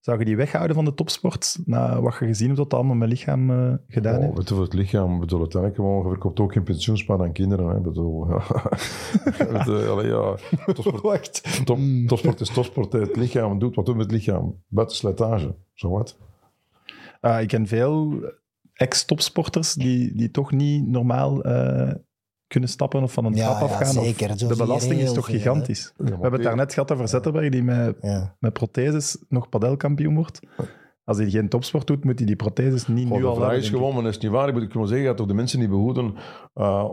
[0.00, 3.08] Zou je die weghouden van de topsport, na wat je gezien hebt wat allemaal met
[3.08, 4.48] lichaam eh, gedaan Oh, heeft?
[4.48, 7.80] voor het lichaam, bedoel, uiteindelijk gewoon, je verkoopt ook geen pensioenspaar aan kinderen, hè.
[7.80, 8.42] Bedoel, ja.
[9.90, 10.36] Allee, ja.
[10.66, 11.60] Topsport, Wacht.
[11.64, 12.92] top, topsport is topsport.
[12.92, 14.62] Het lichaam doet wat doet met het lichaam.
[14.68, 16.16] Buiten slijtage, zo wat.
[17.20, 18.14] Ah, ik ken veel
[18.72, 21.94] ex-topsporters die, die toch niet normaal eh,
[22.48, 23.98] kunnen stappen of van een Ja, trap afgaan.
[23.98, 24.38] of- zeker.
[24.38, 25.92] Zo de belasting is toch veel, gigantisch.
[25.96, 28.36] We hebben het daarnet gehad over Zetterberg, die met, Ja.
[28.38, 30.40] met protheses nog padelkampioen wordt.
[31.08, 33.44] Als hij geen topsport doet, moet hij die protheses niet Goh, nu de al vraag
[33.44, 33.76] hebben, is ik.
[33.76, 34.48] gewoon, maar dat is niet waar.
[34.48, 36.14] Ik moet ik gewoon zeggen, gaat toch de mensen niet behoeden,
[36.54, 36.84] eh,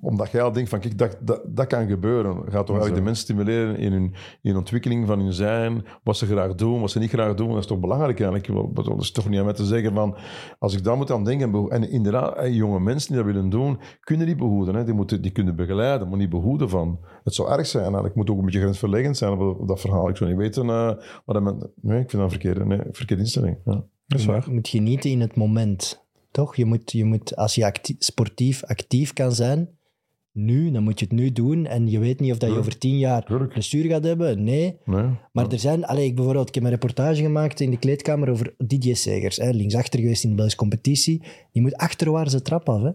[0.00, 2.34] omdat jij al denkt van, kijk, dat, dat, dat kan gebeuren.
[2.34, 6.26] Gaat toch eigenlijk de mensen stimuleren in hun, in ontwikkeling van hun zijn, wat ze
[6.26, 7.48] graag doen, wat ze niet graag doen.
[7.48, 8.74] Dat is toch belangrijk eigenlijk.
[8.76, 10.16] Dat is toch niet aan mij te zeggen van,
[10.58, 13.78] als ik daar moet aan denken, en inderdaad, eh, jonge mensen die dat willen doen,
[14.00, 14.74] kunnen die behoeden.
[14.74, 14.84] Hè.
[14.84, 16.98] Die, moeten, die kunnen begeleiden, maar niet behoeden van.
[17.24, 18.14] Het zou erg zijn eigenlijk.
[18.14, 20.08] Het moet ook een beetje grensverleggend zijn op, op dat verhaal.
[20.08, 20.86] Ik zou niet weten eh,
[21.24, 23.84] wat dat men- Nee, ik vind dat een verkeerde, nee, verkeerde Ja.
[24.06, 24.44] Dat is waar.
[24.46, 26.04] Je moet genieten in het moment.
[26.30, 26.56] Toch?
[26.56, 29.68] Je moet, je moet als je acti- sportief actief kan zijn,
[30.32, 31.66] nu, dan moet je het nu doen.
[31.66, 32.60] En je weet niet of dat je Ja.
[32.60, 33.52] over tien jaar Tuurlijk.
[33.52, 34.44] blessure gaat hebben.
[34.44, 34.76] Nee.
[34.84, 35.04] Nee.
[35.32, 38.54] Maar er zijn, allee, ik bijvoorbeeld, ik heb een reportage gemaakt in de kleedkamer over
[38.58, 39.36] Didier Segers.
[39.36, 41.22] Hè, linksachter geweest in de Belgische competitie.
[41.52, 42.82] Die moet achterwaarts de trap af.
[42.82, 42.90] Hè.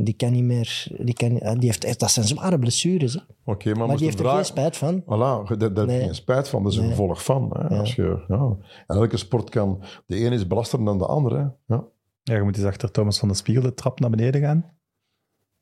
[0.00, 0.86] Die kan niet meer.
[0.98, 3.14] Die, kan, die heeft, dat zijn zware blessures.
[3.14, 3.20] Hè.
[3.44, 5.02] Oké, maar, Maar die heeft er vraag- geen spijt van.
[5.02, 5.98] Voilà, daar, daar heb Nee.
[5.98, 6.62] je geen spijt van.
[6.62, 6.92] Dat is een Nee.
[6.92, 7.50] gevolg van.
[7.58, 7.78] Hè.
[7.78, 8.56] Als je, ja.
[8.86, 9.82] En elke sport kan...
[10.06, 11.36] De ene is belaster dan de andere.
[11.36, 11.74] hè.
[11.74, 11.84] Ja.
[12.22, 14.76] Ja, je moet eens achter Thomas van de Spiegel de trap naar beneden gaan.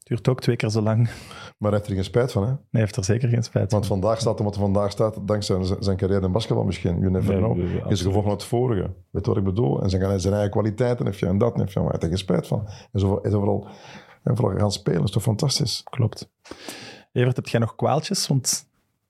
[0.02, 0.96] Duurt ook twee keer zo lang.
[0.96, 1.06] Nee,
[1.58, 2.42] Maar hij heeft er geen spijt van.
[2.42, 2.48] Hè.
[2.70, 3.78] hij heeft er zeker geen spijt van.
[3.78, 6.98] Want vandaag staat hem wat er vandaag staat, dankzij zijn, zijn carrière in basketbal misschien.
[6.98, 7.56] You never Nee, know.
[7.56, 8.82] nee, Is gevolg van het vorige.
[9.10, 9.82] Weet je wat ik bedoel?
[9.82, 11.54] En zijn, zijn eigen kwaliteiten heeft je en dat.
[11.54, 12.66] En heeft je, maar hij heeft er geen spijt van.
[12.92, 13.66] En zo is overal,
[14.26, 14.98] en vooral gaan spelen.
[14.98, 15.82] Dat is toch fantastisch?
[15.84, 16.28] Klopt.
[17.12, 18.26] Evert, heb jij nog kwaaltjes?
[18.26, 18.66] Want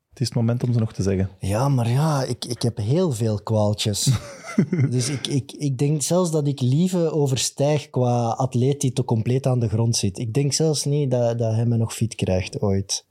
[0.08, 1.30] het is het moment om ze nog te zeggen.
[1.38, 4.10] Ja, maar ja, ik, ik heb heel veel kwaaltjes.
[4.90, 9.46] dus ik, ik, ik denk zelfs dat ik Lieve overstijg qua atleet die te compleet
[9.46, 10.18] aan de grond zit.
[10.18, 13.06] Ik denk zelfs niet dat, dat hij me nog fit krijgt ooit.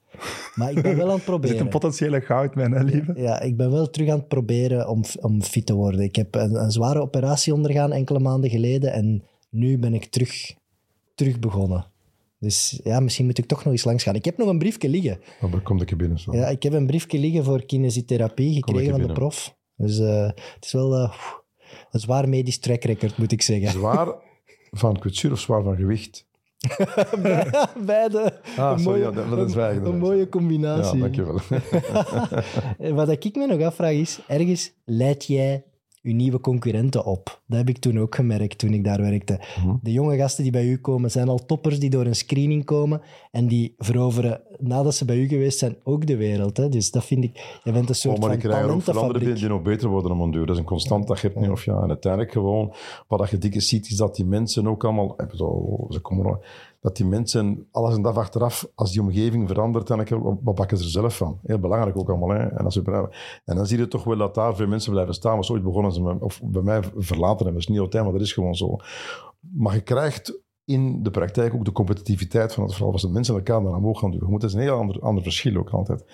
[0.56, 1.70] Maar ik ben wel aan het Er zit een proberen.
[1.70, 3.14] potentiële goudmijn, hè, lieve?
[3.16, 6.00] Ja, ik ben wel terug aan het proberen om, om fit te worden.
[6.00, 10.56] Ik heb een, een zware operatie ondergaan enkele maanden geleden en nu ben ik terug,
[11.16, 11.86] terug begonnen.
[12.46, 14.16] Dus ja, misschien moet ik toch nog eens langs gaan.
[14.16, 15.20] Ik heb nog een briefje liggen.
[15.42, 16.20] Dan Oh, komt ik er binnen.
[16.20, 16.36] Zo.
[16.36, 19.56] Ja, ik heb een briefje liggen voor kinesietherapie gekregen van de prof.
[19.76, 21.14] Dus eh, het is wel eh,
[21.92, 23.70] een zwaar medisch track record, moet ik zeggen.
[23.70, 24.08] Zwaar
[24.72, 26.26] van kwetsuur of zwaar van gewicht?
[27.86, 28.40] Beide.
[28.58, 31.00] Ah, een sorry, mooie, ja, dat- is een- mooie Ja, combinatie.
[31.00, 31.40] dankjewel.
[32.80, 35.64] En Wat ik me nog afvraag is, ergens leid jij
[36.06, 37.42] uw nieuwe concurrenten op.
[37.48, 39.40] Dat heb ik toen ook gemerkt, toen ik daar werkte.
[39.60, 39.76] Mhm.
[39.82, 43.02] De jonge gasten die bij u komen, zijn al toppers die door een screening komen
[43.32, 46.58] en die veroveren, nadat ze bij u geweest zijn, ook de wereld.
[46.58, 46.70] Hè?
[46.70, 47.60] Dus dat vind ik...
[47.64, 50.18] Je bent een soort Oh, maar van ik krijg er ook die, nog beter worden
[50.18, 50.46] dan duur.
[50.46, 51.82] Dat is een constant, dat geeft niet of ja.
[51.82, 52.74] En uiteindelijk gewoon,
[53.08, 56.40] wat dat je dikke ziet, is dat die mensen ook allemaal, bedoel, ze komen
[56.86, 60.06] dat die mensen, alles en dat achteraf, als die omgeving verandert, dan
[60.44, 61.40] wat bakken ze er zelf van.
[61.44, 62.30] Heel belangrijk ook allemaal.
[62.30, 62.48] Hè.
[62.48, 65.38] En, als en dan zie je toch wel dat daar veel mensen blijven staan.
[65.38, 67.54] Maar ooit begonnen ze, of bij mij verlaten hebben.
[67.54, 68.78] Dat is niet altijd, maar dat is gewoon zo.
[69.40, 72.92] Maar je krijgt in de praktijk ook de competitiviteit van het verhaal.
[72.92, 74.32] Als de mensen elkaar naar omhoog gaan duwen.
[74.32, 76.06] Dat is een heel ander, ander verschil ook altijd.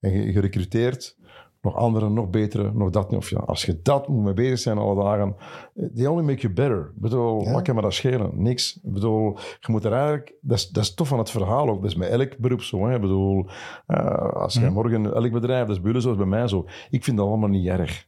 [0.00, 1.16] En je, je recruteert
[1.62, 3.18] nog anderen, nog betere, nog dat niet.
[3.18, 5.36] Of ja, als je dat moet mee bezig zijn alle dagen,
[5.74, 6.80] eh, they only make you better.
[6.80, 7.52] Ik bedoel, Ja.
[7.52, 8.30] wat kan me dat schelen?
[8.34, 8.80] Niks.
[8.82, 11.80] Ik bedoel, je moet er eigenlijk, dat is, dat is tof van het verhaal ook.
[11.82, 12.86] Dat is met elk beroep zo.
[12.86, 12.94] Hè.
[12.94, 13.46] Ik bedoel,
[13.86, 16.64] eh, als jij morgen, elk bedrijf, dat is bij jullie zo, is bij mij zo.
[16.90, 17.90] Ik vind dat allemaal niet erg.
[18.00, 18.06] Ik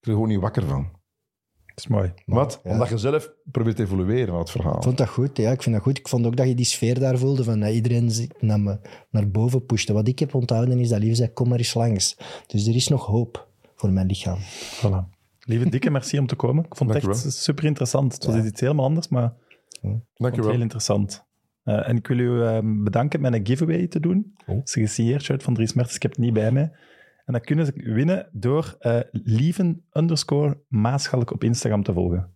[0.00, 1.00] word er gewoon niet wakker van.
[1.74, 2.12] Dat is mooi.
[2.26, 2.60] Wat?
[2.64, 2.70] ja.
[2.70, 4.76] Omdat je zelf probeert te evolueren van het verhaal.
[4.76, 5.98] Ik vond dat goed, ja, ik vind dat goed.
[5.98, 8.78] Ik vond ook dat je die sfeer daar voelde, van dat iedereen zich naar, me,
[9.10, 9.92] naar boven pushte.
[9.92, 12.16] Wat ik heb onthouden is dat Lieve zei, kom maar eens langs.
[12.46, 14.38] Dus er is nog hoop voor mijn lichaam.
[14.76, 15.20] Voilà.
[15.40, 16.64] Lieve dikke merci om te komen.
[16.64, 18.12] Ik vond het echt super interessant.
[18.14, 19.34] Het was iets helemaal anders, maar
[19.70, 21.24] ik vond Dank heel interessant.
[21.62, 24.34] Eh, en ik wil u eh, bedanken met een giveaway te doen.
[24.46, 24.56] Oh.
[24.56, 25.96] Het is een gesigneerd shirt van Dries Mertens.
[25.96, 26.72] Ik heb het niet bij mij.
[27.24, 32.31] En dat kunnen ze winnen door eh lieven underscore Maaschalk op Instagram te volgen.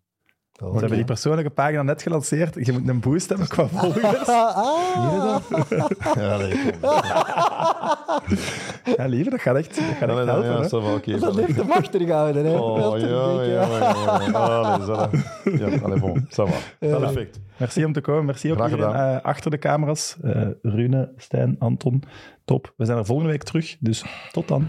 [0.62, 2.66] Oh, We hebben die persoonlijke pagina net gelanceerd.
[2.66, 4.28] Je moet een boost hebben qua volgers.
[4.36, 5.42] Ah,
[6.14, 6.90] Ja, nee, kom.
[8.96, 10.44] Ja, lieve, dat gaat echt, dat gaat Ja, echt helpen.
[10.50, 11.18] ja, dat is wel oké.
[11.18, 12.56] dat heeft hem achtergehouden, hè?
[12.58, 13.66] Oh, ja, ja, ja.
[13.78, 14.32] ja.
[14.32, 15.10] Allee, ça va.
[15.44, 16.56] Ja, allez, bon, ça va.
[16.78, 17.40] Perfect.
[17.56, 18.24] Merci om te komen.
[18.24, 20.16] Merci ook iedereen eh, achter de camera's.
[20.22, 22.02] Eh, Rune, Stijn, Anton.
[22.44, 22.72] Top.
[22.76, 23.76] We zijn er volgende week terug.
[23.80, 24.68] Dus tot dan.